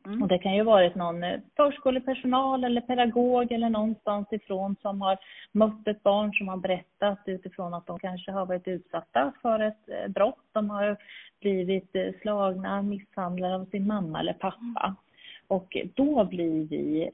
Mm. 0.09 0.23
Och 0.23 0.29
det 0.29 0.39
kan 0.39 0.55
ju 0.55 0.63
varit 0.63 0.95
någon 0.95 1.25
eh, 1.25 1.41
förskolepersonal 1.57 2.65
eller 2.65 2.81
pedagog 2.81 3.53
eller 3.53 3.71
någonstans 3.71 4.27
ifrån 4.31 4.77
som 4.83 5.01
har 5.01 5.19
mött 5.53 5.89
ett 5.89 6.03
barn 6.03 6.33
som 6.33 6.49
har 6.49 6.57
berättat 6.57 7.19
utifrån 7.27 7.75
att 7.75 7.87
de 7.87 7.99
kanske 7.99 8.33
har 8.33 8.47
varit 8.47 8.69
utsatta 8.69 9.33
för 9.43 9.61
ett 9.61 9.89
eh, 9.89 10.09
brott. 10.09 10.45
De 10.53 10.71
har 10.71 10.97
blivit 11.41 11.97
eh, 11.97 12.13
slagna, 12.23 12.83
misshandlade 12.83 13.55
av 13.55 13.65
sin 13.65 13.87
mamma 13.87 14.21
eller 14.21 14.33
pappa. 14.33 14.95
Och 15.49 15.77
då 15.95 16.25
blir 16.25 16.69
vi 16.69 17.11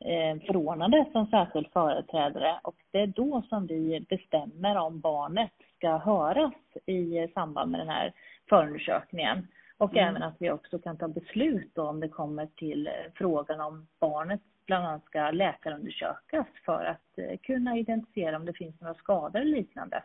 förordnade 0.47 1.05
som 1.12 1.26
särskild 1.26 1.66
företrädare 1.72 2.59
och 2.62 2.74
det 2.90 3.01
är 3.01 3.07
då 3.07 3.42
som 3.49 3.66
vi 3.66 4.07
bestämmer 4.09 4.76
om 4.76 5.01
barnet 5.01 5.53
ska 5.76 5.97
höras 5.97 6.53
i 6.86 7.28
samband 7.34 7.70
med 7.70 7.80
den 7.80 7.88
här 7.88 8.12
förundersökningen. 8.49 9.47
Och 9.78 9.92
mm. 9.92 10.08
även 10.08 10.22
att 10.22 10.36
vi 10.38 10.50
också 10.50 10.78
kan 10.78 10.96
ta 10.96 11.08
beslut 11.08 11.78
om 11.78 12.00
det 12.00 12.08
kommer 12.08 12.46
till 12.46 12.86
eh, 12.86 12.92
frågan 13.14 13.60
om 13.60 13.86
barnet 14.00 14.40
bland 14.66 14.86
annat 14.86 15.04
ska 15.04 15.30
läkarundersökas 15.30 16.46
för 16.64 16.84
att 16.84 17.18
eh, 17.18 17.38
kunna 17.42 17.78
identifiera 17.78 18.36
om 18.36 18.44
det 18.44 18.52
finns 18.52 18.80
några 18.80 18.94
skador 18.94 19.40
eller 19.40 19.56
liknande. 19.56 20.02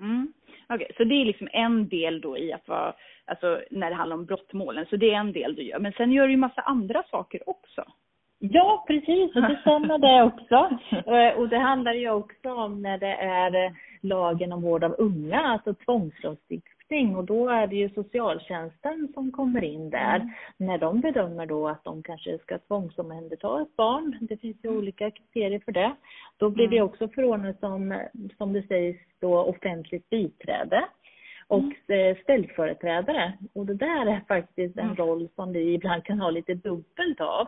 Mm. 0.00 0.32
Okej, 0.68 0.74
okay, 0.74 0.96
så 0.96 1.04
det 1.04 1.14
är 1.14 1.24
liksom 1.24 1.48
en 1.52 1.88
del 1.88 2.20
då 2.20 2.38
i 2.38 2.52
att 2.52 2.68
vara, 2.68 2.94
alltså 3.24 3.60
när 3.70 3.90
det 3.90 3.96
handlar 3.96 4.16
om 4.16 4.24
brottmålen, 4.24 4.86
så 4.90 4.96
det 4.96 5.10
är 5.10 5.18
en 5.18 5.32
del 5.32 5.54
du 5.54 5.62
gör. 5.62 5.78
Men 5.78 5.92
sen 5.92 6.12
gör 6.12 6.26
du 6.26 6.30
ju 6.30 6.36
massa 6.36 6.60
andra 6.60 7.02
saker 7.10 7.48
också. 7.48 7.84
Ja, 8.38 8.84
precis, 8.86 9.36
och 9.36 9.42
det 9.42 9.58
stämmer 9.60 9.98
det 10.08 10.22
också. 10.22 10.78
Eh, 11.10 11.38
och 11.38 11.48
det 11.48 11.58
handlar 11.58 11.92
ju 11.92 12.10
också 12.10 12.52
om 12.54 12.82
när 12.82 12.98
det 12.98 13.14
är 13.14 13.74
lagen 14.00 14.52
om 14.52 14.62
vård 14.62 14.84
av 14.84 14.94
unga, 14.98 15.40
alltså 15.40 15.74
tvångslagstiftning 15.74 16.75
lagstiftning 16.90 17.16
och 17.16 17.24
då 17.24 17.48
är 17.48 17.66
det 17.66 17.76
ju 17.76 17.88
socialtjänsten 17.88 19.08
som 19.14 19.32
kommer 19.32 19.64
in 19.64 19.90
där 19.90 20.16
mm. 20.16 20.30
när 20.58 20.78
de 20.78 21.00
bedömer 21.00 21.46
då 21.46 21.68
att 21.68 21.84
de 21.84 22.02
kanske 22.02 22.38
ska 22.38 22.58
tvångsomhänderta 22.58 23.62
ett 23.62 23.76
barn. 23.76 24.18
Det 24.20 24.36
finns 24.36 24.56
ju 24.64 24.68
mm. 24.68 24.78
olika 24.78 25.10
kriterier 25.10 25.60
för 25.64 25.72
det. 25.72 25.96
Då 26.38 26.50
blir 26.50 26.68
det 26.68 26.78
mm. 26.78 26.88
också 26.88 27.08
förordnat 27.08 27.60
som, 27.60 28.00
som 28.38 28.52
det 28.52 28.66
sägs 28.68 28.98
då 29.20 29.38
offentligt 29.38 30.10
biträde 30.10 30.84
och 31.48 31.72
mm. 31.88 32.16
ställföreträdare. 32.22 33.32
Och 33.54 33.66
det 33.66 33.74
där 33.74 34.06
är 34.06 34.20
faktiskt 34.28 34.78
en 34.78 34.96
roll 34.96 35.28
som 35.34 35.52
vi 35.52 35.74
ibland 35.74 36.04
kan 36.04 36.20
ha 36.20 36.30
lite 36.30 36.54
dubbelt 36.54 37.20
av. 37.20 37.46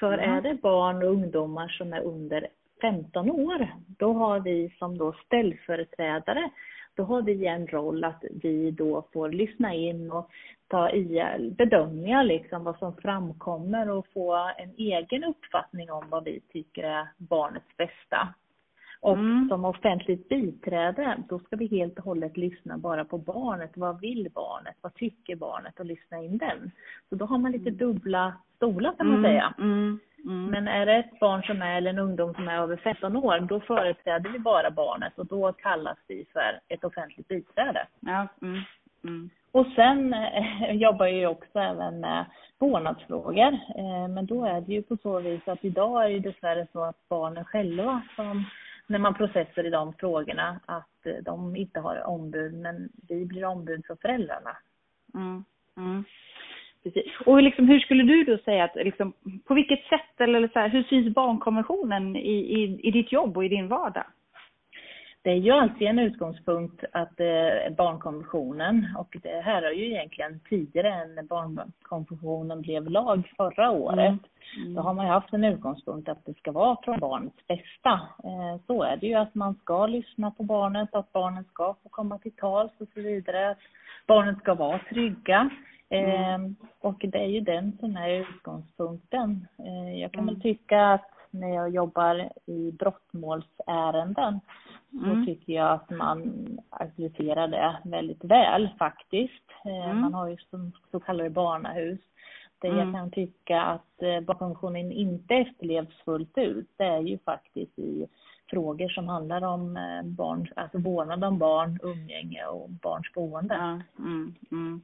För 0.00 0.12
mm. 0.12 0.30
är 0.30 0.40
det 0.42 0.62
barn 0.62 1.02
och 1.02 1.10
ungdomar 1.10 1.68
som 1.68 1.92
är 1.92 2.00
under 2.00 2.48
15 2.80 3.30
år, 3.30 3.68
då 3.98 4.12
har 4.12 4.40
vi 4.40 4.70
som 4.78 4.98
då 4.98 5.14
ställföreträdare, 5.26 6.50
då 6.98 7.04
har 7.04 7.22
vi 7.22 7.46
en 7.46 7.66
roll 7.66 8.04
att 8.04 8.24
vi 8.42 8.70
då 8.70 9.04
får 9.12 9.30
lyssna 9.30 9.74
in 9.74 10.10
och 10.12 10.30
ta 10.68 10.90
i 10.90 11.22
bedömningar 11.58 12.24
liksom 12.24 12.64
vad 12.64 12.78
som 12.78 12.96
framkommer 12.96 13.90
och 13.90 14.06
få 14.14 14.34
en 14.58 14.74
egen 14.76 15.24
uppfattning 15.24 15.92
om 15.92 16.04
vad 16.08 16.24
vi 16.24 16.40
tycker 16.40 16.82
är 16.82 17.08
barnets 17.16 17.76
bästa. 17.76 18.34
Och 19.00 19.14
mm. 19.14 19.48
som 19.48 19.64
offentligt 19.64 20.28
biträde, 20.28 21.22
då 21.28 21.38
ska 21.38 21.56
vi 21.56 21.66
helt 21.66 21.98
och 21.98 22.04
hållet 22.04 22.36
lyssna 22.36 22.78
bara 22.78 23.04
på 23.04 23.18
barnet. 23.18 23.70
Vad 23.74 24.00
vill 24.00 24.28
barnet? 24.34 24.76
Vad 24.80 24.94
tycker 24.94 25.36
barnet? 25.36 25.80
Och 25.80 25.86
lyssna 25.86 26.22
in 26.22 26.38
den. 26.38 26.70
Så 27.08 27.14
då 27.14 27.24
har 27.24 27.38
man 27.38 27.52
lite 27.52 27.70
mm. 27.70 27.78
dubbla 27.78 28.32
stolar 28.56 28.94
kan 28.96 29.06
man 29.06 29.18
mm. 29.18 29.30
säga. 29.30 29.54
Mm. 29.58 29.98
Mm. 30.24 30.50
Men 30.50 30.68
är 30.68 30.86
det 30.86 30.94
ett 30.94 31.20
barn 31.20 31.42
som 31.42 31.62
är, 31.62 31.76
eller 31.76 31.90
en 31.90 31.98
ungdom 31.98 32.34
som 32.34 32.48
är 32.48 32.58
över 32.58 32.76
15 32.76 33.16
år, 33.16 33.40
då 33.40 33.60
företräder 33.60 34.30
vi 34.30 34.38
bara 34.38 34.70
barnet 34.70 35.18
och 35.18 35.26
då 35.26 35.52
kallas 35.52 35.98
vi 36.06 36.26
för 36.32 36.60
ett 36.68 36.84
offentligt 36.84 37.28
biträde. 37.28 37.86
Ja. 38.00 38.28
Mm. 38.42 38.62
Mm. 39.04 39.30
Och 39.52 39.66
sen 39.76 40.14
eh, 40.14 40.72
jobbar 40.72 41.06
jag 41.06 41.16
ju 41.16 41.26
också 41.26 41.58
även 41.58 42.00
med 42.00 42.24
vårdnadsfrågor. 42.58 43.52
Eh, 43.52 44.08
men 44.08 44.26
då 44.26 44.44
är 44.44 44.60
det 44.60 44.72
ju 44.72 44.82
på 44.82 44.96
så 44.96 45.20
vis 45.20 45.48
att 45.48 45.64
idag 45.64 46.04
är 46.04 46.10
det 46.10 46.18
dessvärre 46.18 46.66
så 46.72 46.82
att 46.84 47.08
barnen 47.08 47.44
själva 47.44 48.02
som 48.16 48.44
när 48.86 48.98
man 48.98 49.14
processar 49.14 49.66
i 49.66 49.70
de 49.70 49.92
frågorna 49.92 50.60
att 50.66 51.06
eh, 51.06 51.16
de 51.22 51.56
inte 51.56 51.80
har 51.80 52.06
ombud 52.06 52.54
men 52.54 52.88
vi 53.08 53.24
blir 53.26 53.44
ombud 53.44 53.86
för 53.86 53.96
föräldrarna. 53.96 54.56
Mm. 55.14 55.44
Mm. 55.76 56.04
Precis. 56.82 57.12
Och 57.26 57.42
liksom, 57.42 57.68
hur 57.68 57.80
skulle 57.80 58.02
du 58.02 58.24
då 58.24 58.38
säga 58.38 58.64
att, 58.64 58.74
liksom, 58.74 59.12
på 59.44 59.54
vilket 59.54 59.84
sätt 59.84 60.20
eller 60.20 60.48
så 60.48 60.58
här, 60.58 60.68
hur 60.68 60.82
syns 60.82 61.14
barnkonventionen 61.14 62.16
i, 62.16 62.36
i, 62.60 62.80
i 62.82 62.90
ditt 62.90 63.12
jobb 63.12 63.36
och 63.36 63.44
i 63.44 63.48
din 63.48 63.68
vardag? 63.68 64.04
Det 65.28 65.32
är 65.32 65.36
ju 65.36 65.50
alltid 65.50 65.88
en 65.88 65.98
utgångspunkt 65.98 66.84
att 66.92 67.20
eh, 67.20 67.74
barnkonventionen, 67.76 68.86
och 68.98 69.16
det 69.22 69.40
här 69.40 69.62
är 69.62 69.70
ju 69.70 69.84
egentligen 69.84 70.40
tidigare 70.48 70.92
än 70.94 71.26
barnkonventionen 71.26 72.60
blev 72.60 72.90
lag 72.90 73.32
förra 73.36 73.70
året, 73.70 73.98
mm. 73.98 74.18
Mm. 74.56 74.74
då 74.74 74.80
har 74.80 74.94
man 74.94 75.06
ju 75.06 75.12
haft 75.12 75.32
en 75.32 75.44
utgångspunkt 75.44 76.08
att 76.08 76.24
det 76.24 76.36
ska 76.36 76.52
vara 76.52 76.76
från 76.84 77.00
barnets 77.00 77.46
bästa. 77.46 77.92
Eh, 78.24 78.60
så 78.66 78.82
är 78.82 78.96
det 78.96 79.06
ju 79.06 79.14
att 79.14 79.34
man 79.34 79.54
ska 79.54 79.86
lyssna 79.86 80.30
på 80.30 80.42
barnet, 80.42 80.94
att 80.94 81.12
barnen 81.12 81.44
ska 81.44 81.74
få 81.82 81.88
komma 81.88 82.18
till 82.18 82.36
tals 82.36 82.72
och 82.78 82.88
så 82.94 83.00
vidare, 83.00 83.50
att 83.50 83.58
barnen 84.06 84.36
ska 84.36 84.54
vara 84.54 84.80
trygga. 84.90 85.50
Mm. 85.90 86.44
Eh, 86.44 86.50
och 86.80 86.98
det 86.98 87.18
är 87.18 87.28
ju 87.28 87.40
den 87.40 87.78
som 87.80 87.96
är 87.96 88.10
utgångspunkten. 88.10 89.46
Eh, 89.58 90.00
jag 90.00 90.12
kan 90.12 90.22
mm. 90.22 90.34
väl 90.34 90.42
tycka 90.42 90.86
att 90.86 91.10
när 91.30 91.54
jag 91.54 91.70
jobbar 91.70 92.32
i 92.46 92.72
brottmålsärenden 92.72 94.40
mm. 95.04 95.20
så 95.20 95.26
tycker 95.26 95.52
jag 95.52 95.72
att 95.72 95.90
man 95.90 96.46
aktualiserar 96.70 97.48
det 97.48 97.78
väldigt 97.84 98.24
väl 98.24 98.68
faktiskt. 98.78 99.44
Eh, 99.64 99.90
mm. 99.90 100.00
Man 100.00 100.14
har 100.14 100.28
ju 100.28 100.36
som 100.50 100.72
så 100.90 101.00
kallade 101.00 101.30
barnahus. 101.30 102.00
Det 102.60 102.68
jag 102.68 102.78
mm. 102.78 102.94
kan 102.94 103.10
tycka 103.10 103.62
att 103.62 104.02
eh, 104.02 104.20
barnkonventionen 104.20 104.92
inte 104.92 105.34
efterlevs 105.34 106.02
fullt 106.04 106.38
ut, 106.38 106.68
det 106.76 106.84
är 106.84 107.00
ju 107.00 107.18
faktiskt 107.18 107.78
i 107.78 108.06
frågor 108.50 108.88
som 108.88 109.08
handlar 109.08 109.42
om 109.44 109.76
eh, 109.76 110.02
barn, 110.02 110.48
alltså 110.56 110.78
vårdnad 110.78 111.24
om 111.24 111.38
barn, 111.38 111.78
umgänge 111.82 112.46
och 112.46 112.70
barns 112.70 113.12
boende. 113.14 113.82
Mm, 113.98 114.34
mm. 114.50 114.82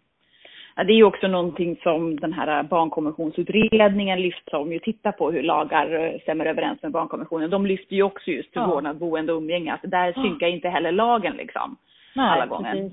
Det 0.77 0.93
är 0.93 0.97
ju 0.97 1.05
också 1.05 1.29
någonting 1.29 1.77
som 1.83 2.21
den 2.21 2.33
här 2.33 2.63
barnkonventionsutredningen 2.63 4.23
lyfter 4.23 4.51
som 4.51 4.73
ju 4.73 4.79
tittar 4.79 5.13
på 5.13 5.31
hur 5.31 5.43
lagar 5.43 5.95
eh, 5.95 6.21
stämmer 6.21 6.47
överens 6.47 6.83
med 6.83 6.93
barnkonventionen. 6.93 7.51
De 7.51 7.67
lyfter 7.67 7.97
ju 7.97 8.03
också 8.03 8.31
just 8.31 8.53
till 8.53 8.61
ja. 8.61 8.67
vårdnad, 8.67 8.99
boende 8.99 9.33
och 9.33 9.39
umgänge. 9.39 9.75
Att 9.75 9.91
där 9.91 10.13
synkar 10.13 10.47
inte 10.47 10.69
heller 10.69 10.93
lagen 10.93 11.37
liksom. 11.37 11.77
Nej, 12.17 12.29
alla 12.29 12.47
gånger. 12.47 12.91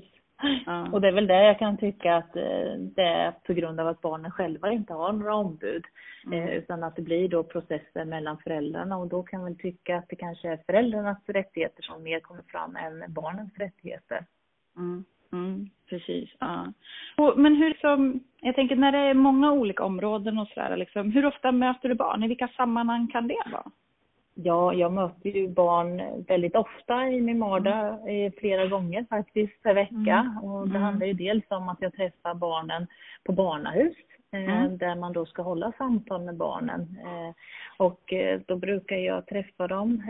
Ja. 0.66 0.88
Och 0.92 1.00
det 1.00 1.08
är 1.08 1.12
väl 1.12 1.26
det 1.26 1.44
jag 1.44 1.58
kan 1.58 1.76
tycka 1.76 2.16
att 2.16 2.36
eh, 2.36 2.72
det 2.78 3.02
är 3.02 3.30
på 3.46 3.52
grund 3.52 3.80
av 3.80 3.88
att 3.88 4.00
barnen 4.00 4.30
själva 4.30 4.72
inte 4.72 4.92
har 4.92 5.12
några 5.12 5.34
ombud. 5.34 5.84
Mm. 6.26 6.48
Eh, 6.48 6.54
utan 6.54 6.82
att 6.82 6.96
det 6.96 7.02
blir 7.02 7.28
då 7.28 7.42
processer 7.42 8.04
mellan 8.04 8.38
föräldrarna 8.38 8.96
och 8.96 9.08
då 9.08 9.22
kan 9.22 9.44
väl 9.44 9.58
tycka 9.58 9.96
att 9.96 10.08
det 10.08 10.16
kanske 10.16 10.48
är 10.48 10.58
föräldrarnas 10.66 11.18
rättigheter 11.26 11.82
som 11.82 12.02
mer 12.02 12.20
kommer 12.20 12.42
fram 12.42 12.76
än 12.76 13.12
barnens 13.12 13.58
rättigheter. 13.58 14.24
Mm. 14.76 15.04
Mm, 15.32 15.70
precis. 15.88 16.30
Ja. 16.38 16.72
Och, 17.16 17.38
men 17.38 17.54
hur 17.54 17.74
som, 17.80 18.20
jag 18.40 18.54
tänker 18.54 18.76
när 18.76 18.92
det 18.92 18.98
är 18.98 19.14
många 19.14 19.52
olika 19.52 19.84
områden 19.84 20.38
och 20.38 20.48
sådär, 20.48 20.76
liksom, 20.76 21.10
hur 21.10 21.26
ofta 21.26 21.52
möter 21.52 21.88
du 21.88 21.94
barn? 21.94 22.22
I 22.24 22.28
vilka 22.28 22.48
sammanhang 22.48 23.08
kan 23.08 23.28
det 23.28 23.42
vara? 23.52 23.70
Ja, 24.34 24.74
jag 24.74 24.92
möter 24.92 25.30
ju 25.30 25.48
barn 25.48 26.02
väldigt 26.28 26.56
ofta 26.56 27.08
i 27.08 27.20
min 27.20 27.40
vardag, 27.40 28.08
mm. 28.08 28.32
flera 28.38 28.66
gånger 28.66 29.06
faktiskt 29.10 29.62
per 29.62 29.74
vecka. 29.74 30.30
Mm. 30.30 30.38
Och 30.38 30.68
det 30.68 30.76
mm. 30.76 30.82
handlar 30.82 31.06
ju 31.06 31.12
dels 31.12 31.44
om 31.48 31.68
att 31.68 31.80
jag 31.80 31.94
träffar 31.94 32.34
barnen 32.34 32.86
på 33.24 33.32
barnahus, 33.32 33.96
eh, 34.32 34.60
mm. 34.60 34.78
där 34.78 34.94
man 34.94 35.12
då 35.12 35.26
ska 35.26 35.42
hålla 35.42 35.72
samtal 35.78 36.22
med 36.22 36.36
barnen. 36.36 36.98
Eh, 37.04 37.34
och 37.76 38.12
eh, 38.12 38.40
då 38.46 38.56
brukar 38.56 38.96
jag 38.96 39.26
träffa 39.26 39.66
dem 39.66 40.02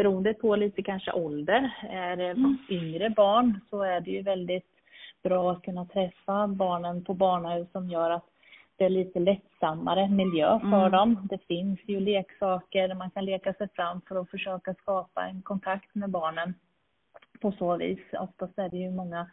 beroende 0.00 0.34
på 0.34 0.56
lite 0.56 0.82
kanske 0.82 1.12
ålder. 1.12 1.70
Är 1.90 2.16
det 2.16 2.30
mm. 2.30 2.58
yngre 2.68 3.10
barn 3.10 3.60
så 3.70 3.82
är 3.82 4.00
det 4.00 4.10
ju 4.10 4.22
väldigt 4.22 4.70
bra 5.22 5.52
att 5.52 5.62
kunna 5.62 5.84
träffa 5.84 6.46
barnen 6.46 7.04
på 7.04 7.14
barnahus 7.14 7.72
som 7.72 7.90
gör 7.90 8.10
att 8.10 8.24
det 8.76 8.84
är 8.84 8.90
lite 8.90 9.18
lättsammare 9.20 10.08
miljö 10.08 10.60
för 10.60 10.86
mm. 10.86 10.90
dem. 10.90 11.28
Det 11.30 11.38
finns 11.38 11.80
ju 11.86 12.00
leksaker, 12.00 12.94
man 12.94 13.10
kan 13.10 13.24
leka 13.24 13.54
sig 13.54 13.68
fram 13.68 14.00
för 14.08 14.20
att 14.20 14.30
försöka 14.30 14.74
skapa 14.74 15.26
en 15.26 15.42
kontakt 15.42 15.94
med 15.94 16.10
barnen 16.10 16.54
på 17.40 17.52
så 17.52 17.76
vis. 17.76 18.00
Oftast 18.12 18.58
är 18.58 18.68
det 18.68 18.76
ju 18.76 18.90
många 18.90 19.26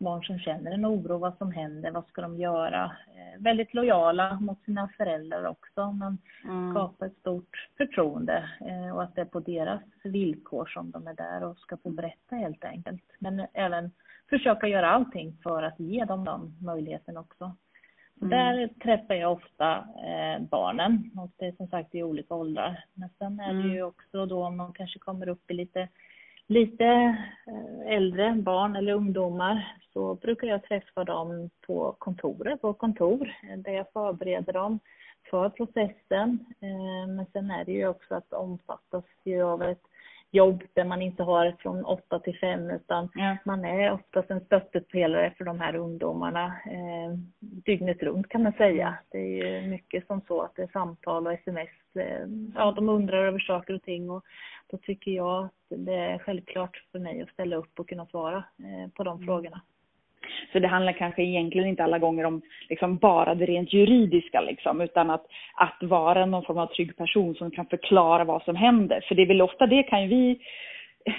barn 0.00 0.22
som 0.22 0.38
känner 0.38 0.72
en 0.72 0.86
oro, 0.86 1.18
vad 1.18 1.38
som 1.38 1.52
händer, 1.52 1.90
vad 1.90 2.06
ska 2.06 2.22
de 2.22 2.36
göra? 2.36 2.84
Eh, 2.84 3.42
väldigt 3.42 3.74
lojala 3.74 4.40
mot 4.40 4.64
sina 4.64 4.88
föräldrar 4.96 5.44
också, 5.44 5.92
men 5.92 6.18
mm. 6.44 6.74
skapa 6.74 7.06
ett 7.06 7.16
stort 7.16 7.68
förtroende 7.76 8.50
eh, 8.60 8.94
och 8.96 9.02
att 9.02 9.14
det 9.14 9.20
är 9.20 9.24
på 9.24 9.40
deras 9.40 9.82
villkor 10.04 10.66
som 10.66 10.90
de 10.90 11.06
är 11.06 11.14
där 11.14 11.44
och 11.44 11.58
ska 11.58 11.76
få 11.76 11.90
berätta 11.90 12.36
helt 12.36 12.64
enkelt. 12.64 13.04
Men 13.18 13.46
även 13.52 13.90
försöka 14.30 14.68
göra 14.68 14.90
allting 14.90 15.36
för 15.42 15.62
att 15.62 15.80
ge 15.80 16.04
dem 16.04 16.24
den 16.24 16.56
möjligheten 16.60 17.16
också. 17.16 17.56
Mm. 18.22 18.30
Där 18.30 18.68
träffar 18.82 19.14
jag 19.14 19.32
ofta 19.32 19.76
eh, 19.78 20.42
barnen 20.42 21.10
och 21.16 21.30
det 21.36 21.46
är 21.46 21.52
som 21.52 21.68
sagt 21.68 21.94
i 21.94 22.02
olika 22.02 22.34
åldrar. 22.34 22.84
Men 22.94 23.08
sen 23.18 23.40
är 23.40 23.52
det 23.52 23.60
mm. 23.60 23.72
ju 23.72 23.82
också 23.82 24.26
då 24.26 24.44
om 24.44 24.56
de 24.56 24.72
kanske 24.72 24.98
kommer 24.98 25.28
upp 25.28 25.50
i 25.50 25.54
lite 25.54 25.88
lite 26.50 26.84
eh, 27.46 27.94
äldre 27.96 28.32
barn 28.32 28.76
eller 28.76 28.92
ungdomar 28.92 29.76
så 29.92 30.14
brukar 30.14 30.48
jag 30.48 30.64
träffa 30.64 31.04
dem 31.04 31.50
på 31.66 31.94
kontoret, 31.98 32.60
på 32.60 32.72
kontor, 32.72 33.34
eh, 33.42 33.58
där 33.58 33.72
jag 33.72 33.92
förbereder 33.92 34.52
dem 34.52 34.78
för 35.30 35.48
processen. 35.48 36.38
Eh, 36.60 37.08
men 37.08 37.26
sen 37.32 37.50
är 37.50 37.64
det 37.64 37.72
ju 37.72 37.88
också 37.88 38.14
att 38.14 38.32
omfattas 38.32 39.04
ju 39.24 39.42
av 39.42 39.62
ett 39.62 39.82
jobb 40.30 40.62
där 40.74 40.84
man 40.84 41.02
inte 41.02 41.22
har 41.22 41.56
från 41.58 41.84
åtta 41.84 42.18
till 42.18 42.38
fem 42.38 42.70
utan 42.70 43.08
ja. 43.14 43.36
man 43.44 43.64
är 43.64 43.92
oftast 43.92 44.30
en 44.30 44.40
stöttepelare 44.40 45.34
för 45.38 45.44
de 45.44 45.60
här 45.60 45.76
ungdomarna 45.76 46.46
eh, 46.46 47.18
dygnet 47.38 48.02
runt 48.02 48.28
kan 48.28 48.42
man 48.42 48.52
säga. 48.52 48.98
Det 49.10 49.18
är 49.18 49.60
ju 49.60 49.68
mycket 49.68 50.06
som 50.06 50.20
så 50.26 50.42
att 50.42 50.56
det 50.56 50.62
är 50.62 50.70
samtal 50.72 51.26
och 51.26 51.32
sms. 51.32 51.70
Eh, 51.94 52.26
ja, 52.54 52.72
de 52.72 52.88
undrar 52.88 53.26
över 53.26 53.38
saker 53.38 53.74
och 53.74 53.82
ting 53.82 54.10
och 54.10 54.24
då 54.70 54.76
tycker 54.76 55.10
jag 55.10 55.44
att 55.44 55.52
det 55.68 55.94
är 55.94 56.18
självklart 56.18 56.84
för 56.92 56.98
mig 56.98 57.22
att 57.22 57.28
ställa 57.28 57.56
upp 57.56 57.80
och 57.80 57.88
kunna 57.88 58.06
svara 58.06 58.44
eh, 58.58 58.90
på 58.94 59.04
de 59.04 59.16
mm. 59.16 59.26
frågorna. 59.26 59.60
Så 60.52 60.58
det 60.58 60.68
handlar 60.68 60.92
kanske 60.92 61.22
egentligen 61.22 61.68
inte 61.68 61.84
alla 61.84 61.98
gånger 61.98 62.24
om 62.24 62.42
liksom 62.68 62.96
bara 62.96 63.34
det 63.34 63.46
rent 63.46 63.72
juridiska 63.72 64.40
liksom, 64.40 64.80
utan 64.80 65.10
att, 65.10 65.26
att 65.54 65.78
vara 65.80 66.26
någon 66.26 66.44
form 66.44 66.58
av 66.58 66.66
trygg 66.66 66.96
person 66.96 67.34
som 67.34 67.50
kan 67.50 67.66
förklara 67.66 68.24
vad 68.24 68.42
som 68.42 68.56
händer. 68.56 69.04
För 69.08 69.14
det 69.14 69.22
är 69.22 69.26
väl 69.26 69.42
ofta 69.42 69.66
det 69.66 69.82
kan 69.82 70.02
ju 70.02 70.08
vi 70.08 70.40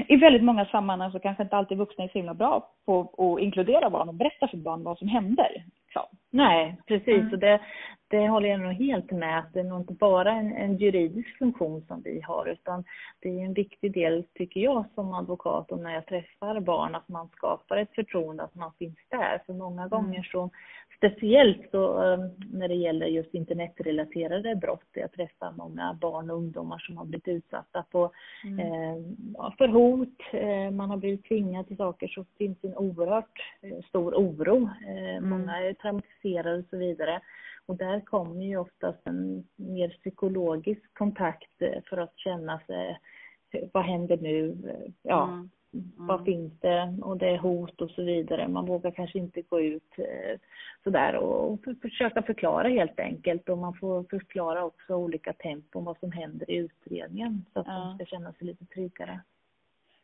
i 0.07 0.15
väldigt 0.15 0.43
många 0.43 0.65
sammanhang 0.65 1.11
så 1.11 1.19
kanske 1.19 1.43
inte 1.43 1.55
alltid 1.55 1.77
vuxna 1.77 2.03
är 2.03 2.07
så 2.07 2.17
himla 2.17 2.33
bra 2.33 2.67
på 2.85 2.99
att 3.17 3.43
inkludera 3.43 3.89
barn 3.89 4.09
och 4.09 4.15
berätta 4.15 4.47
för 4.47 4.57
barn 4.57 4.83
vad 4.83 4.97
som 4.97 5.07
händer. 5.07 5.63
Så. 5.93 6.01
Nej, 6.29 6.77
precis. 6.87 7.07
Mm. 7.07 7.33
Och 7.33 7.39
det, 7.39 7.59
det 8.11 8.27
håller 8.27 8.49
jag 8.49 8.59
nog 8.59 8.73
helt 8.73 9.11
med 9.11 9.39
att 9.39 9.53
det 9.53 9.59
är 9.59 9.63
nog 9.63 9.81
inte 9.81 9.93
bara 9.93 10.31
en, 10.31 10.55
en, 10.55 10.77
juridisk 10.77 11.37
funktion 11.37 11.85
som 11.87 12.01
vi 12.01 12.21
har 12.21 12.45
utan 12.45 12.83
det 13.19 13.29
är 13.29 13.45
en 13.45 13.53
viktig 13.53 13.93
del, 13.93 14.23
tycker 14.33 14.59
jag 14.59 14.85
som 14.95 15.13
advokat 15.13 15.71
och 15.71 15.79
när 15.79 15.93
jag 15.93 16.05
träffar 16.05 16.59
barn, 16.59 16.95
att 16.95 17.07
man 17.07 17.29
skapar 17.29 17.77
ett 17.77 17.95
förtroende, 17.95 18.43
att 18.43 18.55
man 18.55 18.71
finns 18.79 18.97
där. 19.09 19.41
För 19.45 19.53
många 19.53 19.81
mm. 19.81 19.89
gånger 19.89 20.29
så, 20.31 20.49
speciellt 20.97 21.71
så 21.71 22.03
um, 22.03 22.29
när 22.53 22.67
det 22.67 22.75
gäller 22.75 23.05
just 23.05 23.33
internetrelaterade 23.33 24.55
brott, 24.55 24.89
jag 24.93 25.11
träffar 25.11 25.51
många 25.51 25.97
barn 26.01 26.29
och 26.29 26.37
ungdomar 26.37 26.77
som 26.77 26.97
har 26.97 27.05
blivit 27.05 27.27
utsatta 27.27 27.85
på, 27.91 28.11
mm. 28.43 28.59
eh, 28.59 29.51
för 29.57 29.67
hot, 29.67 30.19
eh, 30.31 30.71
man 30.71 30.89
har 30.89 30.97
blivit 30.97 31.27
tvingad 31.27 31.67
till 31.67 31.77
saker 31.77 32.07
så 32.07 32.25
finns 32.37 32.57
en 32.63 32.77
oerhört 32.77 33.39
eh, 33.61 33.85
stor 33.89 34.13
oro. 34.13 34.69
Eh, 34.87 35.17
mm. 35.17 35.29
Många 35.29 35.59
är 35.59 35.73
traumatiserade 35.73 36.57
och 36.57 36.65
så 36.69 36.77
vidare. 36.77 37.21
Och 37.71 37.77
där 37.77 37.99
kommer 37.99 38.45
ju 38.45 38.57
oftast 38.57 39.07
en 39.07 39.43
mer 39.55 39.89
psykologisk 39.89 40.93
kontakt 40.93 41.61
eh, 41.61 41.81
för 41.89 41.97
att 41.97 42.17
känna 42.17 42.59
sig, 42.59 42.99
vad 43.73 43.83
händer 43.83 44.17
nu? 44.17 44.57
Ja, 45.01 45.23
mm. 45.23 45.49
Mm. 45.73 46.07
Vad 46.07 46.25
finns 46.25 46.59
det? 46.59 46.97
Och 47.01 47.17
det 47.17 47.29
är 47.29 47.37
hot 47.37 47.81
och 47.81 47.89
så 47.91 48.03
vidare. 48.03 48.47
Man 48.47 48.65
vågar 48.65 48.91
kanske 48.91 49.19
inte 49.19 49.41
gå 49.41 49.61
ut 49.61 49.93
eh, 49.97 50.39
sådär 50.83 51.15
och 51.15 51.63
för, 51.63 51.75
försöka 51.81 52.21
förklara 52.21 52.67
helt 52.67 52.99
enkelt. 52.99 53.49
Och 53.49 53.57
man 53.57 53.73
får 53.73 54.03
förklara 54.03 54.65
också 54.65 54.95
olika 54.95 55.33
tempon, 55.33 55.83
vad 55.83 55.97
som 55.99 56.11
händer 56.11 56.51
i 56.51 56.55
utredningen 56.55 57.45
så 57.53 57.59
att 57.59 57.67
ja. 57.67 57.73
de 57.73 57.95
ska 57.95 58.05
känna 58.05 58.33
sig 58.33 58.47
lite 58.47 58.65
tryggare. 58.65 59.21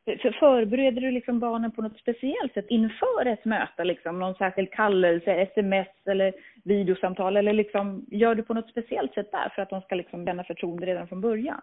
För 0.07 0.31
förbereder 0.31 1.01
du 1.01 1.11
liksom 1.11 1.39
barnen 1.39 1.71
på 1.71 1.81
något 1.81 1.99
speciellt 1.99 2.53
sätt 2.53 2.65
inför 2.69 3.25
ett 3.25 3.45
möte? 3.45 3.83
Liksom, 3.83 4.19
någon 4.19 4.35
särskild 4.35 4.71
kallelse, 4.71 5.31
sms 5.31 5.87
eller 6.05 6.33
videosamtal? 6.63 7.37
Eller 7.37 7.53
liksom, 7.53 8.05
gör 8.11 8.35
du 8.35 8.43
på 8.43 8.53
något 8.53 8.69
speciellt 8.69 9.13
sätt 9.13 9.31
där 9.31 9.51
för 9.55 9.61
att 9.61 9.69
de 9.69 9.81
ska 9.81 9.95
liksom 9.95 10.25
känna 10.25 10.43
förtroende 10.43 10.85
redan 10.85 11.07
från 11.07 11.21
början? 11.21 11.61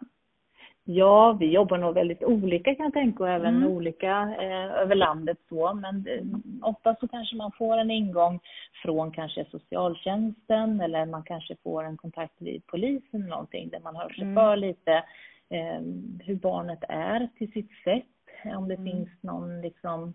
Ja, 0.87 1.37
vi 1.41 1.47
jobbar 1.47 1.79
nog 1.79 1.95
väldigt 1.95 2.23
olika 2.23 2.75
kan 2.75 2.85
jag 2.85 2.93
tänka 2.93 3.23
och 3.23 3.29
även 3.29 3.57
mm. 3.57 3.69
olika 3.69 4.35
eh, 4.41 4.73
över 4.83 4.95
landet 4.95 5.39
så. 5.49 5.75
Men 5.75 6.07
eh, 6.09 6.25
ofta 6.69 6.97
så 7.01 7.09
kanske 7.09 7.37
man 7.37 7.53
får 7.53 7.79
en 7.79 7.91
ingång 7.91 8.41
från 8.83 9.13
kanske 9.13 9.45
socialtjänsten 9.45 10.81
eller 10.81 11.07
man 11.07 11.23
kanske 11.23 11.57
får 11.63 11.85
en 11.85 11.97
kontakt 11.97 12.35
vid 12.39 12.67
polisen 12.67 13.21
eller 13.21 13.31
någonting 13.31 13.69
där 13.69 13.81
man 13.81 13.97
hör 13.97 14.09
sig 14.09 14.23
mm. 14.23 14.35
för 14.35 14.57
lite 14.57 14.93
eh, 15.51 15.81
hur 16.25 16.35
barnet 16.35 16.85
är 16.89 17.29
till 17.39 17.53
sitt 17.53 17.71
sätt. 17.85 18.05
Om 18.45 18.69
det 18.69 18.75
mm. 18.75 18.85
finns 18.85 19.09
någon 19.23 19.61
liksom 19.61 20.15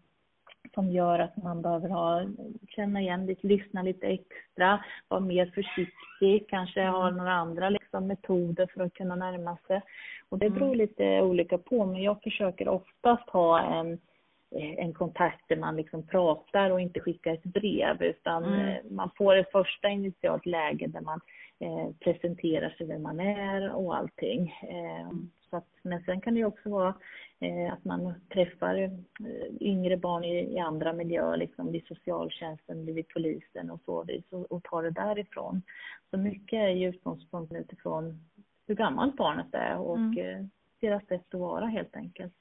som 0.74 0.92
gör 0.92 1.20
att 1.20 1.38
man 1.38 1.62
behöver 1.62 1.90
ha, 1.90 2.26
känna 2.70 3.02
igen 3.02 3.26
lite, 3.26 3.48
lyssna 3.48 3.82
lite 3.82 4.08
extra, 4.08 4.84
vara 5.08 5.22
mer 5.22 5.46
försiktig, 5.46 6.50
kanske 6.50 6.86
ha 6.86 7.08
mm. 7.08 7.18
några 7.18 7.34
andra 7.34 7.70
liksom, 7.70 8.08
metoder 8.08 8.68
för 8.74 8.84
att 8.84 8.94
kunna 8.94 9.16
närma 9.16 9.58
sig. 9.68 9.82
Och 10.30 10.40
det 10.40 10.50
beror 10.50 10.68
mm. 10.68 10.78
lite 10.78 11.22
olika 11.22 11.58
på, 11.58 11.86
men 11.86 12.02
jag 12.02 12.22
försöker 12.22 12.68
oftast 12.68 13.30
ha 13.30 13.60
en, 13.62 14.00
en 14.52 14.94
kontakt 14.94 15.44
där 15.48 15.58
man 15.58 15.76
liksom 15.76 16.08
pratar 16.08 16.70
och 16.70 16.82
inte 16.82 17.00
skickar 17.00 17.34
ett 17.34 17.44
brev, 17.44 18.04
utan 18.04 18.44
mm. 18.44 18.68
Eh, 18.68 18.92
man 18.92 19.10
får 19.18 19.36
ett 19.36 19.52
första 19.52 19.90
initialt 19.90 20.46
läge 20.46 20.88
där 20.88 21.02
man 21.02 21.20
eh, 21.60 21.92
presenterar 22.00 22.70
sig 22.70 22.88
vem 22.88 23.02
man 23.02 23.20
är 23.20 23.76
och 23.76 23.98
allting. 23.98 24.56
Eh, 24.70 25.02
mm. 25.02 25.30
så 25.50 25.58
att, 25.58 25.68
men 25.82 26.04
sen 26.04 26.22
kan 26.22 26.34
det 26.34 26.40
ju 26.40 26.46
också 26.46 26.70
vara 26.70 26.94
eh, 27.40 27.74
att 27.74 27.86
man 27.86 28.14
träffar 28.34 28.76
eh, 28.76 28.90
yngre 29.60 29.98
barn 29.98 30.24
i, 30.24 30.54
i, 30.56 30.60
andra 30.60 30.94
miljöer, 30.94 31.38
liksom 31.38 31.72
vid 31.72 31.86
socialtjänsten, 31.86 32.86
vid 32.86 33.08
polisen 33.08 33.72
och 33.72 33.82
så 33.86 34.06
och, 34.30 34.52
och 34.52 34.64
tar 34.64 34.84
det 34.84 34.92
därifrån. 34.92 35.62
Så 36.12 36.18
mycket 36.18 36.58
är 36.58 36.70
ju 36.70 36.90
utgångspunkten 36.90 37.58
utifrån 37.58 38.20
hur 38.68 38.76
gammalt 38.76 39.16
barnet 39.16 39.54
är 39.54 39.78
och 39.78 39.98
mm. 39.98 40.50
Deras 40.82 41.08
sätt 41.08 41.34
att 41.34 41.40
vara 41.40 41.66
helt 41.66 41.96
enkelt. 41.96 42.36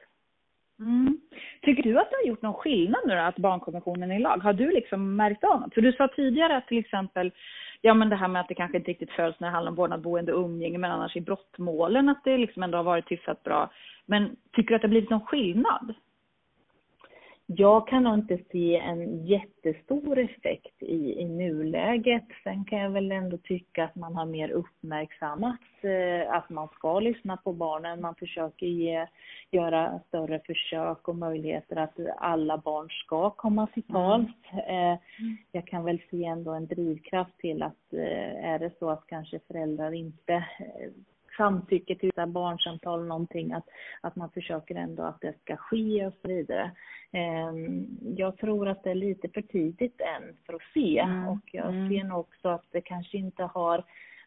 Mm. 0.78 1.20
Tycker 1.62 1.82
du 1.82 1.98
att 1.98 2.10
det 2.10 2.16
har 2.16 2.28
gjort 2.28 2.42
någon 2.42 2.54
skillnad 2.54 3.00
nu 3.06 3.14
då, 3.14 3.20
att 3.20 3.36
barnkonventionen 3.36 4.10
är 4.10 4.18
lag? 4.18 4.42
Har 4.42 4.52
du 4.52 4.70
liksom 4.70 5.16
märkt 5.16 5.44
av 5.44 5.60
något? 5.60 5.74
För 5.74 5.80
du 5.80 5.92
sa 5.92 6.08
tidigare 6.08 6.56
att 6.56 6.66
till 6.66 6.78
exempel, 6.78 7.32
ja 7.80 7.94
men 7.94 8.08
det 8.08 8.16
här 8.16 8.28
med 8.28 8.40
att 8.40 8.48
det 8.48 8.54
kanske 8.54 8.76
inte 8.76 8.90
riktigt 8.90 9.10
följs 9.10 9.40
när 9.40 9.48
det 9.48 9.54
handlar 9.54 9.70
om 9.70 9.76
vårdnad, 9.76 10.02
boende 10.02 10.32
och 10.32 10.44
umgänge, 10.44 10.78
men 10.78 10.90
annars 10.90 11.16
i 11.16 11.20
brottmålen 11.20 12.08
att 12.08 12.24
det 12.24 12.38
liksom 12.38 12.62
ändå 12.62 12.78
har 12.78 12.84
varit 12.84 13.10
hyfsat 13.10 13.42
bra. 13.42 13.70
Men 14.06 14.36
tycker 14.52 14.68
du 14.68 14.74
att 14.74 14.82
det 14.82 14.88
har 14.88 14.90
blivit 14.90 15.10
någon 15.10 15.26
skillnad? 15.26 15.94
Jag 17.50 17.88
kan 17.88 18.02
nog 18.02 18.14
inte 18.14 18.38
se 18.52 18.76
en 18.76 19.26
jättestor 19.26 20.18
effekt 20.18 20.82
i, 20.82 21.20
i 21.20 21.24
nuläget. 21.24 22.24
Sen 22.44 22.64
kan 22.64 22.78
jag 22.78 22.90
väl 22.90 23.12
ändå 23.12 23.38
tycka 23.38 23.84
att 23.84 23.94
man 23.94 24.16
har 24.16 24.26
mer 24.26 24.50
uppmärksammat 24.50 25.60
eh, 25.80 26.32
att 26.32 26.50
man 26.50 26.68
ska 26.68 27.00
lyssna 27.00 27.36
på 27.36 27.52
barnen. 27.52 28.00
Man 28.00 28.14
försöker 28.14 28.66
ge, 28.66 29.06
göra 29.50 30.00
större 30.08 30.40
försök 30.46 31.08
och 31.08 31.16
möjligheter 31.16 31.76
att 31.76 31.98
alla 32.16 32.58
barn 32.58 32.88
ska 32.90 33.30
komma 33.30 33.66
till 33.66 33.84
mm. 33.88 33.94
tals. 33.94 34.30
Eh, 34.68 34.98
jag 35.52 35.66
kan 35.66 35.84
väl 35.84 36.00
se 36.10 36.24
ändå 36.24 36.50
en 36.50 36.66
drivkraft 36.66 37.38
till 37.38 37.62
att 37.62 37.92
eh, 37.92 38.44
är 38.44 38.58
det 38.58 38.70
så 38.78 38.90
att 38.90 39.06
kanske 39.06 39.38
föräldrar 39.38 39.92
inte 39.92 40.34
eh, 40.34 40.90
samtycke 41.38 41.94
till 41.94 42.12
barnsamtal 42.26 43.06
någonting, 43.06 43.52
att, 43.52 43.68
att 44.00 44.16
man 44.16 44.30
försöker 44.30 44.74
ändå 44.74 45.02
att 45.02 45.20
det 45.20 45.40
ska 45.40 45.56
ske 45.56 46.06
och 46.06 46.14
så 46.22 46.28
vidare. 46.28 46.70
Ehm, 47.12 47.86
jag 48.16 48.36
tror 48.36 48.68
att 48.68 48.82
det 48.82 48.90
är 48.90 48.94
lite 48.94 49.28
för 49.28 49.42
tidigt 49.42 50.00
än 50.00 50.36
för 50.46 50.54
att 50.54 50.72
se 50.74 50.98
mm. 50.98 51.28
och 51.28 51.40
jag 51.52 51.74
mm. 51.74 51.88
ser 51.88 52.04
nog 52.04 52.18
också 52.18 52.48
att 52.48 52.64
det 52.70 52.80
kanske 52.80 53.18
inte 53.18 53.42
har 53.42 53.84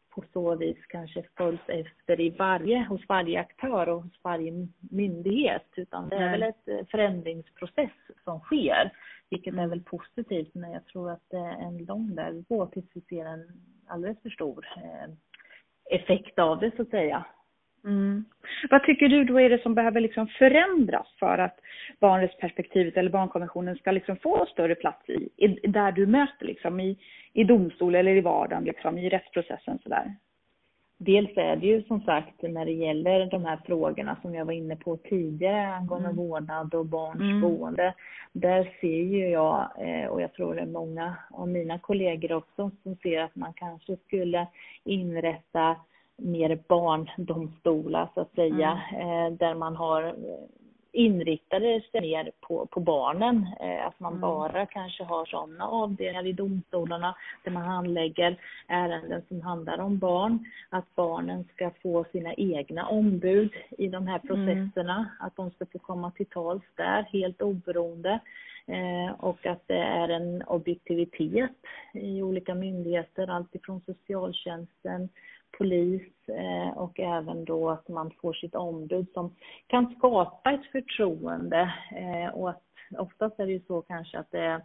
på 0.10 0.24
så 0.34 0.56
vis 0.56 0.78
kanske 0.88 1.24
följs 1.38 1.62
efter 1.68 2.22
i 2.22 2.30
varje, 2.30 2.84
hos 2.84 3.02
varje 3.10 3.40
aktör 3.40 3.90
och 3.90 4.04
hos 4.04 4.20
varje 4.24 4.68
myndighet, 4.80 5.68
utan 5.76 6.10
det 6.10 6.16
är 6.16 6.32
väl 6.32 6.44
ett 6.44 6.68
eh, 6.68 6.86
förändringsprocess 6.92 7.92
som 8.24 8.40
sker, 8.40 8.92
vilket 9.30 9.54
är 9.54 9.58
mm. 9.58 9.70
väl 9.70 9.84
positivt, 9.84 10.54
men 10.54 10.72
jag 10.72 10.86
tror 10.86 11.12
att 11.12 11.30
det 11.30 11.38
är 11.38 11.62
en 11.62 11.78
lång 11.78 12.16
väg 12.16 12.40
att 12.40 12.48
gå 12.48 12.66
tills 12.66 12.90
vi 12.94 13.02
ser 13.02 13.26
en 13.26 13.48
alldeles 13.88 14.22
för 14.22 14.30
stor 14.30 14.68
eh, 14.78 15.14
effekt 15.92 16.40
av 16.40 16.60
det 16.60 16.76
så 16.76 16.82
att 16.82 16.90
säga. 16.90 17.26
Mm. 17.86 18.26
Vad 18.70 18.84
tycker 18.84 19.08
du 19.08 19.24
då 19.24 19.40
är 19.40 19.50
det 19.50 19.62
som 19.62 19.76
behöver 19.76 20.02
liksom 20.02 20.28
förändras 20.28 21.08
för 21.20 21.38
att 21.38 21.60
barnrättsperspektivet 22.00 22.98
eller 22.98 23.10
barnkonventionen 23.10 23.76
ska 23.76 23.92
liksom 23.92 24.16
få 24.18 24.46
större 24.46 24.76
plats 24.76 25.10
i, 25.10 25.30
i 25.38 25.68
där 25.68 25.92
du 25.92 26.06
möter 26.06 26.46
liksom 26.46 26.80
i, 26.80 26.98
i 27.34 27.44
domstol 27.44 27.96
eller 27.96 28.16
i 28.16 28.22
vardagen 28.22 28.64
liksom 28.64 28.98
i 28.98 29.10
rättsprocessen 29.10 29.80
sådär? 29.84 30.16
Dels 31.04 31.38
är 31.38 31.56
det 31.56 31.68
ju 31.68 31.84
som 31.84 32.02
sagt 32.02 32.42
när 32.42 32.66
det 32.66 32.72
gäller 32.72 33.26
de 33.26 33.46
här 33.46 33.60
frågorna 33.66 34.18
som 34.22 34.36
jag 34.36 34.46
var 34.46 34.54
inne 34.54 34.76
på 34.76 34.98
tidigare 34.98 35.74
angående 35.74 36.10
mm. 36.10 36.18
vårdnad 36.18 36.74
och 36.74 36.86
barns 36.86 37.22
mm. 37.22 37.42
boende. 37.42 37.94
Där 38.34 38.78
ser 38.82 39.04
ju 39.04 39.30
jag, 39.30 39.70
eh, 39.80 40.08
och 40.08 40.22
jag 40.22 40.34
tror 40.34 40.56
det 40.56 40.62
är 40.62 40.66
många 40.66 41.16
av 41.32 41.48
mina 41.48 41.80
kollegor 41.80 42.34
också, 42.34 42.72
som 42.84 42.96
ser 42.96 43.22
att 43.22 43.36
man 43.36 43.54
kanske 43.54 43.98
skulle 43.98 44.48
inrätta 44.84 45.76
mer 46.18 46.60
barndomstolar 46.68 48.10
så 48.14 48.22
att 48.22 48.36
säga, 48.36 48.82
mm. 48.92 49.10
Eh, 49.10 49.38
där 49.38 49.56
man 49.56 49.76
har 49.76 50.16
inriktade 50.92 51.82
sig 51.92 52.02
mer 52.02 52.32
på, 52.42 52.66
på 52.66 52.80
barnen. 52.80 53.48
Eh, 53.60 53.88
att 53.88 54.00
man 54.00 54.12
mm. 54.12 54.22
bara 54.22 54.66
kanske 54.66 55.04
har 55.04 55.26
sådana 55.26 55.68
avdelningar 55.68 56.28
i 56.28 56.34
domstolarna 56.34 57.16
där 57.44 57.52
man 57.52 57.64
handlägger 57.64 58.38
ärenden 58.68 59.22
som 59.28 59.42
handlar 59.42 59.78
om 59.80 59.98
barn. 59.98 60.46
Att 60.70 60.96
barnen 60.96 61.46
ska 61.54 61.72
få 61.84 62.06
sina 62.12 62.34
egna 62.34 62.88
ombud 62.88 63.52
i 63.78 63.88
de 63.88 64.08
här 64.08 64.22
mm. 64.24 64.28
processerna. 64.28 64.96
Mm. 64.96 65.06
Att 65.20 65.36
de 65.36 65.52
ska 65.52 65.66
få 65.66 65.80
komma 65.80 66.12
till 66.12 66.26
tals 66.26 66.64
där 66.76 67.04
helt 67.04 67.42
oberoende. 67.42 68.20
Eh, 68.66 69.14
och 69.20 69.46
att 69.46 69.68
det 69.68 69.84
är 69.84 70.10
en 70.10 70.42
objektivitet 70.42 71.52
i 71.94 72.22
olika 72.22 72.56
myndigheter, 72.56 73.28
alltifrån 73.28 73.82
socialtjänsten, 73.86 75.10
polis 75.58 76.02
eh, 76.28 76.78
och 76.78 77.00
även 77.00 77.46
då 77.46 77.70
att 77.70 77.88
man 77.88 78.12
får 78.22 78.34
sitt 78.34 78.56
ombud 78.56 79.08
som 79.14 79.36
kan 79.68 79.96
skapa 79.98 80.52
ett 80.52 80.66
förtroende 80.72 81.74
eh, 81.92 82.34
och 82.34 82.50
att 82.50 82.64
oftast 82.98 83.40
är 83.40 83.46
det 83.46 83.52
ju 83.52 83.62
så 83.68 83.82
kanske 83.82 84.20
att 84.20 84.32
det 84.32 84.40
är 84.40 84.62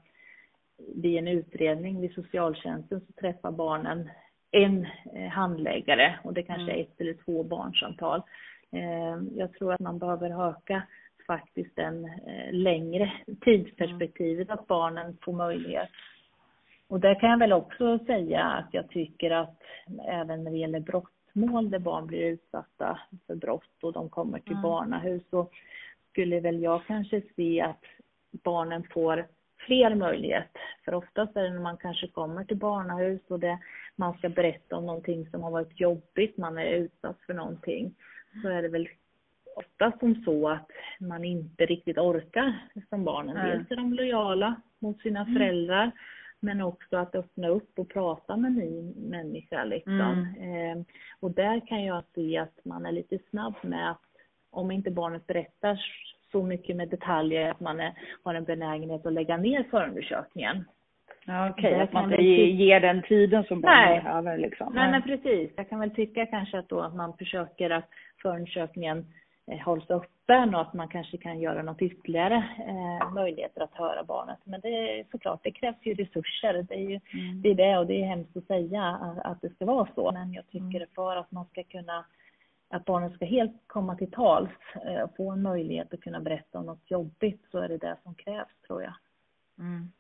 vid 0.95 1.19
en 1.19 1.29
utredning 1.29 2.01
vid 2.01 2.15
socialtjänsten 2.15 3.01
så 3.01 3.13
träffar 3.21 3.51
barnen 3.51 4.11
en 4.51 4.87
eh, 5.15 5.29
handläggare 5.29 6.19
och 6.25 6.35
det 6.35 6.43
kanske 6.43 6.73
är 6.73 6.75
mm. 6.75 6.87
ett 6.87 7.01
eller 7.01 7.17
två 7.25 7.43
barnsamtal. 7.43 8.23
Jag 9.37 9.53
tror 9.53 9.73
att 9.73 9.81
man 9.81 9.99
behöver 9.99 10.49
öka 10.49 10.83
faktiskt 11.27 11.79
en 11.79 12.11
längre 12.51 13.13
tidsperspektivet 13.41 14.51
att 14.51 14.67
barnen 14.67 15.17
får 15.23 15.33
möjlighet 15.33 15.89
och 16.89 17.01
där 17.01 17.21
kan 17.21 17.31
jag 17.31 17.39
väl 17.39 17.53
också 17.53 17.99
säga 17.99 18.45
att 18.45 18.69
jag 18.73 18.89
tycker 18.89 19.31
att 19.31 19.63
även 20.09 20.45
när 20.45 20.51
det 20.51 20.59
gäller 20.59 20.81
brottmål 20.81 21.71
där 21.71 21.79
barn 21.79 22.07
blir 22.07 22.27
utsatta 22.27 22.99
för 23.27 23.35
brott 23.35 23.83
och 23.83 23.93
de 23.93 24.09
kommer 24.09 24.39
till 24.39 24.53
mm. 24.53 24.63
barnahus 24.63 25.23
så 25.31 25.51
skulle 26.11 26.41
väl 26.41 26.63
jag 26.63 26.87
kanske 26.87 27.23
se 27.37 27.61
att 27.61 27.85
barnen 28.33 28.85
får 28.91 29.27
fler 29.67 29.95
möjligheter. 29.95 30.61
För 30.85 30.95
oftast 30.95 31.37
är 31.37 31.43
det 31.43 31.51
när 31.51 31.61
man 31.61 31.77
kanske 31.77 32.09
kommer 32.09 32.45
till 32.45 32.57
barnahus 32.57 33.21
och 33.29 33.41
det, 33.41 33.59
man 33.97 34.19
ska 34.19 34.29
berätta 34.29 34.77
om 34.77 34.87
någonting 34.87 35.31
som 35.31 35.43
har 35.43 35.51
varit 35.51 35.81
jobbigt, 35.81 36.37
man 36.37 36.59
är 36.59 36.67
utsatt 36.67 37.17
för 37.27 37.35
någonting, 37.35 37.95
så 38.43 38.49
är 38.49 38.63
det 38.63 38.69
väl 38.69 38.89
oftast 39.57 39.99
som 39.99 40.15
så 40.25 40.49
att 40.49 40.71
man 41.01 41.25
inte 41.25 41.67
riktigt 41.67 41.99
orkar 41.99 42.55
som 42.89 43.05
barnen. 43.05 43.37
Mm. 43.37 43.51
Dels 43.51 43.71
är 43.71 43.77
de 43.77 43.93
lojala 43.93 44.61
mot 44.79 45.01
sina 45.01 45.21
mm. 45.21 45.35
föräldrar 45.35 45.91
men 46.41 46.61
också 46.61 46.97
att 46.97 47.15
öppna 47.15 47.49
upp 47.49 47.79
och 47.79 47.89
prata 47.89 48.37
med 48.37 48.53
ny 48.53 48.95
människa 48.97 49.65
liksom. 49.65 50.35
Mm. 50.39 50.79
Eh, 50.79 50.85
och 51.21 51.31
där 51.31 51.67
kan 51.67 51.85
jag 51.85 52.03
se 52.15 52.39
att 52.39 52.65
man 52.65 52.87
är 52.87 52.93
lite 52.93 53.19
snabb 53.31 53.55
med 53.63 53.91
att 53.91 54.01
om 54.51 54.71
inte 54.71 54.91
barnet 54.91 55.27
berättar 55.27 55.81
så 56.33 56.43
mycket 56.43 56.77
med 56.77 56.89
detaljer 56.89 57.51
att 57.51 57.61
man 57.61 57.81
är, 57.81 57.93
har 58.23 58.35
en 58.35 58.45
benägenhet 58.45 59.07
att 59.07 59.13
lägga 59.13 59.37
ner 59.37 59.65
förundersökningen. 59.71 60.65
Ja, 61.25 61.51
Okej, 61.51 61.73
okay. 61.73 61.83
att 61.83 61.93
man 61.93 62.13
inte 62.13 62.23
ger 62.63 62.81
den 62.81 63.03
tiden 63.03 63.45
som 63.45 63.61
barnen 63.61 64.05
behöver. 64.05 64.39
Liksom. 64.39 64.73
Nej, 64.75 64.91
men 64.91 65.03
precis. 65.03 65.51
Jag 65.57 65.69
kan 65.69 65.81
väl 65.81 65.91
tycka 65.91 66.27
kanske 66.27 66.59
att, 66.59 66.69
då 66.69 66.81
att 66.81 66.95
man 66.95 67.17
försöker 67.17 67.71
att 67.71 67.89
förundersökningen 68.23 69.07
eh, 69.51 69.59
hålls 69.59 69.91
öppen 70.27 70.55
och 70.55 70.61
att 70.61 70.75
man 70.75 70.89
kanske 70.89 71.17
kan 71.17 71.41
göra 71.41 71.63
något 71.63 71.83
ytterligare 71.83 72.45
eh, 72.69 73.13
möjligheter 73.13 73.61
att 73.61 73.75
höra 73.75 74.05
barnet. 74.05 74.39
Men 74.45 74.61
det 74.61 74.69
är 74.69 75.05
såklart, 75.11 75.41
det 75.43 75.51
krävs 75.51 75.77
ju 75.83 75.95
resurser. 75.95 76.67
Det 76.69 76.75
är 76.75 76.91
ju 76.91 77.01
mm. 77.13 77.43
det, 77.43 77.51
är 77.51 77.55
det 77.55 77.79
och 77.79 77.87
det 77.87 78.03
är 78.03 78.07
hemskt 78.07 78.37
att 78.37 78.47
säga 78.47 78.83
att, 78.83 79.19
att 79.19 79.41
det 79.41 79.55
ska 79.55 79.65
vara 79.65 79.89
så. 79.95 80.13
Men 80.13 80.33
jag 80.33 80.47
tycker 80.47 80.77
mm. 80.77 80.89
för 80.95 81.17
att 81.17 81.31
man 81.31 81.45
ska 81.45 81.63
kunna 81.63 82.05
att 82.71 82.85
barnet 82.85 83.15
ska 83.15 83.25
helt 83.25 83.53
komma 83.67 83.97
till 83.97 84.11
tals 84.11 84.51
eh, 84.87 85.03
och 85.03 85.17
få 85.17 85.31
en 85.31 85.43
möjlighet 85.43 85.95
att 85.95 86.01
kunna 86.01 86.21
berätta 86.21 86.59
om 86.59 86.67
något 86.67 86.91
jobbigt 86.91 87.43
så 87.51 87.59
är 87.59 87.69
det 87.69 87.79
det 87.79 87.97
som 88.03 88.15
krävs 88.15 88.61
tror 88.67 88.83
jag. 88.83 88.95
Mm. 89.59 89.93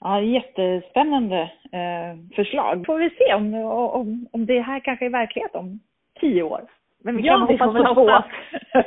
Ja, 0.00 0.20
jättespännande 0.20 1.40
eh, 1.72 2.36
förslag. 2.36 2.86
Får 2.86 2.98
vi 2.98 3.10
se 3.10 3.34
om, 3.34 3.54
om, 3.54 4.28
om 4.32 4.46
det 4.46 4.60
här 4.60 4.80
kanske 4.80 5.06
är 5.06 5.10
verklighet 5.10 5.54
om 5.54 5.80
tio 6.20 6.42
år. 6.42 6.68
Men 7.04 7.16
vi 7.16 7.22
kan 7.22 7.40
ja, 7.40 7.46
hoppas 7.66 7.86
på 7.86 7.94
två. 7.94 8.22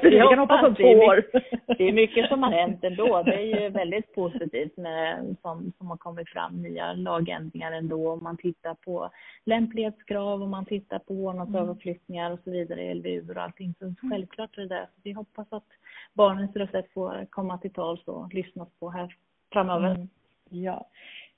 vi 0.01 0.19
kan 0.19 0.39
hoppas 0.39 0.61
på 0.61 0.75
två 0.75 0.83
år. 0.83 1.25
Det 1.77 1.87
är 1.87 1.93
mycket 1.93 2.29
som 2.29 2.43
har 2.43 2.51
hänt 2.51 2.83
ändå. 2.83 3.23
Det 3.23 3.33
är 3.33 3.61
ju 3.61 3.69
väldigt 3.69 4.15
positivt 4.15 4.77
med, 4.77 5.35
som, 5.41 5.73
som 5.77 5.87
har 5.87 5.97
kommit 5.97 6.29
fram, 6.29 6.61
nya 6.61 6.93
lagändringar 6.93 7.71
ändå. 7.71 8.11
Om 8.11 8.23
man 8.23 8.37
tittar 8.37 8.73
på 8.73 9.09
lämplighetskrav, 9.45 10.43
om 10.43 10.49
man 10.49 10.65
tittar 10.65 10.99
på 10.99 11.13
vårdnadsöverflyttningar 11.13 12.31
och 12.31 12.39
så 12.43 12.51
vidare 12.51 12.93
LVU 12.93 13.31
och 13.35 13.41
allting. 13.41 13.73
Så 13.79 13.85
mm. 13.85 13.95
självklart 14.11 14.57
är 14.57 14.61
det 14.61 14.75
det. 14.75 14.87
Vi 15.03 15.11
hoppas 15.11 15.47
att 15.49 15.69
barnens 16.13 16.55
röst 16.55 16.93
får 16.93 17.25
komma 17.29 17.57
till 17.57 17.73
tals 17.73 18.01
och 18.05 18.33
lyssnas 18.33 18.69
på 18.79 18.89
här 18.89 19.15
framöver. 19.53 19.91
Mm. 19.91 20.09
Ja. 20.49 20.87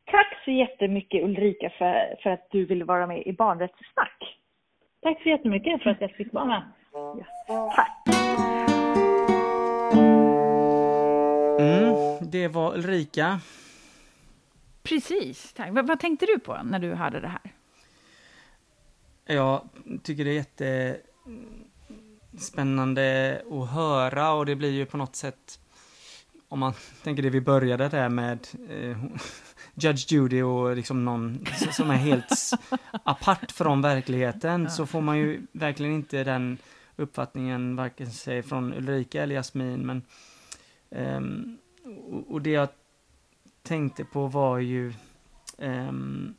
Tack 0.05 0.41
så 0.45 0.51
jättemycket 0.51 1.23
Ulrika 1.23 1.69
för, 1.69 2.15
för 2.23 2.29
att 2.29 2.47
du 2.51 2.65
ville 2.65 2.85
vara 2.85 3.07
med 3.07 3.27
i 3.27 3.33
Barnrättssnack. 3.33 4.37
Tack 5.07 5.23
så 5.23 5.29
jättemycket 5.29 5.83
för 5.83 5.89
att 5.89 6.01
jag 6.01 6.11
fick 6.11 6.33
vara 6.33 6.45
med. 6.45 6.63
Ja, 7.47 7.73
tack. 7.75 8.07
Mm, 11.59 11.95
det 12.31 12.47
var 12.47 12.73
Ulrika. 12.73 13.39
Precis, 14.83 15.53
tack. 15.53 15.69
Vad, 15.71 15.87
vad 15.87 15.99
tänkte 15.99 16.25
du 16.25 16.39
på 16.39 16.57
när 16.63 16.79
du 16.79 16.93
hörde 16.93 17.19
det 17.19 17.27
här? 17.27 17.41
Jag 19.25 19.69
tycker 20.03 20.25
det 20.25 20.31
är 20.31 20.97
jättespännande 22.33 23.41
att 23.51 23.69
höra 23.69 24.31
och 24.31 24.45
det 24.45 24.55
blir 24.55 24.71
ju 24.71 24.85
på 24.85 24.97
något 24.97 25.15
sätt 25.15 25.59
om 26.49 26.59
man 26.59 26.73
tänker 27.03 27.23
det 27.23 27.29
vi 27.29 27.41
började 27.41 27.89
där 27.89 28.09
med 28.09 28.47
eh, 28.69 28.97
Judge 29.79 30.11
Judy 30.11 30.41
och 30.41 30.75
liksom 30.75 31.05
någon 31.05 31.45
som 31.71 31.91
är 31.91 31.95
helt 31.95 32.51
apart 33.03 33.51
från 33.51 33.81
verkligheten 33.81 34.69
så 34.69 34.85
får 34.85 35.01
man 35.01 35.17
ju 35.17 35.47
verkligen 35.51 35.93
inte 35.93 36.23
den 36.23 36.57
uppfattningen 36.95 37.75
varken 37.75 38.11
sig 38.11 38.43
från 38.43 38.73
Ulrika 38.73 39.23
eller 39.23 39.35
Jasmin 39.35 39.85
men 39.85 40.01
um, 40.89 41.57
och, 42.27 42.41
det 42.41 42.49
jag 42.49 42.69
tänkte 43.63 44.05
på 44.05 44.27
var 44.27 44.57
ju 44.57 44.93
um. 45.57 46.35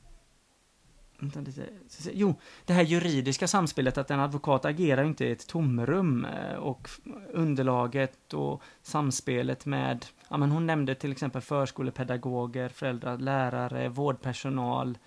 Jo, 2.12 2.34
det 2.64 2.72
här 2.72 2.82
juridiska 2.82 3.48
samspelet, 3.48 3.98
att 3.98 4.10
en 4.10 4.20
advokat 4.20 4.64
agerar 4.64 5.04
inte 5.04 5.24
i 5.24 5.32
ett 5.32 5.46
tomrum 5.46 6.24
eh, 6.24 6.54
och 6.54 6.90
underlaget 7.32 8.34
och 8.34 8.62
samspelet 8.82 9.66
med, 9.66 10.06
ja 10.28 10.36
men 10.36 10.50
hon 10.50 10.66
nämnde 10.66 10.94
till 10.94 11.12
exempel 11.12 11.42
förskolepedagoger, 11.42 12.68
föräldrar, 12.68 13.18
lärare, 13.18 13.88
vårdpersonal, 13.88 14.98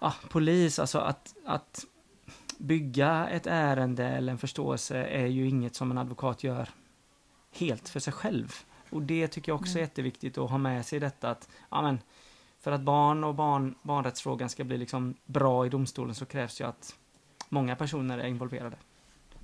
ja, 0.00 0.14
polis, 0.28 0.78
alltså 0.78 0.98
att, 0.98 1.34
att 1.44 1.86
bygga 2.58 3.28
ett 3.28 3.46
ärende 3.46 4.04
eller 4.04 4.32
en 4.32 4.38
förståelse 4.38 5.04
är 5.04 5.26
ju 5.26 5.48
inget 5.48 5.74
som 5.74 5.90
en 5.90 5.98
advokat 5.98 6.44
gör 6.44 6.68
helt 7.52 7.88
för 7.88 8.00
sig 8.00 8.12
själv. 8.12 8.52
Och 8.90 9.02
det 9.02 9.28
tycker 9.28 9.52
jag 9.52 9.60
också 9.60 9.72
är 9.72 9.76
mm. 9.76 9.82
jätteviktigt 9.82 10.38
att 10.38 10.50
ha 10.50 10.58
med 10.58 10.86
sig 10.86 10.96
i 10.96 11.00
detta 11.00 11.30
att, 11.30 11.48
ja 11.70 11.82
men, 11.82 11.98
för 12.62 12.72
att 12.72 12.80
barn 12.80 13.24
och 13.24 13.34
barn, 13.34 13.74
barnrättsfrågan 13.82 14.48
ska 14.48 14.64
bli 14.64 14.78
liksom 14.78 15.14
bra 15.26 15.66
i 15.66 15.68
domstolen 15.68 16.14
så 16.14 16.26
krävs 16.26 16.60
ju 16.60 16.64
att 16.64 16.94
många 17.48 17.76
personer 17.76 18.18
är 18.18 18.26
involverade. 18.26 18.76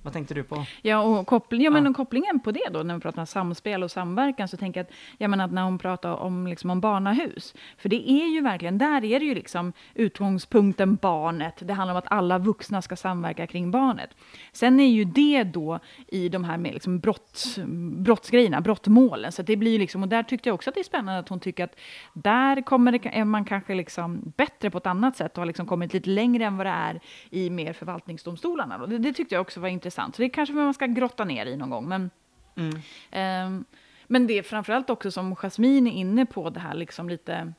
Vad 0.01 0.13
tänkte 0.13 0.33
du 0.33 0.43
på? 0.43 0.65
Ja, 0.81 1.01
och 1.01 1.27
koppling, 1.27 1.61
ja, 1.61 1.71
men 1.71 1.85
ja. 1.85 1.93
kopplingen 1.93 2.39
på 2.39 2.51
det 2.51 2.69
då, 2.71 2.83
när 2.83 2.95
vi 2.95 3.01
pratar 3.01 3.21
om 3.21 3.27
samspel 3.27 3.83
och 3.83 3.91
samverkan, 3.91 4.47
så 4.47 4.57
tänker 4.57 4.79
jag 4.79 4.85
att, 4.85 4.93
jag 5.17 5.29
menar, 5.29 5.45
att 5.45 5.51
när 5.51 5.63
hon 5.63 5.77
pratar 5.77 6.13
om, 6.13 6.47
liksom, 6.47 6.69
om 6.69 6.81
barnahus, 6.81 7.53
för 7.77 7.89
det 7.89 8.11
är 8.11 8.33
ju 8.33 8.41
verkligen, 8.41 8.77
där 8.77 9.03
är 9.03 9.19
det 9.19 9.25
ju 9.25 9.35
liksom 9.35 9.73
utgångspunkten 9.93 10.95
barnet. 10.95 11.55
Det 11.59 11.73
handlar 11.73 11.93
om 11.93 11.97
att 11.97 12.11
alla 12.11 12.37
vuxna 12.37 12.81
ska 12.81 12.95
samverka 12.95 13.47
kring 13.47 13.71
barnet. 13.71 14.09
Sen 14.51 14.79
är 14.79 14.87
ju 14.87 15.03
det 15.03 15.43
då 15.43 15.79
i 16.07 16.29
de 16.29 16.43
här 16.43 16.57
med 16.57 16.73
liksom 16.73 16.99
brott, 16.99 17.57
brottsgrejerna, 17.97 18.61
brottmålen, 18.61 19.31
så 19.31 19.41
det 19.41 19.55
blir 19.55 19.71
ju 19.71 19.77
liksom, 19.77 20.03
och 20.03 20.09
där 20.09 20.23
tyckte 20.23 20.49
jag 20.49 20.53
också 20.53 20.69
att 20.69 20.73
det 20.73 20.81
är 20.81 20.83
spännande 20.83 21.19
att 21.19 21.29
hon 21.29 21.39
tycker 21.39 21.63
att 21.63 21.75
där 22.13 22.61
kommer 22.61 22.91
det, 22.91 23.05
är 23.05 23.25
man 23.25 23.45
kanske 23.45 23.75
liksom 23.75 24.33
bättre 24.37 24.69
på 24.69 24.77
ett 24.77 24.87
annat 24.87 25.17
sätt 25.17 25.31
och 25.31 25.41
har 25.41 25.45
liksom 25.45 25.65
kommit 25.65 25.93
lite 25.93 26.09
längre 26.09 26.45
än 26.45 26.57
vad 26.57 26.65
det 26.65 26.69
är 26.69 26.99
i 27.29 27.49
mer 27.49 27.73
förvaltningsdomstolarna. 27.73 28.87
Det, 28.87 28.97
det 28.97 29.13
tyckte 29.13 29.35
jag 29.35 29.41
också 29.41 29.59
var 29.59 29.67
intressant 29.67 29.88
intressant. 29.89 30.15
Så 30.15 30.21
det 30.21 30.29
kanske 30.29 30.55
man 30.55 30.73
ska 30.73 30.85
grotta 30.85 31.25
ner 31.25 31.45
i 31.45 31.57
någon 31.57 31.69
gång. 31.69 31.87
Men, 31.87 32.09
mm. 32.55 32.75
eh, 33.11 33.65
men 34.07 34.27
det 34.27 34.33
är 34.33 34.43
framförallt 34.43 34.89
också 34.89 35.11
som 35.11 35.35
Jasmine 35.35 35.89
är 35.89 35.93
inne 35.93 36.25
på, 36.25 36.49
det 36.49 36.59
här 36.59 36.73
liksom 36.73 37.09
lite 37.09 37.53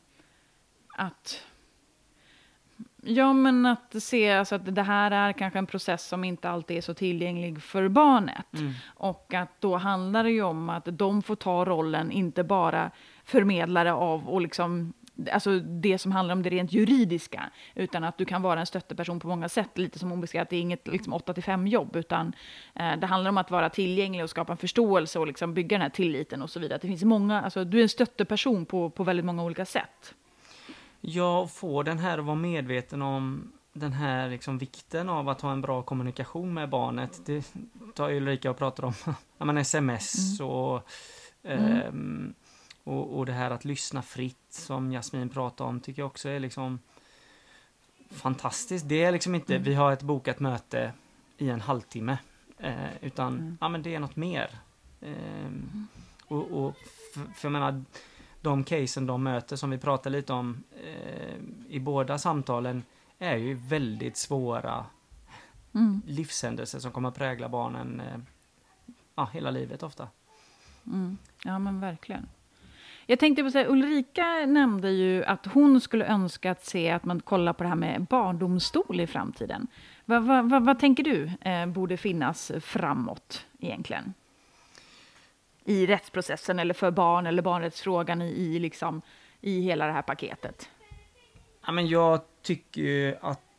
att 0.96 1.46
Ja, 3.02 3.32
men 3.32 3.66
att 3.66 4.02
se 4.02 4.30
alltså 4.30 4.54
att 4.54 4.74
det 4.74 4.82
här 4.82 5.10
är 5.10 5.32
kanske 5.32 5.58
en 5.58 5.66
process 5.66 6.08
som 6.08 6.24
inte 6.24 6.50
alltid 6.50 6.76
är 6.76 6.80
så 6.80 6.94
tillgänglig 6.94 7.62
för 7.62 7.88
barnet. 7.88 8.54
Mm. 8.54 8.72
Och 8.96 9.34
att 9.34 9.60
då 9.60 9.76
handlar 9.76 10.24
det 10.24 10.30
ju 10.30 10.42
om 10.42 10.68
att 10.68 10.88
de 10.92 11.22
får 11.22 11.36
ta 11.36 11.64
rollen, 11.64 12.10
inte 12.10 12.44
bara 12.44 12.90
förmedlare 13.24 13.92
av 13.92 14.28
och 14.28 14.40
liksom 14.40 14.92
alltså 15.32 15.60
det 15.60 15.98
som 15.98 16.12
handlar 16.12 16.34
om 16.34 16.42
det 16.42 16.50
rent 16.50 16.72
juridiska, 16.72 17.50
utan 17.74 18.04
att 18.04 18.18
du 18.18 18.24
kan 18.24 18.42
vara 18.42 18.60
en 18.60 18.66
stötteperson 18.66 19.20
på 19.20 19.28
många 19.28 19.48
sätt, 19.48 19.78
lite 19.78 19.98
som 19.98 20.10
hon 20.10 20.20
beskrev, 20.20 20.42
att 20.42 20.50
det 20.50 20.56
är 20.56 20.60
inget 20.60 20.88
liksom, 20.88 21.14
8-5 21.14 21.68
jobb, 21.68 21.96
utan 21.96 22.32
eh, 22.74 22.96
det 22.96 23.06
handlar 23.06 23.28
om 23.28 23.38
att 23.38 23.50
vara 23.50 23.70
tillgänglig 23.70 24.24
och 24.24 24.30
skapa 24.30 24.52
en 24.52 24.58
förståelse 24.58 25.18
och 25.18 25.26
liksom 25.26 25.54
bygga 25.54 25.74
den 25.74 25.82
här 25.82 25.90
tilliten 25.90 26.42
och 26.42 26.50
så 26.50 26.60
vidare. 26.60 26.78
Det 26.82 26.88
finns 26.88 27.04
många, 27.04 27.42
alltså, 27.42 27.64
du 27.64 27.78
är 27.78 27.82
en 27.82 27.88
stötteperson 27.88 28.66
på, 28.66 28.90
på 28.90 29.04
väldigt 29.04 29.26
många 29.26 29.44
olika 29.44 29.64
sätt. 29.64 30.14
Jag 31.00 31.50
får 31.50 31.84
den 31.84 31.98
här 31.98 32.18
att 32.18 32.24
vara 32.24 32.36
medveten 32.36 33.02
om 33.02 33.52
den 33.72 33.92
här 33.92 34.30
liksom 34.30 34.58
vikten 34.58 35.08
av 35.08 35.28
att 35.28 35.40
ha 35.40 35.52
en 35.52 35.60
bra 35.60 35.82
kommunikation 35.82 36.54
med 36.54 36.68
barnet. 36.68 37.20
Det 37.26 37.52
tar 37.94 38.08
ju 38.08 38.16
Ulrika 38.16 38.50
och 38.50 38.58
pratar 38.58 38.84
om, 38.84 38.92
ja, 39.38 39.44
men 39.44 39.58
sms 39.58 40.40
mm. 40.40 40.50
och 40.52 40.90
mm. 41.42 41.76
Eh, 41.76 41.92
och, 42.90 43.18
och 43.18 43.26
det 43.26 43.32
här 43.32 43.50
att 43.50 43.64
lyssna 43.64 44.02
fritt 44.02 44.46
som 44.48 44.90
Jasmin 44.90 45.28
pratade 45.28 45.70
om 45.70 45.80
tycker 45.80 46.02
jag 46.02 46.06
också 46.06 46.28
är 46.28 46.40
liksom 46.40 46.78
fantastiskt. 48.10 48.88
Det 48.88 49.04
är 49.04 49.12
liksom 49.12 49.34
inte, 49.34 49.54
mm. 49.54 49.64
vi 49.64 49.74
har 49.74 49.92
ett 49.92 50.02
bokat 50.02 50.40
möte 50.40 50.92
i 51.38 51.48
en 51.50 51.60
halvtimme. 51.60 52.18
Eh, 52.58 52.96
utan, 53.00 53.38
mm. 53.38 53.58
ja 53.60 53.68
men 53.68 53.82
det 53.82 53.94
är 53.94 54.00
något 54.00 54.16
mer. 54.16 54.58
Eh, 55.00 55.50
och, 56.28 56.50
och 56.50 56.76
för, 57.14 57.20
för 57.34 57.48
jag 57.48 57.52
menar, 57.52 57.84
de 58.40 58.64
casen 58.64 59.06
de 59.06 59.22
möter 59.22 59.56
som 59.56 59.70
vi 59.70 59.78
pratar 59.78 60.10
lite 60.10 60.32
om 60.32 60.62
eh, 60.84 61.36
i 61.68 61.80
båda 61.80 62.18
samtalen 62.18 62.82
är 63.18 63.36
ju 63.36 63.54
väldigt 63.54 64.16
svåra 64.16 64.86
mm. 65.74 66.02
livshändelser 66.06 66.78
som 66.78 66.92
kommer 66.92 67.08
att 67.08 67.14
prägla 67.14 67.48
barnen 67.48 68.00
eh, 68.00 68.18
ja, 69.14 69.28
hela 69.32 69.50
livet 69.50 69.82
ofta. 69.82 70.08
Mm. 70.86 71.18
Ja 71.44 71.58
men 71.58 71.80
verkligen. 71.80 72.28
Jag 73.10 73.18
tänkte 73.18 73.42
på 73.42 73.50
så 73.50 73.58
här, 73.58 73.66
Ulrika 73.66 74.46
nämnde 74.46 74.90
ju 74.90 75.24
att 75.24 75.46
hon 75.46 75.80
skulle 75.80 76.06
önska 76.06 76.50
att 76.50 76.64
se 76.64 76.90
att 76.90 77.04
man 77.04 77.20
kollar 77.20 77.52
på 77.52 77.62
det 77.62 77.68
här 77.68 77.76
med 77.76 78.04
barndomstol 78.04 79.00
i 79.00 79.06
framtiden. 79.06 79.66
Vad, 80.04 80.22
vad, 80.22 80.50
vad, 80.50 80.64
vad 80.64 80.78
tänker 80.78 81.02
du 81.02 81.30
eh, 81.40 81.66
borde 81.66 81.96
finnas 81.96 82.52
framåt 82.60 83.46
egentligen? 83.60 84.14
I 85.64 85.86
rättsprocessen 85.86 86.58
eller 86.58 86.74
för 86.74 86.90
barn 86.90 87.26
eller 87.26 87.42
barnrättsfrågan 87.42 88.22
i, 88.22 88.30
i, 88.30 88.58
liksom, 88.58 89.02
i 89.40 89.60
hela 89.60 89.86
det 89.86 89.92
här 89.92 90.02
paketet? 90.02 90.68
Ja, 91.66 91.72
men 91.72 91.86
jag 91.86 92.20
tycker 92.42 93.18
att 93.20 93.49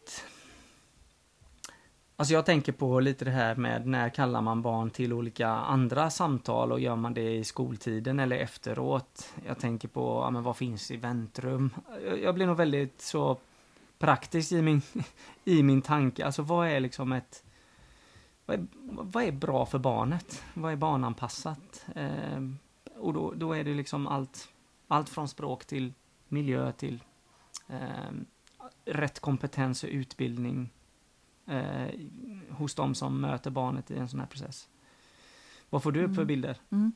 Alltså 2.22 2.34
jag 2.34 2.46
tänker 2.46 2.72
på 2.72 3.00
lite 3.00 3.26
det 3.26 3.32
här 3.32 3.56
med 3.56 3.88
när 3.88 4.10
kallar 4.10 4.42
man 4.42 4.62
barn 4.62 4.90
till 4.90 5.14
olika 5.14 5.48
andra 5.48 6.10
samtal 6.10 6.72
och 6.72 6.80
gör 6.80 6.96
man 6.96 7.14
det 7.14 7.36
i 7.36 7.44
skoltiden 7.44 8.20
eller 8.20 8.38
efteråt? 8.38 9.34
Jag 9.46 9.60
tänker 9.60 9.88
på, 9.88 10.22
ja 10.26 10.30
men 10.30 10.44
vad 10.44 10.58
finns 10.58 10.92
i 10.92 10.98
väntrum? 10.98 11.70
Jag 12.24 12.36
blir 12.36 12.46
nog 12.46 12.58
väldigt 12.58 13.02
så 13.02 13.38
praktisk 14.00 14.52
i 14.52 14.62
min, 14.62 14.82
i 15.46 15.64
min 15.64 15.82
tanke. 15.82 16.26
Alltså 16.26 16.42
vad 16.42 16.68
är 16.68 16.80
liksom 16.80 17.12
ett... 17.12 17.44
Vad 18.46 18.60
är, 18.60 18.68
vad 18.84 19.24
är 19.24 19.32
bra 19.32 19.66
för 19.66 19.80
barnet? 19.80 20.44
Vad 20.54 20.72
är 20.72 20.76
barnanpassat? 20.76 21.86
Eh, 21.96 22.42
och 22.98 23.14
då, 23.14 23.34
då 23.36 23.54
är 23.54 23.64
det 23.64 23.74
liksom 23.74 24.08
allt, 24.08 24.50
allt 24.88 25.10
från 25.10 25.28
språk 25.28 25.66
till 25.66 25.94
miljö 26.28 26.72
till 26.72 27.04
eh, 27.68 28.12
rätt 28.86 29.20
kompetens 29.20 29.84
och 29.84 29.90
utbildning 29.90 30.70
eh, 31.48 31.88
hos 32.50 32.76
de 32.76 32.96
som 32.96 33.22
möter 33.22 33.52
barnet 33.52 33.92
i 33.92 33.98
en 33.98 34.08
sån 34.10 34.20
här 34.20 34.28
process. 34.28 34.70
Vad 35.70 35.84
får 35.84 35.92
du 35.92 36.00
upp 36.04 36.16
för 36.16 36.22
Mm. 36.22 36.28
bilder? 36.28 36.58
Mm. 36.70 36.92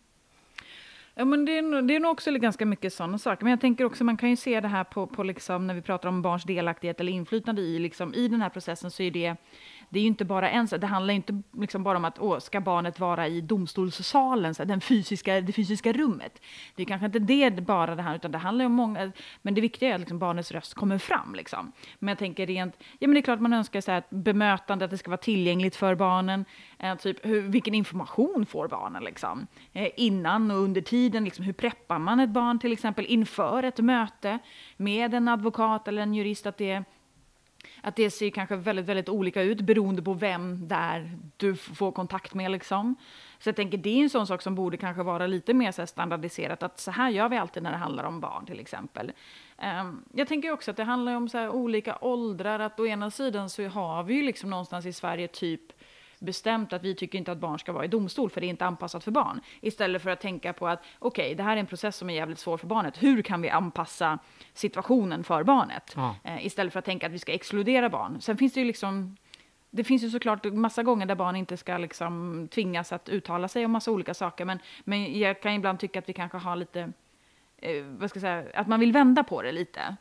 Ja, 1.18 1.26
men 1.26 1.45
det, 1.45 1.57
är, 1.57 1.61
nog- 1.61 1.88
det 1.88 1.95
är 1.95 1.99
nog 1.99 2.11
också 2.11 2.32
ganska 2.32 2.66
mycket 2.66 2.93
sådana 2.93 3.18
saker. 3.18 3.43
Men 3.43 3.51
jag 3.51 3.61
tänker 3.61 3.86
också, 3.86 4.03
man 4.03 4.18
kan 4.18 4.30
ju 4.30 4.36
se 4.36 4.59
det 4.59 4.68
här 4.68 4.84
på, 4.84 5.07
på 5.07 5.24
liksom, 5.24 5.68
när 5.68 5.74
vi 5.74 5.82
pratar 5.82 6.09
om 6.09 6.22
barns 6.22 6.43
delaktighet 6.43 6.99
eller 6.99 7.11
inflytande 7.11 7.61
i, 7.61 7.80
liksom, 7.80 8.13
i 8.13 8.28
den 8.28 8.41
här 8.41 8.49
processen, 8.49 8.91
så 8.91 9.03
är 9.03 9.11
det, 9.11 9.36
det 9.89 9.99
är 9.99 10.01
ju 10.01 10.07
inte 10.07 10.26
bara 10.26 10.49
en, 10.49 10.68
sak. 10.68 10.82
det 10.82 10.88
handlar 10.88 11.13
inte 11.13 11.41
liksom 11.51 11.84
bara 11.84 11.97
om 11.97 12.05
att 12.05 12.20
åh, 12.20 12.39
ska 12.39 12.61
barnet 12.61 12.99
vara 12.99 13.28
i 13.28 13.41
domstolssalen, 13.41 14.55
så 14.55 14.63
den 14.63 14.82
fysiska, 14.82 15.41
det 15.41 15.53
fysiska 15.53 15.93
rummet. 15.93 16.41
Det 16.76 16.84
är 16.84 16.86
kanske 16.88 17.05
inte 17.05 17.20
det 17.20 17.51
bara 17.51 17.95
det 17.95 18.01
här, 18.01 18.16
utan 18.16 18.32
det 18.32 18.38
handlar 18.38 18.66
om 18.66 18.72
många, 18.72 19.11
men 19.41 19.53
det 19.53 19.61
viktiga 19.61 19.89
är 19.89 19.93
att 19.93 19.99
liksom 19.99 20.20
barnets 20.20 20.51
röst 20.51 20.74
kommer 20.74 20.97
fram. 20.97 21.36
Liksom. 21.36 21.72
Men 21.99 22.07
jag 22.07 22.18
tänker 22.18 22.47
rent, 22.47 22.76
ja 22.99 23.07
men 23.07 23.13
det 23.13 23.20
är 23.20 23.22
klart 23.22 23.39
man 23.39 23.53
önskar 23.53 23.82
så 23.82 23.91
här, 23.91 23.97
att 23.97 24.09
bemötande, 24.09 24.86
att 24.86 24.91
det 24.91 24.97
ska 24.97 25.09
vara 25.11 25.18
tillgängligt 25.18 25.76
för 25.76 25.95
barnen, 25.95 26.45
eh, 26.80 26.95
typ 26.95 27.26
hur, 27.26 27.41
vilken 27.41 27.74
information 27.74 28.45
får 28.45 28.68
barnen 28.68 29.03
liksom, 29.03 29.47
eh, 29.74 29.89
innan 29.95 30.51
och 30.51 30.57
under 30.57 30.82
tiden, 30.82 31.04
liksom, 31.13 31.45
hur 31.45 31.53
preppar 31.53 31.99
man 31.99 32.19
ett 32.19 32.29
barn 32.29 32.59
till 32.59 32.73
exempel 32.73 33.05
inför 33.05 33.63
ett 33.63 33.79
möte 33.79 34.39
med 34.77 35.13
en 35.13 35.27
advokat 35.27 35.87
eller 35.87 36.01
en 36.01 36.13
jurist, 36.13 36.45
att 36.45 36.57
det 36.57 36.83
att 37.81 37.95
det 37.95 38.11
ser 38.11 38.29
kanske 38.29 38.55
väldigt, 38.55 38.85
väldigt 38.85 39.09
olika 39.09 39.41
ut 39.41 39.61
beroende 39.61 40.01
på 40.01 40.13
vem 40.13 40.67
där 40.67 41.17
du 41.37 41.55
får 41.55 41.91
kontakt 41.91 42.33
med. 42.33 42.51
Liksom. 42.51 42.95
Så 43.39 43.49
jag 43.49 43.55
tänker 43.55 43.77
det 43.77 43.89
är 43.89 44.03
en 44.03 44.09
sån 44.09 44.27
sak 44.27 44.41
som 44.41 44.55
borde 44.55 44.77
kanske 44.77 45.03
vara 45.03 45.27
lite 45.27 45.53
mer 45.53 45.71
så 45.71 45.81
här 45.81 45.85
standardiserat, 45.85 46.63
att 46.63 46.79
så 46.79 46.91
här 46.91 47.09
gör 47.09 47.29
vi 47.29 47.37
alltid 47.37 47.63
när 47.63 47.71
det 47.71 47.77
handlar 47.77 48.03
om 48.03 48.19
barn 48.19 48.45
till 48.45 48.59
exempel. 48.59 49.11
Ehm, 49.57 50.03
jag 50.13 50.27
tänker 50.27 50.51
också 50.51 50.71
att 50.71 50.77
det 50.77 50.83
handlar 50.83 51.15
om 51.15 51.29
så 51.29 51.37
här 51.37 51.49
olika 51.49 51.97
åldrar, 52.01 52.59
att 52.59 52.79
å 52.79 52.85
ena 52.85 53.11
sidan 53.11 53.49
så 53.49 53.67
har 53.67 54.03
vi 54.03 54.13
ju 54.13 54.21
liksom 54.21 54.49
någonstans 54.49 54.85
i 54.85 54.93
Sverige 54.93 55.27
typ 55.27 55.61
bestämt 56.20 56.74
att 56.74 56.84
vi 56.84 56.95
tycker 56.95 57.18
inte 57.18 57.32
att 57.32 57.38
barn 57.38 57.59
ska 57.59 57.72
vara 57.72 57.86
i 57.86 57.88
domstol 57.88 58.30
för 58.30 58.41
det 58.41 58.47
är 58.47 58.49
inte 58.49 58.66
anpassat 58.66 59.03
för 59.03 59.11
barn. 59.11 59.41
Istället 59.61 60.01
för 60.01 60.09
att 60.09 60.22
tänka 60.22 60.53
på 60.53 60.68
att 60.68 60.84
okej, 60.99 61.36
det 61.36 61.43
här 61.43 61.55
är 61.55 61.59
en 61.59 61.66
process 61.66 61.95
som 61.95 62.09
är 62.09 62.13
jävligt 62.13 62.39
svår 62.39 62.57
för 62.57 62.68
barnet. 62.68 63.03
Hur 63.03 63.22
kan 63.22 63.41
vi 63.41 63.49
anpassa 63.49 64.20
situationen 64.53 65.24
för 65.24 65.43
barnet? 65.43 65.93
Ja. 65.95 66.16
Eh, 66.24 66.45
istället 66.45 66.74
för 66.74 66.80
att 66.80 66.86
tänka 66.86 67.05
att 67.07 67.11
vi 67.11 67.20
ska 67.20 67.32
exkludera 67.32 67.89
barn. 67.89 68.22
Sen 68.22 68.38
finns 68.38 68.53
det 68.53 68.59
ju 68.59 68.66
liksom 68.66 69.18
det 69.76 69.84
finns 69.84 70.03
ju 70.03 70.09
såklart 70.09 70.45
massa 70.45 70.84
gånger 70.84 71.05
där 71.05 71.16
barn 71.16 71.36
inte 71.36 71.57
ska 71.57 71.78
liksom 71.78 72.47
tvingas 72.51 72.91
att 72.91 73.09
uttala 73.09 73.47
sig 73.47 73.66
om 73.66 73.72
massa 73.72 73.91
olika 73.91 74.13
saker. 74.13 74.45
Men, 74.45 74.59
men 74.84 75.20
jag 75.20 75.41
kan 75.41 75.53
ibland 75.53 75.80
tycka 75.80 75.99
att 75.99 76.09
vi 76.09 76.13
kanske 76.13 76.38
har 76.38 76.55
lite, 76.55 76.91
eh, 77.57 77.84
vad 77.84 78.09
ska 78.09 78.18
jag 78.18 78.22
säga, 78.22 78.45
att 78.53 78.68
man 78.68 78.80
vill 78.80 78.91
vända 78.91 79.24
på 79.24 79.41
det 79.41 79.51
lite. 79.51 79.95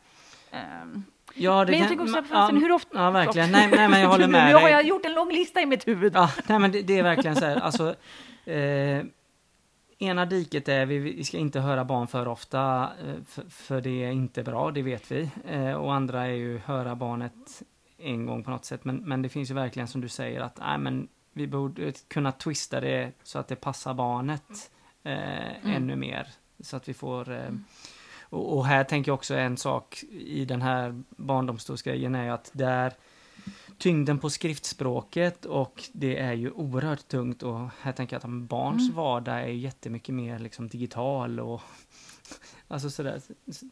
Ehm, 0.51 1.05
Ja, 1.35 1.65
men 1.65 1.79
jag 1.79 1.89
tycker 1.89 2.03
också, 2.03 2.23
ja, 2.31 2.47
hur 2.47 2.73
ofta... 2.73 2.99
Ja, 2.99 3.11
verkligen. 3.11 3.53
Nej, 3.53 3.69
nej, 3.71 3.89
men 3.89 4.01
jag 4.01 4.09
håller 4.09 4.29
med 4.29 4.47
Nu 4.49 4.55
har 4.55 4.63
dig. 4.63 4.71
jag 4.71 4.83
gjort 4.87 5.05
en 5.05 5.15
lång 5.15 5.33
lista 5.33 5.61
i 5.61 5.67
mitt 5.67 5.89
huvud. 5.89 6.13
Ja, 6.15 6.31
nej 6.47 6.59
men 6.59 6.73
det, 6.73 6.83
det 6.83 6.99
är 6.99 7.03
verkligen 7.03 7.37
så 7.37 7.45
här, 7.45 7.57
alltså. 7.57 7.95
Eh, 8.45 9.03
ena 9.99 10.27
diket 10.27 10.69
är 10.69 10.87
vi, 10.87 10.99
vi 10.99 11.25
ska 11.25 11.39
inte 11.39 11.61
höra 11.61 11.85
barn 11.85 12.07
för 12.07 12.29
ofta, 12.29 12.91
eh, 13.07 13.15
för, 13.29 13.45
för 13.51 13.81
det 13.81 14.05
är 14.05 14.11
inte 14.11 14.43
bra, 14.43 14.71
det 14.71 14.83
vet 14.83 15.13
vi. 15.13 15.31
Eh, 15.49 15.73
och 15.73 15.95
andra 15.95 16.23
är 16.27 16.33
ju 16.33 16.59
höra 16.59 16.95
barnet 16.95 17.63
en 17.99 18.27
gång 18.27 18.45
på 18.45 18.51
något 18.51 18.65
sätt. 18.65 18.85
Men, 18.85 18.97
men 18.97 19.23
det 19.23 19.29
finns 19.29 19.51
ju 19.51 19.55
verkligen 19.55 19.89
som 19.89 20.01
du 20.01 20.09
säger 20.09 20.41
att, 20.41 20.59
nej 20.59 20.79
men 20.79 21.09
vi 21.33 21.47
borde 21.47 21.93
kunna 22.09 22.33
twista 22.33 22.81
det 22.81 23.13
så 23.23 23.39
att 23.39 23.49
det 23.49 23.57
passar 23.57 23.95
barnet 23.95 24.71
eh, 25.05 25.75
ännu 25.77 25.97
mer. 25.97 26.29
Så 26.61 26.77
att 26.77 26.89
vi 26.89 26.95
får 26.95 27.33
eh, 27.33 27.51
och, 28.35 28.57
och 28.57 28.67
här 28.67 28.85
tänker 28.85 29.11
jag 29.11 29.15
också 29.15 29.35
en 29.35 29.57
sak 29.57 30.05
i 30.11 30.45
den 30.45 30.63
här 30.63 31.03
barndomsstolsgrejen 31.09 32.15
är 32.15 32.25
ju 32.25 32.31
att 32.31 32.51
där 32.53 32.93
tyngden 33.79 34.19
på 34.19 34.31
skriftspråket 34.31 35.45
och 35.45 35.85
det 35.93 36.19
är 36.19 36.33
ju 36.33 36.51
oerhört 36.51 37.09
tungt 37.09 37.43
och 37.43 37.69
här 37.81 37.93
tänker 37.93 38.17
jag 38.17 38.25
att 38.25 38.49
barns 38.49 38.83
Mm. 38.83 38.97
vardag 38.97 39.41
är 39.41 39.47
jättemycket 39.47 40.15
mer 40.15 40.39
liksom 40.39 40.69
digital 40.69 41.41
och 41.41 41.61
alltså 42.69 42.91
sådär. 42.91 43.21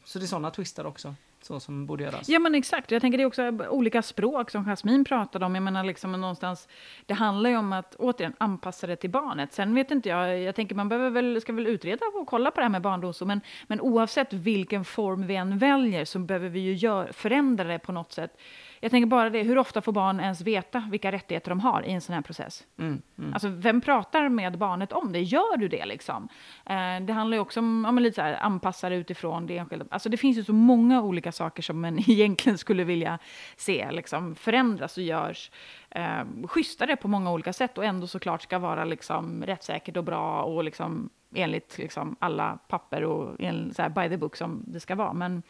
Så 0.04 0.18
det 0.18 0.24
är 0.24 0.26
sådana 0.26 0.50
twistar 0.50 0.84
också, 0.84 1.14
så 1.45 1.61
som 1.61 1.86
borde 1.86 2.05
göras. 2.05 2.28
Ja 2.28 2.38
men 2.38 2.55
exakt, 2.55 2.90
jag 2.90 3.01
tänker 3.01 3.18
det 3.18 3.24
är 3.24 3.26
också 3.26 3.59
olika 3.70 4.03
språk 4.03 4.51
som 4.51 4.64
Jasmin 4.64 5.05
pratade 5.05 5.47
om. 5.47 5.55
Jag 5.55 5.64
menar 5.64 5.84
liksom 5.84 6.12
någonstans, 6.12 6.68
det 7.07 7.14
handlar 7.14 7.51
ju 7.51 7.57
om 7.57 7.72
att 7.72 7.95
återigen 7.95 8.34
anpassa 8.38 8.86
det 8.86 8.97
till 8.97 9.11
barnet. 9.11 9.53
Sen 9.53 9.74
vet 9.74 9.90
inte 9.90 10.09
jag, 10.09 10.40
jag 10.40 10.55
tänker 10.55 10.74
man 10.74 10.88
behöver 10.88 11.11
väl, 11.11 11.40
ska 11.40 11.53
väl 11.53 11.66
utreda 11.66 12.07
och 12.14 12.26
kolla 12.26 12.51
på 12.51 12.61
det 12.61 12.64
här 12.64 12.70
med 12.70 12.82
barndomsdom. 12.82 13.28
Men, 13.28 13.40
men 13.66 13.80
oavsett 13.80 14.32
vilken 14.32 14.84
form 14.84 15.26
vi 15.26 15.36
än 15.36 15.59
väljer 15.59 16.05
så 16.05 16.18
behöver 16.18 16.49
vi 16.49 16.61
ju 16.61 16.74
gör, 16.74 17.12
förändra 17.12 17.64
det 17.64 17.78
på 17.78 17.93
något 17.93 18.12
sätt. 18.12 18.38
Jag 18.84 18.90
tänker 18.90 19.06
bara 19.06 19.30
det, 19.30 19.42
hur 19.42 19.58
ofta 19.58 19.80
får 19.80 19.92
barn 19.92 20.20
ens 20.20 20.40
veta 20.40 20.88
vilka 20.90 21.12
rättigheter 21.12 21.50
de 21.50 21.60
har 21.60 21.82
i 21.82 21.92
en 21.92 22.00
sån 22.00 22.14
här 22.14 22.22
process? 22.22 22.66
Mm, 22.78 23.02
mm. 23.18 23.32
Alltså, 23.32 23.48
vem 23.48 23.80
pratar 23.80 24.28
med 24.28 24.58
barnet 24.58 24.92
om 24.92 25.12
det? 25.12 25.20
Gör 25.20 25.56
du 25.56 25.68
det? 25.68 25.84
Liksom? 25.84 26.28
Eh, 26.66 27.00
det 27.00 27.12
handlar 27.12 27.36
ju 27.36 27.40
också 27.40 27.60
om 27.60 27.82
ja, 27.86 27.92
men 27.92 28.02
lite 28.02 28.14
så 28.14 28.22
här, 28.22 28.34
anpassa 28.40 28.88
det 28.88 28.96
utifrån 28.96 29.46
det 29.46 29.58
enskilda. 29.58 29.86
Alltså, 29.90 30.08
det 30.08 30.16
finns 30.16 30.38
ju 30.38 30.44
så 30.44 30.52
många 30.52 31.02
olika 31.02 31.32
saker 31.32 31.62
som 31.62 31.80
man 31.80 31.98
egentligen 32.10 32.58
skulle 32.58 32.84
vilja 32.84 33.18
se 33.56 33.90
liksom, 33.90 34.34
förändras 34.34 34.96
och 34.96 35.02
görs 35.02 35.50
eh, 35.90 36.24
schysstare 36.48 36.96
på 36.96 37.08
många 37.08 37.32
olika 37.32 37.52
sätt 37.52 37.78
och 37.78 37.84
ändå 37.84 38.06
såklart 38.06 38.42
ska 38.42 38.58
vara 38.58 38.84
liksom, 38.84 39.42
rättssäkert 39.46 39.96
och 39.96 40.04
bra 40.04 40.42
och 40.42 40.64
liksom, 40.64 41.10
enligt 41.34 41.78
liksom, 41.78 42.16
alla 42.18 42.58
papper 42.68 43.04
och 43.04 43.40
en, 43.40 43.74
så 43.74 43.82
här, 43.82 43.88
by 43.88 44.08
the 44.08 44.16
book 44.16 44.36
som 44.36 44.64
det 44.66 44.80
ska 44.80 44.94
vara. 44.94 45.12
Men 45.12 45.42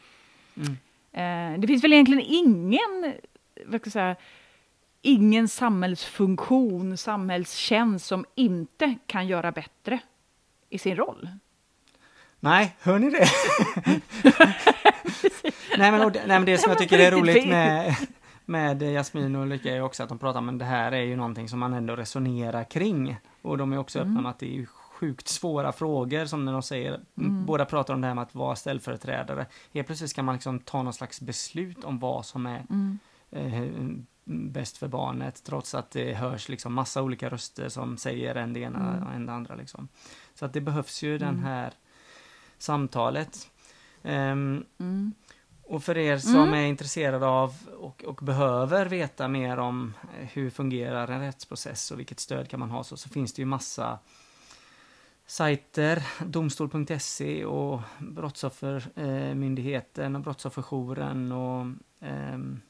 Mm. 0.57 0.77
Eh, 1.13 1.59
det 1.59 1.67
finns 1.67 1.85
väl 1.85 1.93
egentligen 1.93 2.25
ingen, 2.27 3.15
vad 3.67 3.81
ska 3.81 3.89
jag 3.89 3.93
säga, 3.93 4.17
ingen 5.03 5.49
samhällsfunktion, 5.49 6.97
samhällstjänst 6.97 8.07
som 8.07 8.25
inte 8.35 8.95
kan 9.07 9.27
göra 9.27 9.53
bättre 9.53 9.99
i 10.71 10.79
sin 10.79 10.97
roll. 10.97 11.29
Nej, 12.41 12.77
hör 12.81 12.99
ni 12.99 13.11
det? 13.11 13.27
nej, 15.79 15.93
men, 15.93 16.01
och, 16.01 16.13
nej 16.13 16.27
men 16.27 16.45
det 16.45 16.59
som 16.59 16.71
jag 16.71 16.79
tycker 16.79 16.99
är 16.99 17.11
roligt 17.21 17.49
med, 17.49 17.97
med 18.45 18.83
Jasmin 18.83 19.37
och 19.37 19.43
Ulrika 19.43 19.77
är 19.77 19.83
också 19.83 20.03
att 20.03 20.09
de 20.09 20.19
pratar 20.19 20.39
om 20.39 20.49
att 20.49 20.59
det 20.59 20.65
här 20.65 20.93
är 20.93 21.03
ju 21.03 21.17
någonting 21.17 21.49
som 21.49 21.59
man 21.59 21.73
ändå 21.75 21.97
resonerar 21.97 22.65
kring. 22.65 23.17
Och 23.43 23.59
de 23.59 23.73
är 23.73 23.79
också 23.79 23.99
öppna 23.99 24.11
Mm. 24.11 24.23
med 24.23 24.31
att 24.31 24.39
det 24.39 24.47
är 24.47 24.53
sjukt 25.03 25.29
svåra 25.29 25.73
frågor 25.73 26.27
som 26.27 26.45
när 26.45 26.53
de 26.53 26.63
säger, 26.63 27.01
Mm. 27.19 27.47
båda 27.47 27.65
pratar 27.65 27.95
om 27.95 28.01
det 28.01 28.07
här 28.07 28.15
med 28.15 28.23
att 28.23 28.35
vara 28.35 28.57
ställföreträdare. 28.57 29.47
Helt 29.75 29.87
plötsligt 29.87 30.11
ska 30.11 30.23
man 30.23 30.35
liksom 30.35 30.59
ta 30.61 30.83
någon 30.83 30.93
slags 30.93 31.21
beslut 31.21 31.85
om 31.85 31.99
vad 31.99 32.27
som 32.27 32.47
är 32.47 32.67
Mm. 32.71 32.99
eh, 33.31 33.97
bäst 34.25 34.77
för 34.79 34.89
barnet 34.89 35.45
trots 35.45 35.75
att 35.75 35.91
det 35.91 36.15
hörs 36.15 36.49
liksom 36.49 36.73
massa 36.75 37.03
olika 37.03 37.29
röster 37.31 37.69
som 37.69 37.97
säger 37.97 38.35
en 38.35 38.53
det 38.53 38.61
ena 38.61 38.93
Mm. 38.93 39.03
och 39.09 39.15
en 39.15 39.27
det 39.27 39.33
andra. 39.33 39.55
Liksom. 39.55 39.89
Så 40.35 40.45
att 40.45 40.53
det 40.53 40.61
behövs 40.61 41.03
ju 41.03 41.19
den 41.19 41.29
Mm. 41.29 41.45
här 41.45 41.73
samtalet. 42.59 43.49
Mm. 44.03 45.13
och 45.63 45.85
för 45.85 45.99
er 45.99 46.19
som 46.19 46.35
Mm. 46.37 46.55
är 46.55 46.67
intresserade 46.67 47.27
av 47.27 47.55
och, 47.81 48.05
och 48.05 48.15
behöver 48.23 48.87
veta 48.87 49.29
mer 49.29 49.59
om 49.59 49.95
eh, 50.21 50.27
hur 50.33 50.51
fungerar 50.51 51.09
en 51.09 51.21
rättsprocess 51.21 51.91
och 51.91 51.99
vilket 51.99 52.21
stöd 52.21 52.49
kan 52.49 52.61
man 52.61 52.71
ha 52.71 52.85
så, 52.85 52.97
så 52.97 53.09
finns 53.09 53.33
det 53.33 53.43
ju 53.43 53.47
massa 53.47 53.99
sajter, 55.33 56.03
domstol.se 56.27 57.45
och 57.45 57.81
Brottsoffermyndigheten 57.99 60.17
och 60.17 60.23
Brottsofferjouren 60.23 61.33
och 61.33 61.67
ehm, 62.01 62.61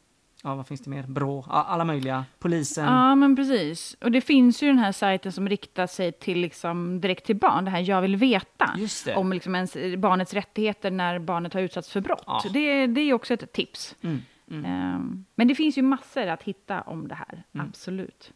ja, 0.43 0.55
vad 0.55 0.67
finns 0.67 0.81
det 0.81 0.91
mer? 0.91 1.03
Brå, 1.03 1.45
alla 1.49 1.85
möjliga, 1.85 2.25
polisen. 2.39 2.85
Ja, 2.85 3.15
men 3.15 3.37
precis. 3.37 3.97
Och 4.01 4.13
det 4.13 4.21
finns 4.21 4.63
ju 4.63 4.67
den 4.67 4.79
här 4.79 4.93
sajten 4.93 5.33
som 5.33 5.49
riktar 5.49 5.87
sig 5.87 6.13
till 6.13 6.39
liksom 6.39 7.01
direkt 7.01 7.27
till 7.27 7.37
barn, 7.37 7.65
det 7.65 7.71
här 7.71 7.81
Jag 7.81 8.03
vill 8.03 8.17
veta. 8.17 8.71
Om 9.17 9.33
liksom 9.33 9.55
ens, 9.55 9.77
barnets 9.99 10.35
rättigheter 10.35 10.91
när 10.91 11.19
barnet 11.19 11.55
har 11.55 11.61
utsatts 11.61 11.91
för 11.91 12.01
brott. 12.01 12.25
Ja. 12.27 12.43
Det, 12.53 12.87
det 12.87 13.01
är 13.01 13.15
också 13.15 13.35
ett 13.35 13.53
tips. 13.53 13.97
Mm, 14.03 14.21
mm. 14.51 14.65
Ehm, 14.65 15.25
men 15.35 15.49
det 15.49 15.55
finns 15.55 15.79
ju 15.79 15.83
massor 15.83 16.27
att 16.27 16.43
hitta 16.43 16.81
om 16.81 17.09
det 17.09 17.15
här, 17.15 17.43
Mm. 17.55 17.67
absolut. 17.69 18.33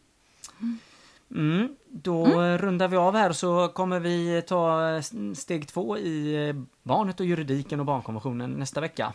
Mm, 1.31 1.75
då 1.85 2.25
rundar 2.57 2.87
vi 2.87 2.97
av 2.97 3.15
här 3.15 3.31
så 3.31 3.67
kommer 3.67 3.99
vi 3.99 4.41
ta 4.41 5.01
steg 5.35 5.67
två 5.67 5.97
i 5.97 6.47
eh, 6.49 6.55
barnet 6.83 7.19
och 7.19 7.25
juridiken 7.25 7.79
och 7.79 7.85
barnkonventionen 7.85 8.51
nästa 8.51 8.81
vecka. 8.81 9.13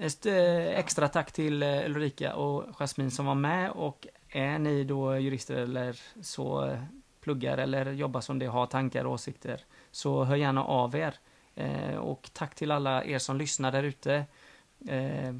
Ett 0.00 0.26
eh, 0.26 0.78
extra 0.78 1.08
tack 1.08 1.32
till 1.32 1.62
eh, 1.62 1.84
Ulrika 1.86 2.34
och 2.34 2.64
Jasmin 2.78 3.10
som 3.10 3.26
var 3.26 3.34
med 3.34 3.70
och 3.70 4.06
är 4.28 4.58
ni 4.58 4.84
då 4.84 5.18
jurister 5.18 5.56
eller 5.56 6.00
så 6.22 6.76
pluggar 7.20 7.58
eller 7.58 7.92
jobbar 7.92 8.20
som 8.20 8.38
det 8.38 8.46
har 8.46 8.66
tankar 8.66 9.04
och 9.04 9.12
åsikter 9.12 9.60
så 9.90 10.24
hör 10.24 10.36
gärna 10.36 10.64
av 10.64 10.96
er. 10.96 11.14
Och 11.98 12.30
tack 12.32 12.54
till 12.54 12.70
alla 12.70 13.04
er 13.04 13.18
som 13.18 13.36
lyssnar 13.36 13.72
där 13.72 13.82
ute. 13.82 14.24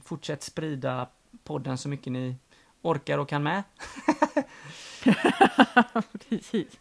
Fortsätt 0.04 0.42
sprida 0.42 1.06
podden 1.44 1.78
så 1.78 1.88
mycket 1.88 2.12
ni 2.12 2.36
orkar 2.82 3.18
och 3.18 3.28
kan 3.28 3.42
med. 3.42 3.62
Precis. 6.28 6.78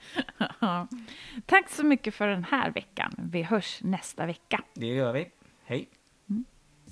Tack 1.45 1.70
så 1.70 1.86
mycket 1.86 2.15
för 2.15 2.28
den 2.28 2.43
här 2.43 2.72
veckan. 2.72 3.13
Vi 3.17 3.43
hörs 3.43 3.80
nästa 3.84 4.26
vecka. 4.26 4.63
Det 4.74 4.88
gör 4.88 5.13
vi. 5.13 5.32
Hej! 5.65 5.89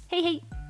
Hej 0.10 0.22
hej! 0.24 0.67